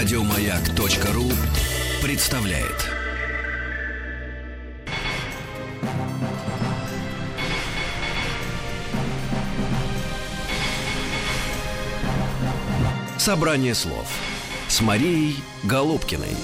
Радиомаяк.ру 0.00 1.30
представляет. 2.02 2.88
Собрание 13.18 13.74
слов 13.74 14.08
с 14.68 14.80
Марией 14.80 15.36
Голубкиной. 15.64 16.34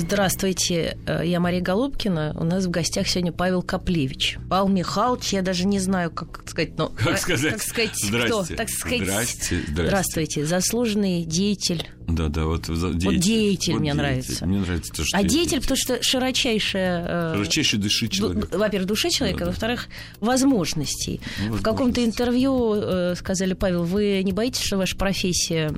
Здравствуйте, 0.00 0.98
э, 1.06 1.22
я 1.24 1.40
Мария 1.40 1.62
Голубкина. 1.62 2.36
У 2.38 2.44
нас 2.44 2.66
в 2.66 2.70
гостях 2.70 3.08
сегодня 3.08 3.32
Павел 3.32 3.62
Коплевич. 3.62 4.36
Павел 4.50 4.68
Михайлович, 4.68 5.32
я 5.32 5.40
даже 5.40 5.66
не 5.66 5.78
знаю, 5.80 6.10
как 6.10 6.42
сказать, 6.46 6.76
но... 6.76 6.90
Как 6.90 7.16
сказать? 7.18 7.52
Как 7.54 7.62
сказать, 7.62 7.90
Здрасте. 7.96 8.28
кто? 8.28 8.56
Так 8.56 8.68
сказать, 8.68 9.00
Здрасте, 9.02 9.60
здрасте. 9.66 9.72
Здравствуйте. 9.88 10.44
Заслуженный 10.46 11.24
деятель. 11.24 11.88
Да, 12.06 12.28
да, 12.28 12.44
вот 12.44 12.66
деятель. 12.68 13.04
Вот 13.06 13.16
деятель 13.16 13.72
Вот 13.72 13.80
мне 13.80 13.90
деятель. 13.92 13.96
нравится. 13.96 14.46
Мне 14.46 14.58
нравится 14.60 14.92
то, 14.92 15.04
что 15.04 15.16
А 15.16 15.22
деятель, 15.24 15.60
потому 15.62 15.76
что 15.76 16.02
широчайшая... 16.02 17.06
э, 17.08 17.34
Широчайшей 17.36 17.78
души 17.80 18.06
ду- 18.06 18.12
человек. 18.12 18.54
Во-первых, 18.54 18.86
души 18.88 19.10
человека, 19.10 19.40
Да, 19.40 19.44
да. 19.46 19.50
во-вторых, 19.50 19.88
возможностей. 20.20 21.20
Ну, 21.40 21.54
В 21.54 21.62
каком-то 21.62 22.00
возможности. 22.00 22.06
интервью 22.20 22.74
э, 22.76 23.14
сказали, 23.16 23.54
Павел, 23.54 23.84
вы 23.84 24.22
не 24.22 24.32
боитесь, 24.32 24.62
что 24.62 24.76
ваша 24.76 24.94
профессия 24.96 25.68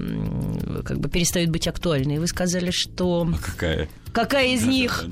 как 0.84 0.98
бы 0.98 1.08
перестает 1.08 1.50
быть 1.50 1.68
актуальной? 1.68 2.16
И 2.16 2.18
вы 2.18 2.26
сказали, 2.26 2.72
что... 2.72 3.26
А 3.32 3.38
какая? 3.42 3.88
Какая 4.22 4.48
из 4.48 4.64
них? 4.64 5.04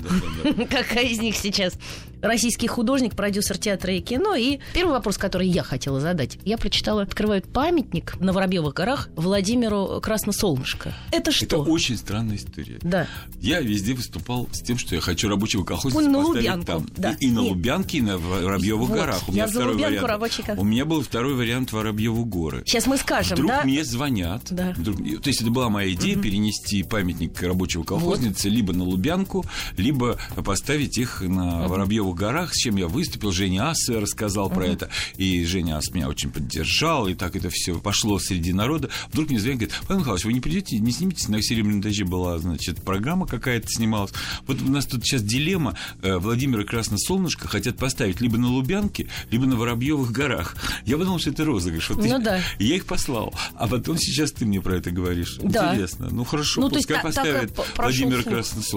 Какая 0.69 1.05
из 1.05 1.19
них 1.19 1.35
сейчас 1.37 1.73
российский 2.21 2.67
художник, 2.67 3.15
продюсер 3.15 3.57
театра 3.57 3.93
и 3.93 4.01
кино? 4.01 4.35
И 4.35 4.59
первый 4.73 4.91
вопрос, 4.91 5.17
который 5.17 5.47
я 5.47 5.63
хотела 5.63 5.99
задать. 6.01 6.37
Я 6.43 6.57
прочитала, 6.57 7.03
открывают 7.03 7.45
памятник 7.47 8.19
на 8.19 8.33
Воробьевых 8.33 8.73
горах 8.73 9.09
Владимиру 9.15 10.01
Красносолнышко. 10.01 10.93
Это 11.11 11.31
что? 11.31 11.45
Это 11.45 11.57
очень 11.59 11.95
странная 11.97 12.35
история. 12.35 12.79
Да. 12.81 13.07
Я 13.39 13.61
везде 13.61 13.93
выступал 13.93 14.49
с 14.51 14.61
тем, 14.61 14.77
что 14.77 14.95
я 14.95 15.01
хочу 15.01 15.29
рабочего 15.29 15.63
колхоза 15.63 15.95
Ну, 15.99 16.09
на 16.09 16.17
поставить 16.19 16.37
Лубянку, 16.39 16.65
там. 16.65 16.89
да. 16.97 17.11
И, 17.19 17.27
и 17.27 17.31
на. 17.31 17.41
Лубянке, 17.43 17.99
и 17.99 18.01
на 18.01 18.17
Воробьевых 18.17 18.89
Вот, 18.89 18.97
горах. 18.99 19.21
У 19.29 19.31
я 19.31 19.43
меня 19.43 19.47
за 19.47 19.53
второй 19.53 19.73
Лубянку 19.75 19.93
вариант. 19.93 20.09
рабочий. 20.09 20.43
У 20.57 20.63
меня 20.65 20.85
был 20.85 21.01
второй 21.01 21.35
вариант 21.35 21.71
Воробьеву 21.71 22.25
горы. 22.25 22.63
Сейчас 22.65 22.87
мы 22.87 22.97
скажем, 22.97 23.35
Вдруг 23.35 23.51
да? 23.51 23.63
мне 23.63 23.85
звонят. 23.85 24.41
Да. 24.49 24.73
Вдруг- 24.75 24.97
то 25.21 25.29
есть 25.29 25.41
это 25.41 25.51
была 25.51 25.69
моя 25.69 25.93
идея 25.93 26.17
перенести 26.17 26.83
памятник 26.83 27.41
рабочего 27.41 27.83
колхозницы 27.83 28.49
либо 28.49 28.73
на 28.73 28.83
Лубянку, 28.83 28.96
либо 29.77 30.17
поставить 30.43 30.97
их 30.97 31.21
на 31.21 31.67
Воробьевых 31.67 32.15
горах, 32.15 32.53
с 32.53 32.57
чем 32.57 32.75
я 32.77 32.87
выступил. 32.87 33.31
Женя 33.31 33.69
Ас 33.69 33.87
рассказал 33.89 34.49
про 34.49 34.65
это. 34.65 34.89
И 35.17 35.45
Женя 35.45 35.77
Ас 35.77 35.91
меня 35.91 36.07
очень 36.09 36.29
поддержал. 36.31 37.07
И 37.07 37.13
так 37.13 37.35
это 37.35 37.49
все 37.49 37.79
пошло 37.79 38.19
среди 38.19 38.53
народа. 38.53 38.89
Вдруг 39.11 39.29
мне 39.29 39.39
звонят, 39.39 39.59
говорит, 39.59 39.79
Павел 39.87 39.99
Михайлович, 40.01 40.25
вы 40.25 40.33
не 40.33 40.39
придете, 40.41 40.79
не 40.79 40.91
снимитесь? 40.91 41.27
На 41.27 41.41
Серебряном 41.41 41.81
дожде 41.81 42.03
была, 42.03 42.37
значит, 42.39 42.81
программа 42.83 43.27
какая-то 43.27 43.67
снималась. 43.69 44.11
Вот 44.45 44.61
у 44.61 44.65
нас 44.71 44.85
тут 44.85 45.03
сейчас 45.05 45.21
дилемма. 45.23 45.77
Э, 46.01 46.17
Владимир 46.17 46.61
и 46.61 46.63
Красносолнышко 46.63 47.47
хотят 47.47 47.77
поставить 47.77 48.21
либо 48.21 48.37
на 48.37 48.47
Лубянке, 48.49 49.07
либо 49.31 49.45
на 49.45 49.55
Воробьевых 49.55 50.11
горах. 50.11 50.55
Я 50.85 50.97
подумал, 50.97 51.19
что 51.19 51.29
это 51.31 51.45
розыгрыш. 51.45 51.89
Вот 51.89 51.97
Ну 52.03 52.17
ты- 52.17 52.19
да. 52.19 52.39
и 52.59 52.65
я 52.65 52.75
их 52.75 52.85
послал. 52.85 53.33
А 53.55 53.67
потом 53.67 53.97
сейчас 53.97 54.31
ты 54.31 54.45
мне 54.45 54.61
про 54.61 54.75
это 54.77 54.91
говоришь. 54.91 55.37
Да. 55.41 55.71
Интересно. 55.73 56.07
Ну 56.11 56.23
хорошо, 56.23 56.61
Ну, 56.61 56.69
то 56.69 56.75
есть 56.75 56.87
пускай 56.87 57.03
та- 57.03 57.11
так 57.11 57.25
и 57.25 57.47
поставят 57.47 57.75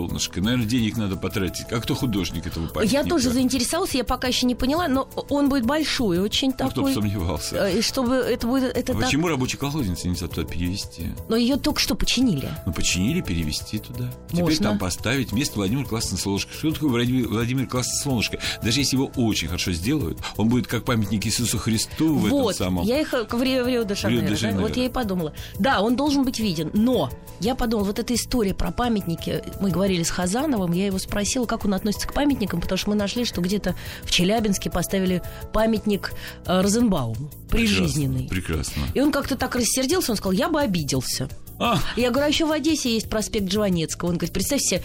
Владимир. 0.00 0.20
Красносолнышко. 0.20 0.40
Наверное, 0.40 0.66
денег 0.66 0.96
надо 0.96 1.16
потратить. 1.16 1.66
А 1.70 1.80
кто 1.80 1.94
художник 1.94 2.46
этого 2.46 2.64
Я 2.66 2.70
памятника? 2.70 3.08
тоже 3.08 3.30
заинтересовалась, 3.30 3.94
я 3.94 4.04
пока 4.04 4.28
еще 4.28 4.46
не 4.46 4.54
поняла, 4.54 4.88
но 4.88 5.08
он 5.28 5.48
будет 5.48 5.64
большой, 5.66 6.18
очень 6.18 6.48
Ну, 6.48 6.54
кто 6.54 6.82
бы 6.82 6.90
такой. 6.90 6.94
сомневался. 6.94 7.56
Э, 7.68 7.78
И 7.78 7.82
чтобы 7.82 8.14
это 8.16 8.46
будет... 8.46 8.76
Это 8.76 8.92
А 8.92 8.96
так- 8.96 9.04
почему 9.06 9.28
рабочий 9.28 9.56
колхозницы 9.58 10.08
нельзя 10.08 10.26
туда 10.28 10.44
перевести? 10.46 11.08
Но 11.28 11.36
ее 11.36 11.56
только 11.56 11.80
что 11.80 11.94
починили. 11.94 12.48
Ну, 12.66 12.72
починили, 12.72 13.20
перевести 13.20 13.78
туда. 13.78 14.10
Теперь 14.28 14.42
Можно. 14.44 14.70
там 14.70 14.78
поставить 14.78 15.33
вместо 15.33 15.56
Владимира 15.56 15.86
Красносолнышко. 15.86 16.52
Что 16.52 16.72
такое 16.72 16.90
Владимир, 16.90 17.28
Владимир 17.28 17.66
Красносолнышко? 17.66 18.39
Даже 18.62 18.80
если 18.80 18.96
его 18.96 19.10
очень 19.16 19.48
хорошо 19.48 19.72
сделают, 19.72 20.18
он 20.36 20.48
будет 20.48 20.66
как 20.66 20.84
памятник 20.84 21.27
Иисусу 21.27 21.58
Христу 21.58 22.14
в 22.14 22.28
вот, 22.28 22.55
этом 22.55 22.66
самом... 22.66 22.84
я 22.84 23.00
их 23.00 23.12
в 23.12 23.42
Рио, 23.42 23.64
в 23.64 23.68
Рио 23.68 23.83
де 23.84 23.94
Жанейро, 23.94 24.20
да? 24.22 24.27
Рио-де-Жанейро. 24.28 24.60
Вот 24.60 24.77
я 24.77 24.86
и 24.86 24.89
подумала. 24.89 25.33
Да, 25.58 25.80
он 25.80 25.96
должен 25.96 26.24
быть 26.24 26.39
виден, 26.40 26.70
но 26.74 27.10
я 27.40 27.55
подумала, 27.55 27.86
вот 27.86 27.98
эта 27.98 28.14
история 28.14 28.55
про 28.55 28.70
памятники, 28.70 29.42
мы 29.60 29.70
говорили 29.90 30.05
с 30.05 30.11
Хазановым, 30.11 30.70
я 30.73 30.86
его 30.86 30.98
спросила, 30.98 31.46
как 31.46 31.64
он 31.64 31.74
относится 31.74 32.06
к 32.06 32.14
памятникам, 32.14 32.61
потому 32.61 32.78
что 32.78 32.90
мы 32.90 32.96
нашли, 32.96 33.24
что 33.24 33.40
где-то 33.40 33.74
в 34.05 34.11
Челябинске 34.11 34.70
поставили 34.70 35.20
памятник 35.52 36.12
э, 36.46 36.61
Розенбауму, 36.61 37.28
прижизненный. 37.51 38.28
Прекрасно. 38.28 38.83
И 38.95 39.01
он 39.01 39.11
как-то 39.11 39.36
так 39.36 39.56
рассердился, 39.56 40.12
он 40.12 40.17
сказал, 40.17 40.33
я 40.33 40.48
бы 40.48 40.61
обиделся. 40.61 41.28
А, 41.58 41.78
Я 41.96 42.11
говорю, 42.11 42.27
а 42.27 42.28
еще 42.28 42.46
в 42.46 42.52
Одессе 42.52 42.95
есть 42.95 43.11
проспект 43.11 43.51
Жванецкого. 43.51 44.11
Он 44.11 44.17
говорит, 44.17 44.33
представьте 44.33 44.67
себе, 44.77 44.83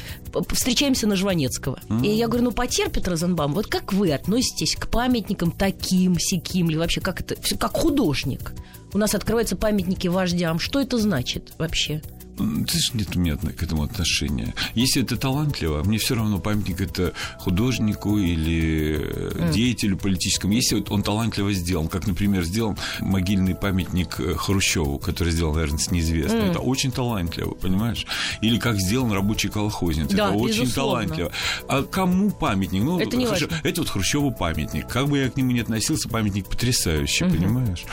встречаемся 0.51 1.07
на 1.07 1.15
Жванецкого. 1.15 1.79
И 2.03 2.09
я 2.09 2.27
говорю, 2.27 2.45
ну 2.45 2.51
потерпит 2.51 3.07
Розенбаум. 3.07 3.53
Вот 3.53 3.67
как 3.67 3.93
вы 3.93 4.11
относитесь 4.11 4.75
к 4.75 4.87
памятникам 4.89 5.51
таким, 5.51 6.17
сяким, 6.19 6.69
или 6.69 6.77
вообще 6.77 6.99
как 6.99 7.21
это, 7.21 7.35
как 7.57 7.73
художник? 7.77 8.53
У 8.91 8.97
нас 8.97 9.13
открываются 9.13 9.55
памятники 9.55 10.07
вождям. 10.07 10.57
Что 10.59 10.81
это 10.81 10.97
значит 10.97 11.53
вообще? 11.59 12.01
Ты 12.37 12.79
ж 12.79 12.93
нет 12.93 13.15
у 13.15 13.19
меня 13.19 13.37
к 13.37 13.63
этому 13.63 13.83
отношения. 13.83 14.53
Если 14.73 15.01
это 15.01 15.17
талантливо, 15.17 15.83
мне 15.83 15.97
все 15.97 16.15
равно 16.15 16.39
памятник 16.39 16.81
это 16.81 17.13
художнику 17.37 18.17
или 18.17 18.99
э, 19.01 19.51
деятелю 19.53 19.97
политическому. 19.97 20.53
Если 20.53 20.75
вот 20.75 20.91
он 20.91 21.03
талантливо 21.03 21.53
сделан, 21.53 21.87
как, 21.87 22.07
например, 22.07 22.43
сделан 22.43 22.77
могильный 22.99 23.55
памятник 23.55 24.19
э, 24.19 24.35
Хрущеву, 24.35 24.99
который 24.99 25.31
сделал, 25.31 25.53
наверное, 25.53 25.79
с 25.79 25.91
неизвестным. 25.91 26.49
Это 26.51 26.59
очень 26.59 26.91
талантливо, 26.91 27.51
понимаешь? 27.51 28.05
Или 28.41 28.59
как 28.59 28.79
сделан 28.79 29.11
рабочий 29.11 29.49
колхозниц. 29.49 30.09
Да, 30.09 30.29
это 30.29 30.37
очень 30.37 30.63
безусловно. 30.63 31.03
талантливо. 31.03 31.31
А 31.67 31.83
кому 31.83 32.31
памятник? 32.31 32.83
Ну, 32.83 32.99
Это 32.99 33.15
не 33.15 33.25
важно. 33.25 33.49
это 33.63 33.81
вот 33.81 33.89
Хрущеву 33.89 34.31
памятник. 34.31 34.87
Как 34.87 35.07
бы 35.07 35.19
я 35.19 35.29
к 35.29 35.37
нему 35.37 35.51
не 35.51 35.61
относился, 35.61 36.09
памятник 36.09 36.47
потрясающий, 36.47 37.25
понимаешь? 37.25 37.83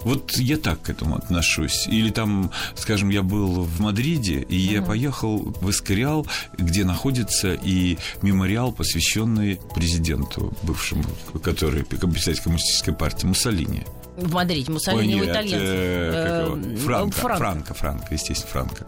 Вот 0.00 0.36
я 0.38 0.56
так 0.56 0.82
к 0.82 0.90
этому 0.90 1.16
отношусь. 1.16 1.86
Или 1.86 2.10
там, 2.10 2.50
скажем, 2.74 3.10
я 3.10 3.22
был 3.22 3.62
в 3.64 3.80
Мадриде, 3.90 4.42
и 4.48 4.56
я 4.56 4.82
поехал 4.82 5.38
в 5.60 5.68
Эскориал, 5.68 6.24
где 6.56 6.84
находится 6.84 7.54
и 7.54 7.98
мемориал, 8.22 8.70
посвященный 8.70 9.58
президенту 9.74 10.54
бывшему, 10.62 11.02
который 11.42 11.82
представитель 11.84 12.42
коммунистической 12.44 12.94
партии 12.94 13.26
Муссолини. 13.26 13.82
В 14.16 14.32
Мадриде, 14.32 14.70
Муссолини, 14.70 15.14
Ой, 15.14 15.20
у 15.22 15.24
нет, 15.24 15.34
итальянцев. 15.34 15.68
э, 15.68 16.12
как 16.12 16.46
его? 16.46 16.56
Э, 16.56 16.76
Франко, 16.76 17.16
Франко. 17.16 17.38
Франко, 17.38 17.74
Франко, 17.74 18.14
естественно, 18.14 18.50
Франко. 18.52 18.86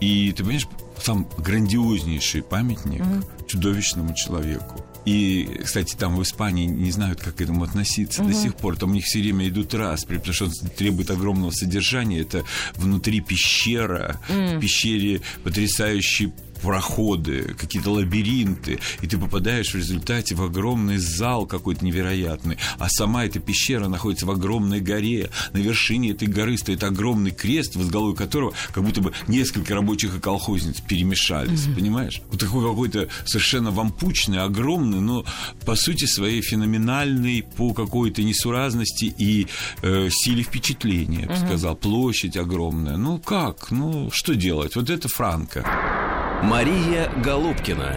И 0.00 0.32
ты 0.32 0.38
понимаешь, 0.42 0.66
сам 1.00 1.28
грандиознейший 1.38 2.42
памятник 2.42 3.04
чудовищному 3.46 4.12
человеку. 4.14 4.84
И, 5.04 5.60
кстати, 5.64 5.96
там 5.96 6.16
в 6.16 6.22
Испании 6.22 6.66
не 6.66 6.90
знают, 6.90 7.20
как 7.20 7.36
к 7.36 7.40
этому 7.40 7.64
относиться 7.64 8.22
до 8.22 8.32
сих 8.32 8.54
пор. 8.54 8.76
Там 8.76 8.90
у 8.90 8.94
них 8.94 9.04
все 9.04 9.20
время 9.20 9.48
идут 9.48 9.74
распри, 9.74 10.18
потому 10.18 10.34
что 10.34 10.44
он 10.46 10.52
требует 10.76 11.10
огромного 11.10 11.50
содержания. 11.50 12.20
Это 12.20 12.44
внутри 12.76 13.20
пещера, 13.20 14.20
в 14.28 14.60
пещере 14.60 15.20
потрясающий 15.42 16.32
проходы, 16.62 17.54
какие-то 17.58 17.90
лабиринты, 17.90 18.78
и 19.00 19.06
ты 19.06 19.18
попадаешь 19.18 19.72
в 19.72 19.76
результате 19.76 20.34
в 20.34 20.42
огромный 20.42 20.98
зал 20.98 21.46
какой-то 21.46 21.84
невероятный, 21.84 22.56
а 22.78 22.88
сама 22.88 23.24
эта 23.24 23.40
пещера 23.40 23.88
находится 23.88 24.26
в 24.26 24.30
огромной 24.30 24.80
горе, 24.80 25.30
на 25.52 25.58
вершине 25.58 26.10
этой 26.12 26.28
горы 26.28 26.56
стоит 26.56 26.84
огромный 26.84 27.32
крест, 27.32 27.76
в 27.76 27.82
изголовье 27.82 28.16
которого 28.16 28.54
как 28.72 28.84
будто 28.84 29.00
бы 29.00 29.12
несколько 29.26 29.74
рабочих 29.74 30.14
и 30.16 30.20
колхозниц 30.20 30.80
перемешались, 30.80 31.66
понимаешь? 31.74 32.22
Вот 32.30 32.40
такой 32.40 32.66
какой-то 32.68 33.08
совершенно 33.26 33.70
вампучный, 33.70 34.38
огромный, 34.38 35.00
но 35.00 35.24
по 35.66 35.74
сути 35.74 36.04
своей 36.04 36.42
феноменальный 36.42 37.42
по 37.56 37.74
какой-то 37.74 38.22
несуразности 38.22 39.12
и 39.18 39.48
э, 39.82 40.08
силе 40.10 40.42
впечатления, 40.42 41.22
я 41.22 41.26
бы 41.26 41.36
сказал, 41.36 41.76
площадь 41.76 42.36
огромная. 42.36 42.96
Ну 42.96 43.18
как? 43.18 43.70
Ну 43.70 44.10
что 44.12 44.34
делать? 44.34 44.76
Вот 44.76 44.90
это 44.90 45.08
Франко. 45.08 45.66
Мария 46.42 47.08
Голубкина 47.24 47.96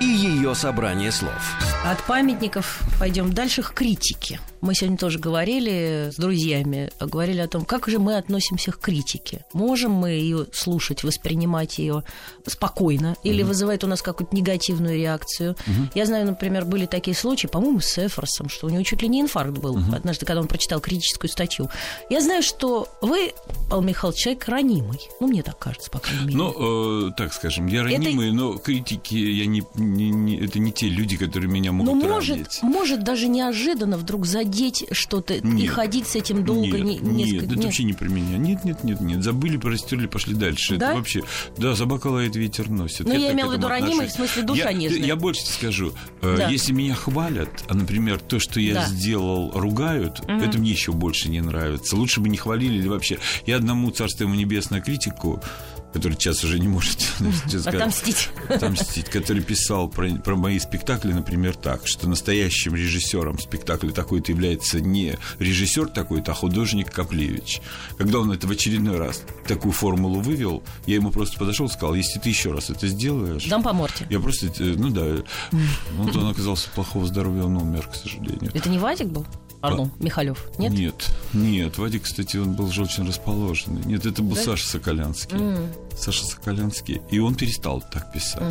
и 0.00 0.04
ее 0.04 0.52
собрание 0.56 1.12
слов. 1.12 1.56
От 1.84 2.02
памятников 2.02 2.80
пойдем 2.98 3.32
дальше 3.32 3.62
к 3.62 3.72
критике. 3.72 4.40
Мы 4.62 4.76
сегодня 4.76 4.96
тоже 4.96 5.18
говорили 5.18 6.10
с 6.12 6.14
друзьями, 6.16 6.92
говорили 7.00 7.40
о 7.40 7.48
том, 7.48 7.64
как 7.64 7.88
же 7.88 7.98
мы 7.98 8.16
относимся 8.16 8.70
к 8.70 8.78
критике. 8.78 9.44
Можем 9.52 9.90
мы 9.90 10.10
ее 10.10 10.46
слушать, 10.52 11.02
воспринимать 11.02 11.78
ее 11.78 12.04
спокойно, 12.46 13.16
или 13.24 13.42
вызывает 13.42 13.82
у 13.82 13.88
нас 13.88 14.02
какую-то 14.02 14.36
негативную 14.36 14.96
реакцию. 14.98 15.56
Я 15.96 16.06
знаю, 16.06 16.26
например, 16.26 16.64
были 16.64 16.86
такие 16.86 17.16
случаи, 17.16 17.48
по-моему, 17.48 17.80
с 17.80 17.98
Эфросом, 17.98 18.48
что 18.48 18.68
у 18.68 18.70
него 18.70 18.84
чуть 18.84 19.02
ли 19.02 19.08
не 19.08 19.20
инфаркт 19.20 19.58
был 19.58 19.76
однажды, 19.92 20.24
когда 20.26 20.40
он 20.40 20.46
прочитал 20.46 20.78
критическую 20.80 21.28
статью. 21.28 21.68
Я 22.08 22.20
знаю, 22.20 22.44
что 22.44 22.86
вы, 23.00 23.32
Павел 23.68 23.82
Михайлович, 23.82 24.20
человек 24.20 24.46
ранимый. 24.46 25.00
Ну, 25.18 25.26
мне 25.26 25.42
так 25.42 25.58
кажется, 25.58 25.90
по 25.90 25.98
крайней 25.98 26.26
мере. 26.26 26.36
Ну, 26.38 27.08
э, 27.08 27.10
так 27.16 27.34
скажем, 27.34 27.66
я 27.66 27.80
Это- 27.80 27.90
ранимый, 27.96 28.30
но 28.30 28.56
критики 28.58 29.16
я 29.16 29.46
не, 29.46 29.64
не, 29.74 30.10
не, 30.10 30.36
это 30.38 30.60
не 30.60 30.70
те 30.70 30.86
люди, 30.88 31.16
которые 31.16 31.50
меня 31.50 31.72
могут 31.72 31.94
Но 31.94 32.08
может, 32.08 32.36
ранить. 32.36 32.58
может 32.62 33.02
даже 33.02 33.26
неожиданно 33.26 33.96
вдруг 33.96 34.24
задеть 34.24 34.51
что-то 34.92 35.34
и 35.34 35.40
Нет. 35.42 35.70
ходить 35.70 36.06
с 36.06 36.16
этим 36.16 36.44
долго 36.44 36.78
нет, 36.78 37.02
не- 37.02 37.12
нет, 37.12 37.26
несколько 37.32 37.54
это 37.54 37.62
вообще 37.62 37.84
не 37.84 37.92
про 37.92 38.08
меня. 38.08 38.36
Нет, 38.38 38.64
нет, 38.64 38.84
нет, 38.84 39.00
нет. 39.00 39.22
Забыли, 39.22 39.56
простерли, 39.56 40.06
пошли 40.06 40.34
дальше. 40.34 40.76
Да? 40.76 40.88
Это 40.90 40.96
вообще, 40.98 41.22
да, 41.56 41.74
собака 41.76 42.08
лает, 42.08 42.36
ветер 42.36 42.68
носит. 42.68 43.06
Ну, 43.06 43.14
я 43.14 43.26
так 43.28 43.34
имела 43.34 43.50
в 43.52 43.56
виду 43.56 43.68
ранимый, 43.68 44.06
в 44.06 44.10
смысле, 44.12 44.42
душа 44.42 44.70
я, 44.70 44.72
нежная. 44.72 45.06
Я 45.06 45.16
больше 45.16 45.42
тебе 45.44 45.54
скажу. 45.54 45.92
Э, 46.20 46.34
Да. 46.36 46.48
Если 46.48 46.72
меня 46.72 46.94
хвалят, 46.94 47.64
а, 47.68 47.74
например, 47.74 48.18
то, 48.20 48.38
что 48.38 48.60
я 48.60 48.74
Да. 48.74 48.86
сделал, 48.86 49.50
ругают, 49.54 50.20
это 50.28 50.58
мне 50.58 50.70
еще 50.70 50.92
больше 50.92 51.28
не 51.28 51.40
нравится. 51.40 51.96
Лучше 51.96 52.20
бы 52.20 52.28
не 52.28 52.36
хвалили 52.36 52.78
или 52.78 52.88
вообще. 52.88 53.18
Я 53.46 53.56
одному 53.56 53.90
царство 53.90 54.24
ему 54.24 54.34
небесное 54.34 54.80
критику 54.80 55.42
который 55.92 56.14
сейчас 56.14 56.44
уже 56.44 56.58
не 56.58 56.68
может 56.68 56.98
Отомстить. 57.66 58.28
отомстить, 58.48 59.08
который 59.08 59.42
писал 59.42 59.88
про, 59.88 60.10
про 60.16 60.36
мои 60.36 60.58
спектакли, 60.58 61.12
например, 61.12 61.56
так, 61.56 61.86
что 61.86 62.08
настоящим 62.08 62.74
режиссером 62.74 63.38
спектакля 63.38 63.90
такой-то 63.90 64.32
является 64.32 64.80
не 64.80 65.18
режиссер 65.38 65.88
такой-то, 65.88 66.32
а 66.32 66.34
художник 66.34 66.90
Каплевич. 66.90 67.60
Когда 67.98 68.20
он 68.20 68.32
это 68.32 68.46
в 68.46 68.50
очередной 68.50 68.98
раз 68.98 69.22
такую 69.46 69.72
формулу 69.72 70.20
вывел, 70.20 70.62
я 70.86 70.96
ему 70.96 71.10
просто 71.10 71.38
подошел 71.38 71.66
и 71.66 71.70
сказал, 71.70 71.94
если 71.94 72.18
ты 72.18 72.28
еще 72.28 72.52
раз 72.52 72.70
это 72.70 72.86
сделаешь... 72.86 73.44
Дам 73.46 73.62
по 73.62 73.72
морде. 73.72 74.06
Я 74.10 74.20
просто, 74.20 74.50
ну 74.58 74.90
да, 74.90 75.22
вот 75.92 76.16
он 76.16 76.28
оказался 76.28 76.68
плохого 76.70 77.06
здоровья, 77.06 77.44
он 77.44 77.56
умер, 77.56 77.88
к 77.88 77.94
сожалению. 77.94 78.50
Это 78.54 78.68
не 78.68 78.78
Вадик 78.78 79.08
был? 79.08 79.26
Пардон, 79.62 79.92
Михалев. 80.00 80.44
Нет? 80.58 80.72
Нет, 80.72 81.10
нет. 81.32 81.78
Вадик, 81.78 82.02
кстати, 82.02 82.36
он 82.36 82.54
был 82.54 82.68
же 82.72 82.82
очень 82.82 83.06
расположенный. 83.06 83.82
Нет, 83.84 84.04
это 84.04 84.20
был 84.20 84.34
Саша 84.34 84.66
Соколянский. 84.66 85.38
Саша 85.96 86.24
Соколянский. 86.24 87.00
И 87.10 87.18
он 87.18 87.34
перестал 87.34 87.82
так 87.92 88.12
писать. 88.12 88.42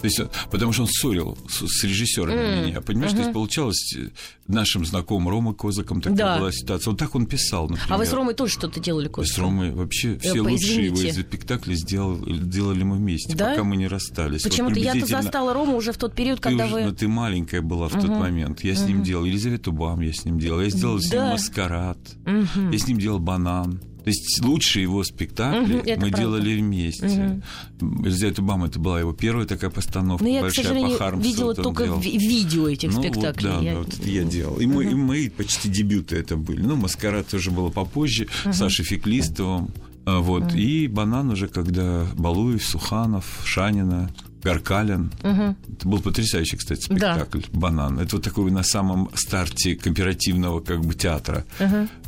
То 0.00 0.06
есть, 0.06 0.20
потому 0.50 0.72
что 0.72 0.82
он 0.82 0.88
ссорил 0.88 1.38
с, 1.48 1.64
с 1.64 1.84
режиссерами 1.84 2.66
меня, 2.66 2.80
понимаешь? 2.80 3.12
То 3.12 3.18
есть 3.18 3.32
получалось 3.32 3.94
э, 3.96 4.08
нашим 4.48 4.84
знакомым 4.84 5.28
Рома 5.28 5.54
Козаком 5.54 6.00
такая 6.00 6.16
Да. 6.18 6.38
была 6.40 6.50
ситуация. 6.50 6.90
Вот 6.90 6.98
так 6.98 7.14
он 7.14 7.26
писал, 7.26 7.68
например. 7.68 7.86
А 7.88 7.98
вы 7.98 8.04
с 8.04 8.12
Ромой 8.12 8.34
тоже 8.34 8.52
что-то 8.52 8.80
делали, 8.80 9.06
С 9.06 9.10
Костя? 9.12 9.42
Ромой 9.42 9.70
вообще 9.70 10.18
все 10.18 10.42
по- 10.42 10.48
лучшие 10.48 10.86
его 10.86 11.00
из 11.00 11.14
спектакля 11.14 11.74
сделал, 11.74 12.18
делали 12.18 12.82
мы 12.82 12.96
вместе, 12.96 13.36
Да? 13.36 13.50
пока 13.50 13.62
мы 13.62 13.76
не 13.76 13.86
расстались. 13.86 14.42
Вот 14.42 14.50
Почему-то 14.50 14.80
я-то 14.80 14.92
приблизительно- 14.98 15.22
застала 15.22 15.54
Рому 15.54 15.76
уже 15.76 15.92
в 15.92 15.98
тот 15.98 16.16
период, 16.16 16.38
ты, 16.40 16.48
когда 16.48 16.64
уже- 16.64 16.74
вы... 16.74 16.82
ну, 16.86 16.92
ты 16.92 17.06
маленькая 17.06 17.62
была 17.62 17.86
в 17.88 17.92
тот 17.92 18.08
момент. 18.10 18.64
Я 18.64 18.74
с 18.74 18.82
ним 18.84 19.04
делал. 19.04 19.24
Елизавету 19.24 19.70
Бам 19.70 20.00
я 20.00 20.12
с 20.12 20.24
ним 20.24 20.36
делал. 20.40 20.60
Я 20.62 20.70
сделал 20.70 20.98
с 21.00 21.12
ним 21.12 21.22
маскарад. 21.28 21.98
Я 22.26 22.76
с 22.76 22.88
ним 22.88 22.98
делал 22.98 23.20
банан. 23.20 23.80
То 24.04 24.10
есть 24.10 24.40
лучшие 24.42 24.82
его 24.82 25.04
спектакли 25.04 25.78
это 25.86 26.00
мы 26.00 26.08
правда. 26.10 26.16
делали 26.18 26.60
вместе. 26.60 27.40
Елизавета 27.80 28.42
Бам 28.42 28.64
это 28.64 28.78
была 28.78 29.00
его 29.00 29.12
первая 29.12 29.46
такая 29.46 29.70
постановка, 29.70 30.24
Но 30.24 30.28
Ну, 30.30 30.34
я, 30.34 30.40
к 30.40 30.42
большая 30.44 30.64
сожалению, 30.64 30.92
по 30.98 31.04
Хармсу. 31.04 31.28
видела 31.28 31.44
вот 31.46 31.62
только 31.62 31.84
делал. 31.84 32.00
ви- 32.00 32.18
видео 32.18 32.68
этих 32.68 32.90
Ну, 32.90 32.96
вот, 32.96 33.04
спектаклей. 33.06 33.50
да, 33.50 33.60
Я- 33.60 33.72
да, 33.74 33.78
вот 33.78 33.88
это 33.94 34.10
я 34.10 34.24
делал. 34.24 34.56
И, 34.58 34.66
мы, 34.66 34.84
и 34.84 34.94
мои 34.94 35.28
почти 35.28 35.68
дебюты 35.68 36.16
это 36.16 36.36
были. 36.36 36.60
Ну, 36.62 36.76
«Маскарад» 36.76 37.28
тоже 37.28 37.50
было 37.50 37.70
попозже, 37.70 38.28
с 38.44 38.56
Сашей 38.56 38.84
Феклистовым. 38.84 39.70
А, 40.04 40.20
Вот. 40.20 40.54
И 40.54 40.88
«Банан» 40.88 41.30
уже, 41.30 41.48
когда 41.48 42.06
Балуев, 42.16 42.64
Суханов, 42.64 43.24
Шанина, 43.44 44.10
Гаркалин. 44.42 45.12
Это 45.22 45.56
был 45.88 46.00
потрясающий, 46.00 46.56
кстати, 46.56 46.86
Да. 46.88 47.14
спектакль 47.14 47.42
«Банан». 47.52 48.00
Это 48.00 48.16
вот 48.16 48.24
такой 48.24 48.50
на 48.50 48.64
самом 48.64 49.08
старте 49.14 49.76
кооперативного 49.76 50.60
как 50.60 50.80
бы 50.84 50.94
театра. 50.94 51.44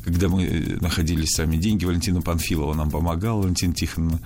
Когда 0.04 0.28
мы 0.28 0.44
э, 0.44 0.76
находились 0.80 1.30
сами 1.30 1.56
деньги, 1.56 1.84
Валентина 1.84 2.20
Панфилова 2.22 2.74
нам 2.74 2.90
помогала, 2.90 3.42
Валентина 3.42 3.72
Тихоновна. 3.72 4.18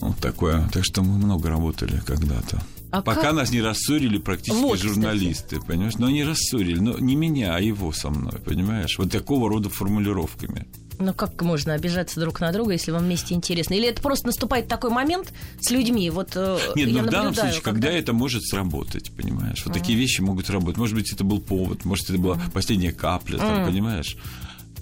Вот 0.00 0.16
такое. 0.18 0.68
Так 0.72 0.84
что 0.84 1.02
мы 1.02 1.16
много 1.18 1.48
работали 1.50 2.00
когда-то. 2.06 2.62
А 2.90 3.02
Пока 3.02 3.20
как- 3.22 3.34
нас 3.34 3.50
не 3.50 3.60
рассорили 3.60 4.16
практически 4.18 4.62
Вот, 4.62 4.76
кстати. 4.76 4.92
журналисты, 4.94 5.60
понимаешь? 5.60 5.96
Но 5.98 6.06
они 6.06 6.24
рассорили, 6.24 6.78
но 6.78 6.98
не 6.98 7.16
меня, 7.16 7.54
а 7.56 7.60
его 7.60 7.92
со 7.92 8.08
мной, 8.10 8.38
понимаешь? 8.44 8.96
Вот 8.98 9.10
такого 9.10 9.48
рода 9.50 9.68
формулировками. 9.68 10.66
Ну 10.98 11.14
как 11.14 11.40
можно 11.42 11.74
обижаться 11.74 12.20
друг 12.20 12.40
на 12.40 12.52
друга, 12.52 12.72
если 12.72 12.90
вам 12.90 13.04
вместе 13.04 13.34
интересно? 13.34 13.74
Или 13.74 13.88
это 13.88 14.00
просто 14.02 14.26
наступает 14.26 14.68
такой 14.68 14.90
момент 14.90 15.32
с 15.60 15.70
людьми? 15.70 16.08
Вот 16.10 16.32
э, 16.34 16.58
Нет, 16.74 16.88
ну 16.92 17.00
в 17.00 17.06
данном 17.06 17.34
случае, 17.34 17.60
когда 17.62 17.88
это 17.88 18.12
может 18.12 18.44
сработать, 18.44 19.10
понимаешь? 19.12 19.62
Вот 19.64 19.74
такие 19.74 19.98
вещи 19.98 20.20
могут 20.20 20.50
работать. 20.50 20.78
Может 20.78 20.94
быть, 20.94 21.12
это 21.12 21.24
был 21.24 21.40
повод, 21.40 21.84
может, 21.84 22.10
это 22.10 22.18
была 22.18 22.38
последняя 22.52 22.92
капля, 22.92 23.38
там, 23.38 23.66
понимаешь? 23.66 24.16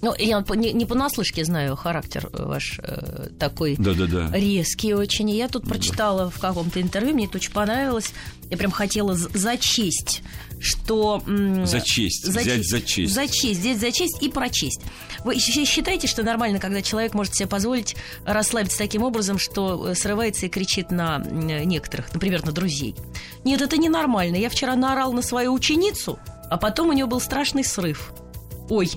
Ну, 0.05 0.15
я 0.19 0.45
не, 0.55 0.73
не 0.75 0.85
понаслышке 0.85 1.47
знаю 1.47 1.77
характер 1.77 2.29
э, 2.31 2.45
ваш 2.45 2.79
э, 2.79 3.29
такой 3.39 3.75
Да-да-да. 3.79 4.31
резкий 4.33 4.93
очень. 4.93 5.31
И 5.31 5.37
я 5.39 5.49
тут 5.49 5.67
прочитала 5.67 6.31
в 6.31 6.39
каком-то 6.39 6.79
интервью, 6.83 7.15
мне 7.15 7.25
это 7.25 7.39
очень 7.39 7.53
понравилось. 7.53 8.13
Я 8.51 8.59
прям 8.59 8.71
хотела 8.71 9.15
зачесть, 9.15 10.23
что... 10.61 11.23
За 11.65 11.81
честь, 11.81 12.29
взять 12.29 12.69
за 12.69 12.83
честь. 12.83 13.15
За 13.15 13.27
честь, 13.27 13.61
взять 13.61 13.81
за 13.81 13.93
честь 13.93 14.23
и 14.23 14.29
прочесть. 14.29 14.83
Вы 15.25 15.39
считаете, 15.39 16.07
что 16.07 16.23
нормально, 16.23 16.59
когда 16.59 16.83
человек 16.83 17.15
может 17.15 17.35
себе 17.35 17.49
позволить 17.49 17.97
расслабиться 18.27 18.77
таким 18.77 19.05
образом, 19.05 19.39
что 19.39 19.89
э, 19.89 19.95
срывается 19.95 20.45
и 20.45 20.51
кричит 20.51 20.91
на 20.91 21.19
некоторых, 21.21 22.13
например, 22.13 22.45
на 22.45 22.53
друзей? 22.53 22.95
Нет, 23.43 23.63
это 23.63 23.79
ненормально. 23.79 24.37
Я 24.37 24.51
вчера 24.51 24.77
наорал 24.77 25.15
на 25.15 25.23
свою 25.23 25.55
ученицу, 25.55 26.19
а 26.51 26.59
потом 26.59 26.91
у 26.91 26.93
нее 26.93 27.07
был 27.07 27.23
страшный 27.23 27.65
срыв. 27.65 28.13
Ой, 28.69 28.91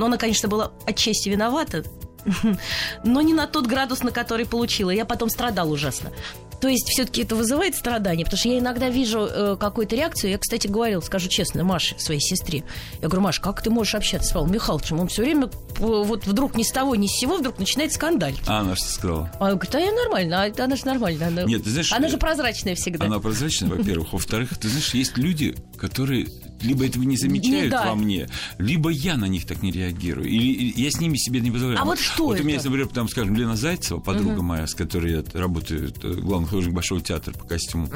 ну 0.00 0.06
она, 0.06 0.16
конечно, 0.16 0.48
была 0.48 0.72
отчасти 0.86 1.28
виновата, 1.28 1.84
но 3.04 3.20
не 3.20 3.34
на 3.34 3.46
тот 3.46 3.66
градус, 3.66 4.02
на 4.02 4.10
который 4.10 4.46
получила. 4.46 4.90
Я 4.90 5.04
потом 5.04 5.28
страдал 5.28 5.70
ужасно. 5.70 6.10
То 6.60 6.68
есть 6.68 6.88
все-таки 6.88 7.22
это 7.22 7.36
вызывает 7.36 7.74
страдания, 7.74 8.24
потому 8.24 8.38
что 8.38 8.48
я 8.48 8.58
иногда 8.58 8.88
вижу 8.90 9.20
э, 9.20 9.56
какую-то 9.58 9.96
реакцию. 9.96 10.30
Я, 10.30 10.38
кстати, 10.38 10.66
говорила, 10.66 11.00
скажу 11.00 11.28
честно, 11.28 11.64
Маше, 11.64 11.98
своей 11.98 12.20
сестре. 12.20 12.64
Я 13.00 13.08
говорю, 13.08 13.22
Маш, 13.22 13.40
как 13.40 13.62
ты 13.62 13.70
можешь 13.70 13.94
общаться 13.94 14.28
с 14.28 14.32
Павлом 14.32 14.52
Михайловичем? 14.52 15.00
Он 15.00 15.08
все 15.08 15.22
время 15.22 15.46
э, 15.46 15.50
вот 15.78 16.26
вдруг 16.26 16.56
ни 16.56 16.62
с 16.62 16.70
того, 16.70 16.94
ни 16.96 17.06
с 17.06 17.12
сего 17.12 17.36
вдруг 17.36 17.58
начинает 17.58 17.92
скандалить. 17.92 18.40
А 18.46 18.60
она 18.60 18.76
что 18.76 18.86
сказала? 18.86 19.30
А 19.40 19.48
я 19.48 19.54
говорю, 19.54 19.70
да 19.70 19.78
я 19.78 19.92
нормально, 19.92 20.42
а 20.44 20.64
она 20.64 20.76
же 20.76 20.84
нормально. 20.86 21.26
Она, 21.28 21.42
Нет, 21.44 21.64
ты 21.64 21.70
знаешь, 21.70 21.92
она 21.92 22.08
э, 22.08 22.10
же 22.10 22.18
прозрачная 22.18 22.74
всегда. 22.74 23.06
Она 23.06 23.20
прозрачная, 23.20 23.70
во-первых. 23.70 24.12
Во-вторых, 24.12 24.58
ты 24.58 24.68
знаешь, 24.68 24.92
есть 24.92 25.16
люди, 25.16 25.56
которые 25.78 26.28
либо 26.62 26.86
этого 26.86 27.02
не 27.04 27.16
замечают 27.16 27.64
Не, 27.64 27.68
да. 27.70 27.86
во 27.86 27.94
мне, 27.94 28.28
либо 28.58 28.90
я 28.90 29.16
на 29.16 29.26
них 29.26 29.46
так 29.46 29.62
не 29.62 29.70
реагирую. 29.70 30.28
Или, 30.28 30.72
я 30.80 30.90
с 30.90 31.00
ними 31.00 31.16
себе 31.16 31.40
не 31.40 31.50
позволяю. 31.50 31.80
А 31.80 31.84
вот 31.84 31.98
что 31.98 32.26
Вот 32.26 32.40
у 32.40 32.42
меня 32.42 32.50
это? 32.50 32.54
есть, 32.54 32.64
например, 32.66 32.88
там, 32.88 33.08
скажем, 33.08 33.34
Лена 33.36 33.56
Зайцева, 33.56 33.98
подруга 34.00 34.42
моя, 34.42 34.66
с 34.66 34.74
которой 34.74 35.12
я 35.12 35.24
работаю, 35.32 35.88
это 35.88 36.14
главный 36.14 36.48
художник 36.48 36.74
Большого 36.74 37.00
театра 37.00 37.32
по 37.32 37.44
костюму. 37.44 37.88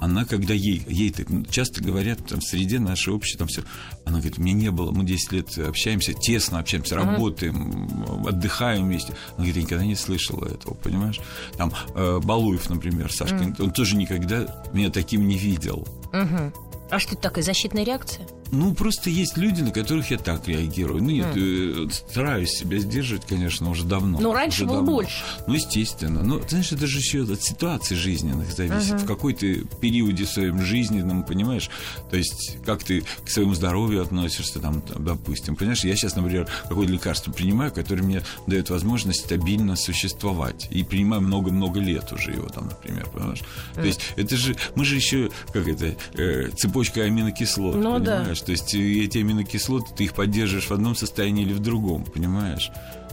Она, 0.00 0.24
когда 0.24 0.54
ей, 0.54 0.84
ей 0.86 1.10
так 1.10 1.26
часто 1.50 1.82
говорят 1.82 2.24
там, 2.24 2.38
в 2.38 2.44
среде 2.44 2.78
нашей 2.78 3.12
общей, 3.12 3.36
там 3.36 3.48
все, 3.48 3.62
она 4.04 4.18
говорит, 4.18 4.38
мне 4.38 4.52
не 4.52 4.70
было, 4.70 4.92
мы 4.92 5.04
10 5.04 5.32
лет 5.32 5.58
общаемся, 5.58 6.12
тесно 6.12 6.60
общаемся, 6.60 6.94
работаем, 6.94 8.24
отдыхаем 8.24 8.84
вместе. 8.84 9.12
Она 9.30 9.38
говорит, 9.38 9.56
я 9.56 9.62
никогда 9.62 9.84
не 9.84 9.96
слышала 9.96 10.44
этого, 10.46 10.74
понимаешь? 10.74 11.18
Там 11.56 11.72
э, 11.96 12.20
Балуев, 12.22 12.70
например, 12.70 13.12
Сашка, 13.12 13.52
он 13.58 13.72
тоже 13.72 13.96
никогда 13.96 14.62
меня 14.72 14.90
таким 14.90 15.26
не 15.26 15.36
видел. 15.36 15.84
Мгм. 16.12 16.52
А 16.90 16.98
что 16.98 17.12
это 17.12 17.22
такая 17.22 17.44
защитная 17.44 17.84
реакция? 17.84 18.26
Ну, 18.50 18.74
просто 18.74 19.10
есть 19.10 19.36
люди, 19.36 19.60
на 19.62 19.70
которых 19.70 20.10
я 20.10 20.18
так 20.18 20.48
реагирую. 20.48 21.02
Ну, 21.02 21.10
нет, 21.10 21.26
э, 21.36 21.86
стараюсь 22.08 22.50
себя 22.50 22.78
сдерживать, 22.78 23.26
конечно, 23.26 23.70
уже 23.70 23.84
давно. 23.84 24.18
Ну, 24.20 24.32
раньше 24.32 24.62
Уже 24.62 24.66
было 24.66 24.76
давно. 24.78 24.92
больше. 24.92 25.22
Ну, 25.46 25.54
естественно. 25.54 26.22
Но, 26.22 26.40
знаешь, 26.48 26.72
это 26.72 26.86
же 26.86 26.98
еще 26.98 27.22
от 27.22 27.42
ситуации 27.42 27.94
жизненных 27.94 28.50
зависит. 28.52 29.00
В 29.02 29.06
какой-то 29.06 29.46
периоде 29.80 30.24
в 30.24 30.30
своем 30.30 30.62
жизненном, 30.62 31.22
понимаешь, 31.24 31.70
то 32.10 32.16
есть 32.16 32.56
как 32.64 32.82
ты 32.84 33.04
к 33.24 33.30
своему 33.30 33.54
здоровью 33.54 34.02
относишься, 34.02 34.60
там, 34.60 34.82
допустим. 34.98 35.56
Понимаешь, 35.56 35.84
я 35.84 35.94
сейчас, 35.96 36.16
например, 36.16 36.48
какое-то 36.68 36.92
лекарство 36.92 37.32
принимаю, 37.32 37.72
которое 37.72 38.02
мне 38.02 38.22
дает 38.46 38.70
возможность 38.70 39.24
стабильно 39.26 39.76
существовать. 39.76 40.68
И 40.70 40.82
принимаю 40.84 41.22
много-много 41.22 41.80
лет 41.80 42.12
уже 42.12 42.32
его, 42.32 42.48
там, 42.48 42.66
например, 42.68 43.06
понимаешь? 43.12 43.42
То 43.74 43.82
есть 43.82 44.00
это 44.16 44.36
же, 44.36 44.56
мы 44.74 44.84
же 44.84 44.96
еще, 44.96 45.30
как 45.52 45.68
это, 45.68 45.94
э, 46.14 46.50
цепочка 46.56 47.02
аминокислот, 47.02 47.76
Ну, 47.76 47.98
да. 47.98 48.24
Понимаешь? 48.42 48.42
То 48.42 48.52
есть 48.52 48.74
э, 48.74 49.04
эти 49.04 49.18
аминокислоты, 49.18 49.94
ты 49.96 50.04
их 50.04 50.14
поддерживаешь 50.14 50.66
в 50.68 50.72
одном 50.72 50.94
состоянии 50.94 51.44
или 51.44 51.52
в 51.52 51.60
другом, 51.60 52.04
понимаешь? 52.04 52.70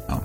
Там, 0.07 0.23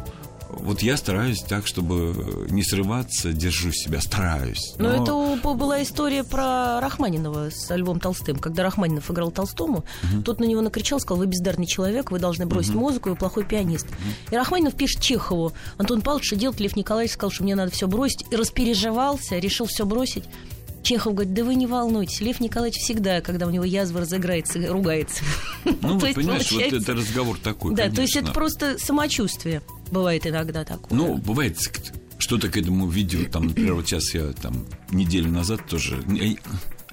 вот 0.53 0.83
я 0.83 0.97
стараюсь 0.97 1.43
так, 1.43 1.65
чтобы 1.69 2.47
не 2.51 2.65
срываться, 2.65 3.33
держу 3.33 3.71
себя, 3.71 4.01
стараюсь. 4.01 4.75
Но, 4.79 4.89
это 4.91 5.15
у- 5.15 5.37
по- 5.39 5.55
была 5.55 5.81
история 5.81 6.25
про 6.25 6.81
Рахманинова 6.81 7.51
с 7.51 7.73
Львом 7.75 8.01
Толстым. 8.01 8.37
Когда 8.37 8.65
Рахманинов 8.65 9.09
играл 9.13 9.31
Толстому, 9.31 9.85
тот 10.25 10.41
на 10.41 10.45
него 10.45 10.61
накричал, 10.61 10.99
сказал, 10.99 11.19
вы 11.21 11.27
бездарный 11.27 11.67
человек, 11.67 12.11
вы 12.11 12.19
должны 12.19 12.47
бросить 12.47 12.75
музыку, 12.75 13.11
вы 13.11 13.17
плохой 13.17 13.45
пианист. 13.45 13.87
И 14.33 14.37
Рахманинов 14.37 14.75
пишет 14.75 15.01
Чехову, 15.01 15.53
Антон 15.79 16.03
Павлович, 16.03 16.27
что 16.27 16.37
делать? 16.37 16.59
Лев 16.59 16.75
Николаевич 16.75 17.13
сказал, 17.15 17.31
что 17.31 17.45
мне 17.45 17.55
надо 17.55 17.71
все 17.71 17.87
бросить. 17.87 18.25
И 18.33 18.37
распереживался, 18.37 19.39
решил 19.39 19.67
все 19.67 19.87
бросить. 19.87 20.25
Чехов 20.83 21.15
говорит, 21.15 21.35
да 21.35 21.45
вы 21.45 21.55
не 21.55 21.67
волнуйтесь, 21.67 22.21
Лев 22.21 22.41
Николаевич 22.41 22.81
всегда, 22.81 23.21
когда 23.21 23.47
у 23.47 23.51
него 23.51 23.65
язва 23.65 24.01
разыграется, 24.01 24.61
ругается. 24.67 25.23
Ну, 25.65 26.01
есть, 26.05 26.15
понимаешь, 26.15 26.51
вот 26.53 26.63
это 26.63 26.95
разговор 26.95 27.39
такой, 27.39 27.75
Да, 27.75 27.91
то 27.91 28.03
есть 28.03 28.17
это 28.17 28.33
просто 28.33 28.79
самочувствие 28.79 29.63
бывает 29.91 30.27
иногда 30.27 30.65
такое. 30.65 30.97
Ну, 30.97 31.17
бывает 31.17 31.59
что-то 32.19 32.49
к 32.49 32.57
этому 32.57 32.89
видео, 32.89 33.25
там, 33.31 33.49
например, 33.49 33.75
вот 33.75 33.87
сейчас 33.87 34.15
я 34.15 34.33
там 34.33 34.67
неделю 34.91 35.31
назад 35.31 35.67
тоже, 35.67 36.03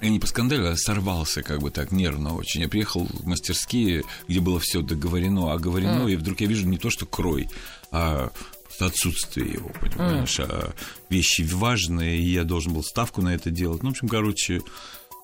я 0.00 0.10
не 0.10 0.20
поскандалил, 0.20 0.68
а 0.68 0.76
сорвался 0.76 1.42
как 1.42 1.60
бы 1.60 1.70
так 1.70 1.90
нервно 1.90 2.34
очень. 2.34 2.62
Я 2.62 2.68
приехал 2.68 3.06
в 3.06 3.26
мастерские, 3.26 4.04
где 4.28 4.40
было 4.40 4.60
все 4.60 4.80
договорено, 4.80 5.52
оговорено, 5.52 6.02
mm. 6.02 6.12
и 6.12 6.16
вдруг 6.16 6.40
я 6.40 6.46
вижу 6.46 6.68
не 6.68 6.78
то, 6.78 6.88
что 6.88 7.04
крой, 7.04 7.48
а 7.90 8.30
отсутствие 8.86 9.52
его, 9.52 9.70
понимаешь, 9.80 10.38
mm. 10.38 10.46
а 10.48 10.72
вещи 11.08 11.42
важные, 11.42 12.18
и 12.18 12.30
я 12.30 12.44
должен 12.44 12.72
был 12.72 12.82
ставку 12.82 13.22
на 13.22 13.34
это 13.34 13.50
делать. 13.50 13.82
Ну, 13.82 13.90
в 13.90 13.92
общем, 13.92 14.08
короче, 14.08 14.62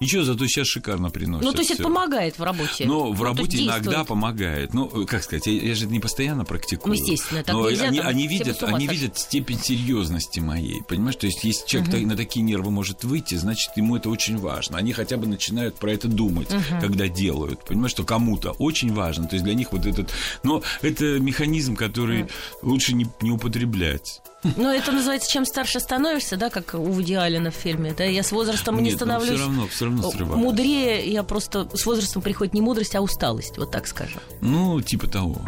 Ничего, 0.04 0.22
зато 0.22 0.46
сейчас 0.46 0.66
шикарно 0.66 1.08
приносит. 1.08 1.46
Ну, 1.46 1.52
то 1.52 1.60
есть 1.60 1.70
это 1.70 1.82
помогает 1.82 2.38
в 2.38 2.42
работе. 2.42 2.84
Ну, 2.84 3.10
в 3.14 3.22
работе 3.22 3.56
ну, 3.56 3.64
иногда 3.64 4.04
помогает. 4.04 4.74
Ну, 4.74 5.06
как 5.06 5.24
сказать, 5.24 5.46
я, 5.46 5.52
я 5.54 5.74
же 5.74 5.86
не 5.86 5.98
постоянно 5.98 6.44
практикую. 6.44 6.94
Ну, 6.94 7.00
естественно, 7.00 7.42
так 7.42 7.54
но 7.54 7.70
нельзя, 7.70 7.86
они, 7.86 7.98
там, 7.98 8.08
они, 8.08 8.28
видят, 8.28 8.62
они 8.62 8.86
видят 8.86 9.16
степень 9.18 9.58
серьезности 9.58 10.40
моей. 10.40 10.82
Понимаешь? 10.82 11.16
То 11.16 11.24
есть, 11.24 11.42
если 11.42 11.66
человек 11.66 11.94
угу. 11.94 12.06
на 12.06 12.16
такие 12.16 12.42
нервы 12.42 12.70
может 12.70 13.02
выйти, 13.02 13.36
значит, 13.36 13.70
ему 13.76 13.96
это 13.96 14.10
очень 14.10 14.36
важно. 14.36 14.76
Они 14.76 14.92
хотя 14.92 15.16
бы 15.16 15.26
начинают 15.26 15.76
про 15.76 15.92
это 15.92 16.06
думать, 16.06 16.52
угу. 16.52 16.80
когда 16.82 17.08
делают. 17.08 17.64
Понимаешь, 17.64 17.92
что 17.92 18.04
кому-то 18.04 18.50
очень 18.58 18.92
важно. 18.92 19.26
То 19.26 19.36
есть 19.36 19.44
для 19.44 19.54
них 19.54 19.72
вот 19.72 19.86
этот. 19.86 20.12
Но 20.42 20.62
это 20.82 21.18
механизм, 21.18 21.76
который 21.76 22.24
угу. 22.24 22.30
лучше 22.60 22.94
не, 22.94 23.06
не 23.22 23.30
употреблять. 23.30 24.20
Но 24.56 24.72
это 24.72 24.92
называется, 24.92 25.30
чем 25.30 25.44
старше 25.44 25.80
становишься, 25.80 26.36
да, 26.36 26.50
как 26.50 26.74
у 26.74 26.78
Вуди 26.82 27.14
Аллена 27.14 27.50
в 27.50 27.54
фильме. 27.54 27.94
Да, 27.96 28.04
я 28.04 28.22
с 28.22 28.32
возрастом 28.32 28.76
Нет, 28.76 28.84
не 28.84 28.90
становлюсь. 28.92 29.38
Все 29.38 29.46
равно, 29.46 29.66
все 29.68 29.84
равно 29.86 30.10
срываюсь. 30.10 30.42
Мудрее, 30.42 31.10
я 31.10 31.22
просто 31.22 31.68
с 31.74 31.86
возрастом 31.86 32.22
приходит 32.22 32.54
не 32.54 32.60
мудрость, 32.60 32.94
а 32.94 33.00
усталость, 33.00 33.58
вот 33.58 33.70
так 33.70 33.86
скажем. 33.86 34.20
Ну, 34.40 34.80
типа 34.80 35.08
того. 35.08 35.40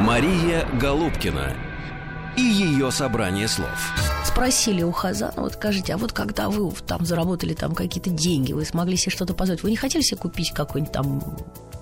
Мария 0.00 0.68
Голубкина 0.80 1.56
и 2.36 2.42
ее 2.42 2.90
собрание 2.92 3.48
слов. 3.48 3.92
Спросили 4.24 4.82
у 4.82 4.92
Хазана, 4.92 5.32
вот 5.36 5.54
скажите, 5.54 5.94
а 5.94 5.96
вот 5.96 6.12
когда 6.12 6.48
вы 6.48 6.72
там 6.86 7.04
заработали 7.04 7.54
там 7.54 7.74
какие-то 7.74 8.10
деньги, 8.10 8.52
вы 8.52 8.64
смогли 8.64 8.96
себе 8.96 9.10
что-то 9.10 9.34
позволить, 9.34 9.62
вы 9.64 9.70
не 9.70 9.76
хотели 9.76 10.02
себе 10.02 10.18
купить 10.18 10.52
какой-нибудь 10.52 10.92
там 10.92 11.20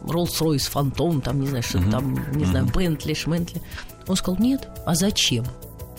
Rolls-Royce, 0.04 0.70
Фантом, 0.70 1.20
там, 1.20 1.40
не 1.40 1.48
знаю, 1.48 1.62
что-то 1.62 1.84
mm-hmm. 1.84 1.90
там, 1.90 2.12
не 2.14 2.18
mm-hmm. 2.18 2.46
знаю, 2.46 2.66
Бентли, 2.74 3.12
Шментли? 3.12 3.60
Он 4.06 4.16
сказал, 4.16 4.40
нет, 4.40 4.68
а 4.86 4.94
зачем? 4.94 5.44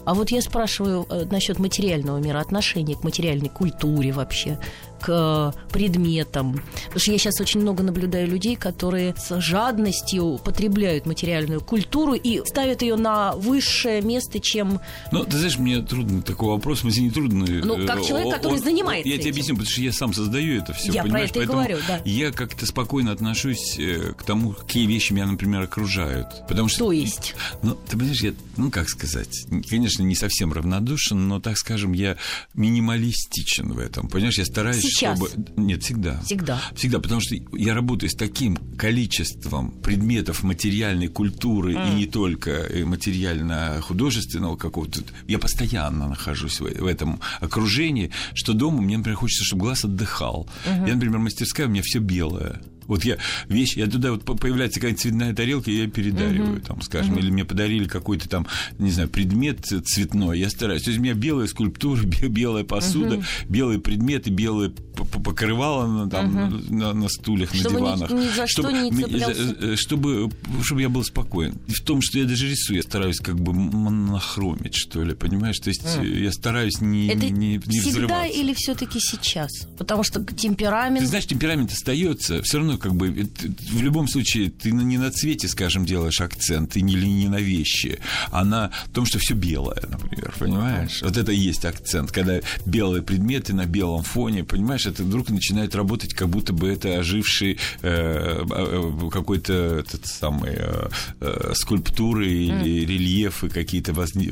А 0.08 0.14
вот 0.14 0.32
я 0.32 0.42
спрашиваю 0.42 1.06
э, 1.10 1.26
насчет 1.30 1.60
материального 1.60 2.18
мира, 2.20 2.40
отношения 2.40 2.96
к 2.96 3.04
материальной 3.04 3.50
культуре 3.50 4.14
вообще, 4.14 4.58
к 5.02 5.54
предметам. 5.72 6.62
Потому 6.86 7.00
что 7.00 7.12
я 7.12 7.18
сейчас 7.18 7.40
очень 7.40 7.62
много 7.62 7.84
наблюдаю 7.84 8.28
людей, 8.28 8.56
которые 8.56 9.16
с 9.18 9.40
жадностью 9.40 10.40
потребляют 10.44 11.06
материальную 11.06 11.62
культуру 11.62 12.14
и 12.14 12.42
ставят 12.46 12.82
ее 12.82 12.96
на 12.96 13.34
высшее 13.34 14.02
место, 14.02 14.40
чем... 14.40 14.80
Ну, 15.12 15.24
ты 15.24 15.38
знаешь, 15.38 15.58
мне 15.58 15.82
трудно 15.82 16.22
такой 16.22 16.50
вопрос, 16.50 16.84
мне 16.84 16.98
не 16.98 17.12
трудно... 17.12 17.46
Ну, 17.48 17.86
как 17.86 18.04
человек, 18.04 18.34
который 18.34 18.54
он, 18.54 18.64
занимается 18.64 19.08
Я 19.08 19.16
этим. 19.16 19.24
тебе 19.24 19.32
объясню, 19.32 19.56
потому 19.56 19.72
что 19.72 19.82
я 19.82 19.92
сам 19.92 20.14
создаю 20.14 20.62
это 20.62 20.74
все, 20.74 20.92
Я 20.92 21.04
понимаешь? 21.04 21.32
про 21.32 21.40
это 21.42 21.52
Поэтому 21.54 21.62
и 21.62 21.66
говорю, 21.66 21.84
да. 21.88 22.02
Я 22.06 22.32
как-то 22.32 22.66
спокойно 22.66 23.12
отношусь 23.12 23.78
э, 23.80 24.14
к 24.18 24.24
тому, 24.24 24.52
какие 24.52 24.86
вещи 24.86 25.14
меня, 25.14 25.28
например, 25.28 25.62
окружают. 25.62 26.28
Потому 26.48 26.70
что... 26.70 26.86
То 26.86 26.92
есть? 26.92 27.36
Ну, 27.62 27.76
ты 27.76 27.98
понимаешь, 27.98 28.22
я, 28.22 28.34
ну, 28.56 28.72
как 28.72 28.90
сказать, 28.90 29.46
конечно, 29.70 30.04
не 30.04 30.16
совсем 30.16 30.54
равнодушен, 30.54 31.28
но, 31.28 31.40
так 31.40 31.58
скажем, 31.58 31.94
я 31.94 32.18
минималистичен 32.54 33.74
в 33.74 33.80
этом, 33.80 34.08
понимаешь? 34.08 34.38
Я 34.38 34.46
стараюсь 34.46 34.84
Сейчас. 34.90 35.18
чтобы... 35.18 35.52
Нет, 35.58 35.84
всегда. 35.84 36.20
Всегда. 36.22 36.62
Всегда, 36.76 37.00
потому 37.00 37.22
что 37.22 37.36
я 37.54 37.74
работаю 37.74 38.10
с 38.10 38.16
таким 38.16 38.58
количеством 38.78 39.72
предметов 39.72 40.44
материальной 40.44 41.08
культуры 41.08 41.74
mm. 41.74 41.92
и 41.92 41.96
не 41.96 42.06
только 42.06 42.70
материально-художественного 42.86 44.56
какого-то. 44.56 45.02
Я 45.28 45.40
постоянно 45.40 46.08
нахожусь 46.08 46.60
в, 46.60 46.64
в 46.64 46.86
этом 46.86 47.20
окружении, 47.40 48.12
что 48.34 48.54
дома 48.54 48.82
мне, 48.82 48.98
например, 48.98 49.18
хочется, 49.18 49.44
чтобы 49.44 49.64
глаз 49.64 49.86
отдыхал. 49.86 50.50
Mm-hmm. 50.66 50.88
Я, 50.88 50.94
например, 50.96 51.20
мастерская, 51.20 51.68
у 51.68 51.70
меня 51.70 51.82
все 51.84 52.00
белое. 52.00 52.62
Вот 52.88 53.04
я 53.04 53.18
вещь, 53.50 53.76
я 53.76 53.88
туда 53.88 54.12
вот 54.12 54.24
появляется 54.24 54.80
какая-то 54.80 55.02
цветная 55.02 55.34
тарелка, 55.34 55.70
я 55.70 55.84
ее 55.84 55.88
передариваю, 55.88 56.58
uh-huh. 56.58 56.66
там, 56.66 56.82
скажем, 56.82 57.16
uh-huh. 57.16 57.20
или 57.20 57.32
мне 57.32 57.46
подарили 57.46 57.88
какой-то 57.88 58.30
там, 58.30 58.48
не 58.80 58.92
знаю, 58.92 59.10
предмет 59.10 59.60
цветной, 59.66 60.40
я 60.40 60.50
стараюсь. 60.50 60.84
То 60.84 60.90
есть 60.90 61.00
у 61.00 61.04
меня 61.04 61.14
белая 61.14 61.48
скульптура, 61.48 62.02
белая 62.28 62.64
посуда, 62.64 63.16
uh-huh. 63.16 63.26
белые 63.50 63.80
предметы, 63.80 64.30
белые 64.30 64.72
покрывала 64.72 66.10
там 66.10 66.38
uh-huh. 66.38 66.74
на, 66.74 66.94
на 66.94 67.10
стульях, 67.10 67.54
чтобы 67.54 67.74
на 67.74 67.80
диванах. 67.80 68.12
Ни, 68.12 68.16
ни 68.16 68.30
за 68.30 68.48
чтобы, 68.48 68.70
что 68.70 68.82
не 68.82 68.92
цеплялся. 68.92 69.78
Чтобы, 69.78 70.32
чтобы 70.64 70.82
я 70.82 70.90
был 70.90 71.04
спокоен. 71.04 71.60
В 71.68 71.82
том, 71.82 72.02
что 72.02 72.18
я 72.20 72.26
даже 72.26 72.50
рисую, 72.50 72.78
я 72.78 72.84
стараюсь 72.84 73.18
как 73.18 73.40
бы 73.40 73.54
монохромить, 73.54 74.76
что 74.76 75.04
ли, 75.04 75.14
понимаешь? 75.14 75.60
То 75.60 75.70
есть 75.70 75.84
uh-huh. 75.84 76.24
я 76.24 76.32
стараюсь 76.32 76.82
не, 76.82 77.10
Это 77.10 77.30
не, 77.30 77.62
не 77.66 77.80
всегда 77.80 77.90
взрываться. 77.90 78.40
или 78.40 78.54
все-таки 78.54 79.00
сейчас? 79.00 79.52
Потому 79.78 80.04
что 80.04 80.24
темперамент... 80.24 81.02
Ты 81.02 81.08
знаешь, 81.08 81.26
темперамент 81.26 81.72
остается, 81.72 82.42
все 82.42 82.58
равно 82.58 82.77
как 82.78 82.96
бы 82.96 83.10
в 83.10 83.82
любом 83.82 84.08
случае 84.08 84.50
ты 84.50 84.72
не 84.72 84.98
на 84.98 85.12
цвете, 85.12 85.48
скажем, 85.48 85.86
делаешь 85.86 86.22
акцент, 86.22 86.76
и 86.78 86.82
не, 86.82 86.96
не 86.96 87.28
на 87.28 87.40
вещи, 87.40 88.00
а 88.32 88.44
на 88.46 88.72
том, 88.94 89.06
что 89.06 89.20
все 89.20 89.34
белое, 89.34 89.84
например, 89.90 90.34
понимаешь? 90.40 91.02
Вот 91.02 91.18
это 91.18 91.32
и 91.32 91.38
есть 91.38 91.66
акцент, 91.66 92.12
когда 92.12 92.40
белые 92.66 93.02
предметы 93.02 93.54
на 93.54 93.66
белом 93.66 94.04
фоне, 94.04 94.44
понимаешь, 94.44 94.86
это 94.86 95.04
вдруг 95.04 95.30
начинает 95.30 95.76
работать, 95.76 96.14
как 96.14 96.30
будто 96.30 96.54
бы 96.54 96.68
это 96.70 97.00
оживший 97.00 97.58
э, 97.82 98.46
э, 98.50 99.10
какой-то 99.12 99.54
этот 99.54 100.06
самый 100.06 100.54
э, 100.56 100.90
э, 101.22 101.54
скульптуры 101.56 102.28
или 102.28 102.86
рельефы 102.86 103.50
какие-то 103.50 103.94
возни... 103.94 104.30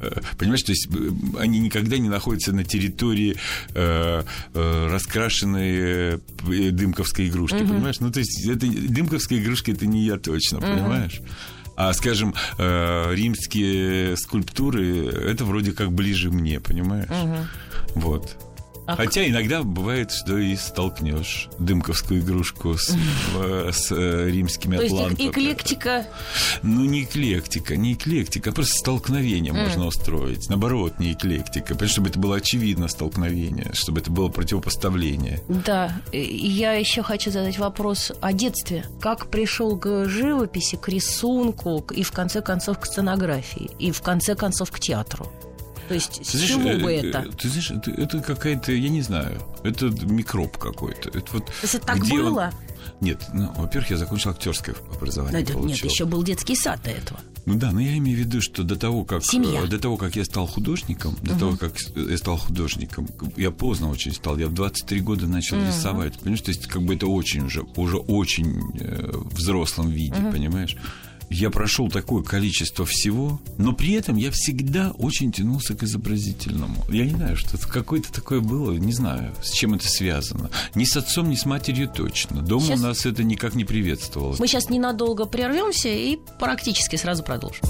Э, 0.00 0.20
понимаешь, 0.38 0.62
то 0.62 0.72
есть 0.72 0.88
э, 0.92 1.10
они 1.38 1.58
никогда 1.58 1.98
не 1.98 2.08
находятся 2.08 2.52
на 2.52 2.64
территории 2.64 3.36
э, 3.74 4.22
э, 4.54 4.88
раскрашенной 4.90 6.20
дымковской 6.70 7.28
игрушки, 7.28 7.65
mm 7.66 7.74
понимаешь? 7.74 8.00
Ну, 8.00 8.10
то 8.10 8.20
есть, 8.20 8.46
это 8.46 8.66
дымковская 8.66 9.38
игрушка, 9.38 9.72
это 9.72 9.86
не 9.86 10.02
я 10.04 10.18
точно, 10.18 10.60
понимаешь? 10.60 11.20
А, 11.76 11.92
скажем, 11.92 12.34
э, 12.58 13.14
римские 13.14 14.16
скульптуры, 14.16 15.08
это 15.08 15.44
вроде 15.44 15.72
как 15.72 15.92
ближе 15.92 16.30
мне, 16.30 16.58
понимаешь? 16.58 17.08
Вот. 17.94 18.36
Ах. 18.86 18.98
Хотя 18.98 19.26
иногда 19.26 19.62
бывает, 19.62 20.12
что 20.12 20.38
и 20.38 20.54
столкнешь 20.54 21.48
дымковскую 21.58 22.20
игрушку 22.20 22.76
с, 22.78 22.88
с 23.72 23.90
э, 23.90 24.30
римскими 24.30 24.76
атлантами. 24.76 25.16
То 25.16 25.22
есть 25.22 25.32
эклектика? 25.32 26.06
Ну, 26.62 26.84
не 26.84 27.02
эклектика, 27.02 27.76
не 27.76 27.94
эклектика, 27.94 28.50
а 28.50 28.52
просто 28.52 28.76
столкновение 28.78 29.52
mm. 29.52 29.64
можно 29.64 29.86
устроить. 29.86 30.48
Наоборот, 30.48 30.98
не 31.00 31.12
эклектика. 31.14 31.74
Потому 31.74 31.90
чтобы 31.90 32.08
это 32.10 32.18
было 32.18 32.36
очевидно 32.36 32.88
столкновение, 32.88 33.70
чтобы 33.72 34.00
это 34.00 34.10
было 34.10 34.28
противопоставление. 34.28 35.40
Да, 35.48 35.92
я 36.12 36.74
еще 36.74 37.02
хочу 37.02 37.30
задать 37.30 37.58
вопрос 37.58 38.12
о 38.20 38.32
детстве. 38.32 38.84
Как 39.00 39.30
пришел 39.30 39.76
к 39.76 40.06
живописи, 40.06 40.76
к 40.76 40.88
рисунку 40.88 41.84
и, 41.92 42.02
в 42.02 42.12
конце 42.12 42.40
концов, 42.40 42.78
к 42.78 42.86
сценографии, 42.86 43.70
и, 43.78 43.90
в 43.90 44.00
конце 44.02 44.34
концов, 44.36 44.70
к 44.70 44.78
театру? 44.78 45.26
То 45.88 45.94
есть 45.94 46.24
с 46.26 46.32
знаешь, 46.32 46.48
чего 46.48 46.84
бы 46.84 46.92
э, 46.92 47.08
это? 47.08 47.30
Ты 47.38 47.48
знаешь, 47.48 47.70
это, 47.70 47.90
это 47.90 48.20
какая-то, 48.20 48.72
я 48.72 48.88
не 48.88 49.02
знаю, 49.02 49.40
это 49.62 49.86
микроб 49.86 50.56
какой-то. 50.58 51.10
Это 51.10 51.32
вот 51.32 51.46
То 51.46 51.52
есть 51.62 51.74
это 51.76 51.86
так 51.86 51.98
было? 52.06 52.52
Он... 52.52 52.76
Нет, 53.00 53.26
ну, 53.32 53.52
во-первых, 53.56 53.90
я 53.90 53.96
закончил 53.96 54.30
актерское 54.30 54.74
образование. 54.94 55.44
Да, 55.44 55.54
нет, 55.54 55.84
еще 55.84 56.06
был 56.06 56.22
детский 56.22 56.56
сад 56.56 56.82
до 56.82 56.90
этого. 56.90 57.20
Ну 57.44 57.54
да, 57.54 57.70
но 57.70 57.80
я 57.80 57.96
имею 57.98 58.16
в 58.16 58.20
виду, 58.20 58.40
что 58.40 58.64
до 58.64 58.76
того, 58.76 59.04
как 59.04 59.24
Семья. 59.24 59.64
до 59.66 59.78
того, 59.78 59.96
как 59.96 60.16
я 60.16 60.24
стал 60.24 60.46
художником, 60.46 61.16
до 61.22 61.32
угу. 61.32 61.40
того, 61.40 61.56
как 61.56 61.78
я 61.94 62.18
стал 62.18 62.38
художником, 62.38 63.08
я 63.36 63.52
поздно 63.52 63.88
очень 63.88 64.12
стал. 64.12 64.36
Я 64.36 64.48
в 64.48 64.54
23 64.54 65.00
года 65.00 65.26
начал 65.26 65.56
угу. 65.56 65.66
рисовать. 65.66 66.18
Понимаешь, 66.18 66.40
то 66.40 66.50
есть 66.50 66.66
как 66.66 66.82
бы 66.82 66.94
это 66.94 67.06
очень 67.06 67.46
уже, 67.46 67.62
уже 67.76 67.98
очень 67.98 68.72
э, 68.80 69.12
взрослом 69.30 69.90
виде, 69.90 70.18
угу. 70.18 70.32
понимаешь? 70.32 70.76
Я 71.30 71.50
прошел 71.50 71.90
такое 71.90 72.22
количество 72.22 72.86
всего, 72.86 73.40
но 73.58 73.72
при 73.72 73.92
этом 73.94 74.16
я 74.16 74.30
всегда 74.30 74.92
очень 74.92 75.32
тянулся 75.32 75.74
к 75.74 75.82
изобразительному. 75.82 76.84
Я 76.88 77.04
не 77.04 77.10
знаю, 77.10 77.36
что-то 77.36 77.66
какое-то 77.68 78.12
такое 78.12 78.40
было, 78.40 78.72
не 78.72 78.92
знаю, 78.92 79.34
с 79.42 79.50
чем 79.50 79.74
это 79.74 79.88
связано. 79.88 80.50
Ни 80.74 80.84
с 80.84 80.96
отцом, 80.96 81.28
ни 81.28 81.34
с 81.34 81.44
матерью 81.44 81.88
точно. 81.88 82.42
Дома 82.42 82.66
сейчас... 82.66 82.80
у 82.80 82.82
нас 82.82 83.06
это 83.06 83.24
никак 83.24 83.54
не 83.54 83.64
приветствовалось. 83.64 84.38
Мы 84.38 84.46
сейчас 84.46 84.70
ненадолго 84.70 85.26
прервемся 85.26 85.88
и 85.88 86.18
практически 86.38 86.96
сразу 86.96 87.22
продолжим. 87.22 87.64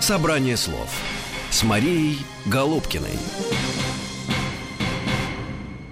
Собрание 0.00 0.56
слов 0.56 0.90
с 1.50 1.62
Марией 1.62 2.18
Голубкиной. 2.46 3.18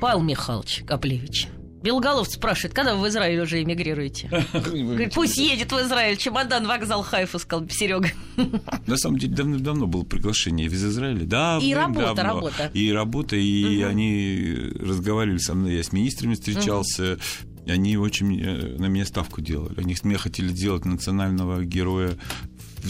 Павел 0.01 0.23
Михайлович 0.23 0.85
Каплевич. 0.87 1.49
Белголовцы 1.83 2.35
спрашивает, 2.35 2.75
когда 2.75 2.95
вы 2.95 3.07
в 3.07 3.09
Израиль 3.09 3.41
уже 3.41 3.63
эмигрируете? 3.63 4.29
Говорит, 4.53 5.15
пусть 5.15 5.39
едет 5.39 5.71
в 5.71 5.79
Израиль, 5.81 6.17
чемодан, 6.17 6.67
вокзал 6.67 7.03
Хайфа, 7.03 7.39
сказал 7.39 7.69
Серега. 7.69 8.09
На 8.87 8.97
самом 8.97 9.19
деле, 9.19 9.35
давно-давно 9.35 9.87
было 9.87 10.03
приглашение 10.03 10.67
из 10.67 10.85
Израиля. 10.85 11.25
Да, 11.25 11.59
и 11.63 11.73
работа, 11.73 12.15
давно. 12.15 12.35
работа. 12.35 12.71
И 12.75 12.91
работа, 12.91 13.37
и 13.37 13.83
угу. 13.83 13.89
они 13.89 14.73
разговаривали 14.81 15.39
со 15.39 15.55
мной, 15.55 15.77
я 15.77 15.83
с 15.83 15.93
министрами 15.93 16.35
встречался, 16.35 17.15
угу. 17.15 17.71
они 17.71 17.97
очень 17.97 18.41
э, 18.41 18.77
на 18.79 18.87
меня 18.87 19.05
ставку 19.05 19.41
делали. 19.41 19.79
Они 19.79 19.97
меня 20.03 20.19
хотели 20.19 20.49
сделать 20.49 20.85
национального 20.85 21.65
героя 21.65 22.17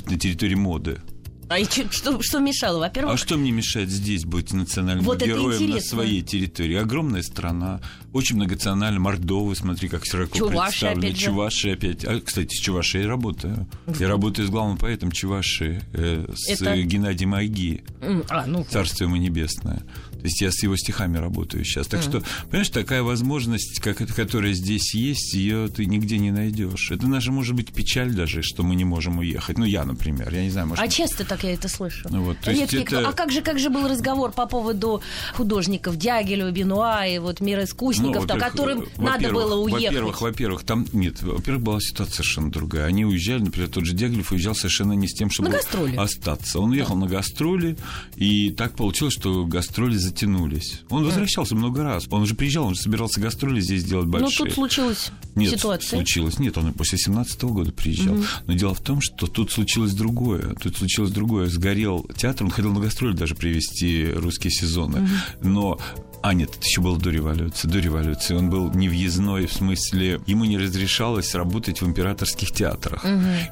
на 0.07 0.19
территории 0.19 0.55
моды. 0.55 0.99
А 1.49 1.59
и 1.59 1.65
чё- 1.67 1.91
что, 1.91 2.21
что 2.23 2.41
мешало? 2.41 2.79
Во-первых, 2.81 3.15
А 3.15 3.17
что 3.17 3.37
мне 3.39 3.51
мешает 3.51 3.89
здесь 3.89 4.25
быть 4.25 4.53
национальным 4.53 5.05
Вот 5.05 5.23
героем 5.23 5.71
на 5.71 5.81
своей 5.81 6.23
территории? 6.23 6.75
Огромная 6.77 7.23
страна, 7.23 7.81
очень 8.13 8.37
многонациональная. 8.37 9.01
Мордовы, 9.01 9.57
смотри, 9.57 9.89
как 9.89 10.05
широко 10.05 10.37
Чуваши, 10.37 10.81
представлены. 10.81 11.07
опять. 11.07 11.19
Чуваши 11.19 11.71
опять. 11.71 12.05
А, 12.05 12.21
кстати, 12.21 12.55
с 12.55 12.61
Чувашей 12.61 13.03
я 13.03 13.09
работаю. 13.09 13.67
Я 13.99 14.09
работаю 14.09 14.47
с 14.47 14.51
главным 14.51 14.77
поэтом 14.77 15.11
Чуваши, 15.11 15.83
э, 15.95 16.27
с 16.35 16.51
Это? 16.61 16.77
Геннадием 16.83 17.33
Айги. 17.35 17.83
а, 18.29 18.45
ну, 18.47 18.65
Царствие 18.69 19.07
ему 19.09 19.17
небесное. 19.17 19.83
То 20.19 20.25
есть 20.25 20.41
я 20.41 20.51
с 20.51 20.63
его 20.63 20.77
стихами 20.77 21.17
работаю 21.19 21.65
сейчас. 21.65 21.87
Так 21.87 22.03
что, 22.03 22.23
понимаешь, 22.51 22.69
такая 22.71 23.03
возможность, 23.03 23.81
как, 23.81 23.99
которая 24.15 24.53
здесь 24.53 24.95
есть, 24.95 25.35
ее 25.35 25.69
ты 25.69 25.87
нигде 25.87 26.19
не 26.19 26.31
найдешь. 26.31 26.91
Это 26.91 27.07
наша, 27.07 27.31
может 27.33 27.55
быть, 27.55 27.73
печаль 27.73 28.13
даже, 28.13 28.43
что 28.43 28.63
мы 28.63 28.75
не 28.75 28.85
можем 28.85 29.19
уехать. 29.19 29.59
Ну, 29.59 29.65
я, 29.65 29.85
например, 29.85 30.35
я 30.35 30.43
не 30.43 30.51
знаю, 30.51 30.67
может... 30.69 30.85
а 30.85 30.89
часто 30.89 31.25
так 31.25 31.45
я 31.45 31.53
это 31.55 31.69
слышу. 31.69 32.09
Ну 32.11 32.23
вот, 32.25 32.39
то 32.41 32.51
есть 32.51 32.73
это- 32.75 32.85
кто- 32.85 33.09
А 33.09 33.13
как 33.13 33.31
же, 33.31 33.43
как 33.43 33.59
же 33.59 33.71
был 33.71 33.87
разговор 33.89 34.33
по 34.33 34.47
поводу 34.47 35.01
художников 35.35 35.97
Дягилева, 35.97 36.51
Бенуа 36.51 37.07
и 37.07 37.19
вот 37.19 37.41
мира 37.41 37.65
искусников, 37.65 38.27
там, 38.27 38.39
Ну, 38.39 38.45
во-первых, 38.45 38.53
которым 38.53 38.85
надо 38.99 39.33
было 39.33 39.55
уехать? 39.63 39.85
Во-первых, 39.85 40.21
во-первых, 40.21 40.65
там 40.65 40.87
нет, 40.93 41.23
во-первых, 41.23 41.63
была 41.63 41.81
ситуация 41.81 42.15
совершенно 42.17 42.51
другая. 42.51 42.87
Они 42.87 43.05
уезжали, 43.05 43.43
например, 43.43 43.69
тот 43.69 43.85
же 43.85 43.95
Дяглев 43.95 44.33
уезжал 44.33 44.55
совершенно 44.55 44.93
не 44.95 45.07
с 45.09 45.13
тем, 45.15 45.31
чтобы 45.31 45.51
остаться. 45.97 46.59
Он 46.61 46.71
уехал 46.71 46.97
на 46.97 47.07
гастроли, 47.07 47.77
и 48.17 48.51
так 48.51 48.75
получилось, 48.75 49.15
что 49.15 49.45
гастроли 49.47 49.97
затянулись. 50.09 50.83
Он 50.91 51.05
возвращался 51.05 51.55
много 51.55 51.83
раз. 51.83 52.07
Он 52.11 52.23
уже 52.23 52.35
приезжал, 52.35 52.67
он 52.67 52.75
же 52.75 52.81
собирался 52.83 53.21
гастроли 53.21 53.61
здесь 53.61 53.85
делать 53.85 54.07
Ну, 54.07 54.13
большие. 54.13 54.47
тут 54.47 54.55
случилась 54.55 55.11
Нет, 55.35 55.53
ситуация. 55.55 55.99
случилось. 55.99 56.39
Нет, 56.39 56.57
он 56.59 56.71
и 56.71 56.73
после 56.73 56.99
17 56.99 57.43
года 57.45 57.73
приезжал. 57.73 58.17
Но 58.47 58.53
дело 58.55 58.75
в 58.75 58.81
том, 58.81 59.01
что 59.01 59.27
тут 59.27 59.53
случилось 59.53 59.93
другое. 59.93 60.55
Тут 60.61 60.77
случилось 60.77 61.11
другое. 61.11 61.47
Сгорел 61.49 62.09
театр, 62.17 62.45
он 62.45 62.51
хотел 62.51 62.73
на 62.73 62.81
гастроли 62.81 63.15
даже 63.15 63.35
привести 63.35 64.07
русские 64.15 64.51
сезоны. 64.51 65.09
Но 65.43 65.79
а, 66.21 66.35
нет, 66.35 66.51
это 66.57 66.67
еще 66.67 66.81
было 66.81 66.99
до 66.99 67.11
революции. 67.11 67.69
До 67.69 67.79
революции. 67.79 68.35
Он 68.35 68.51
был 68.51 68.73
невъездной, 68.73 69.47
в 69.47 69.53
смысле, 69.53 70.21
ему 70.27 70.45
не 70.47 70.59
разрешалось 70.59 71.35
работать 71.35 71.81
в 71.81 71.87
императорских 71.87 72.51
театрах. 72.53 73.05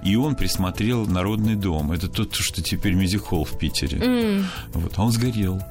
И 0.04 0.16
он 0.16 0.34
присмотрел 0.34 1.06
Народный 1.06 1.54
дом. 1.54 1.92
Это 1.92 2.08
тот, 2.08 2.34
что 2.34 2.62
теперь 2.62 2.94
мюзик-холл 2.94 3.44
в 3.44 3.58
Питере. 3.58 4.44
Вот, 4.72 4.92
а 4.96 5.04
он 5.04 5.12
сгорел. 5.12 5.62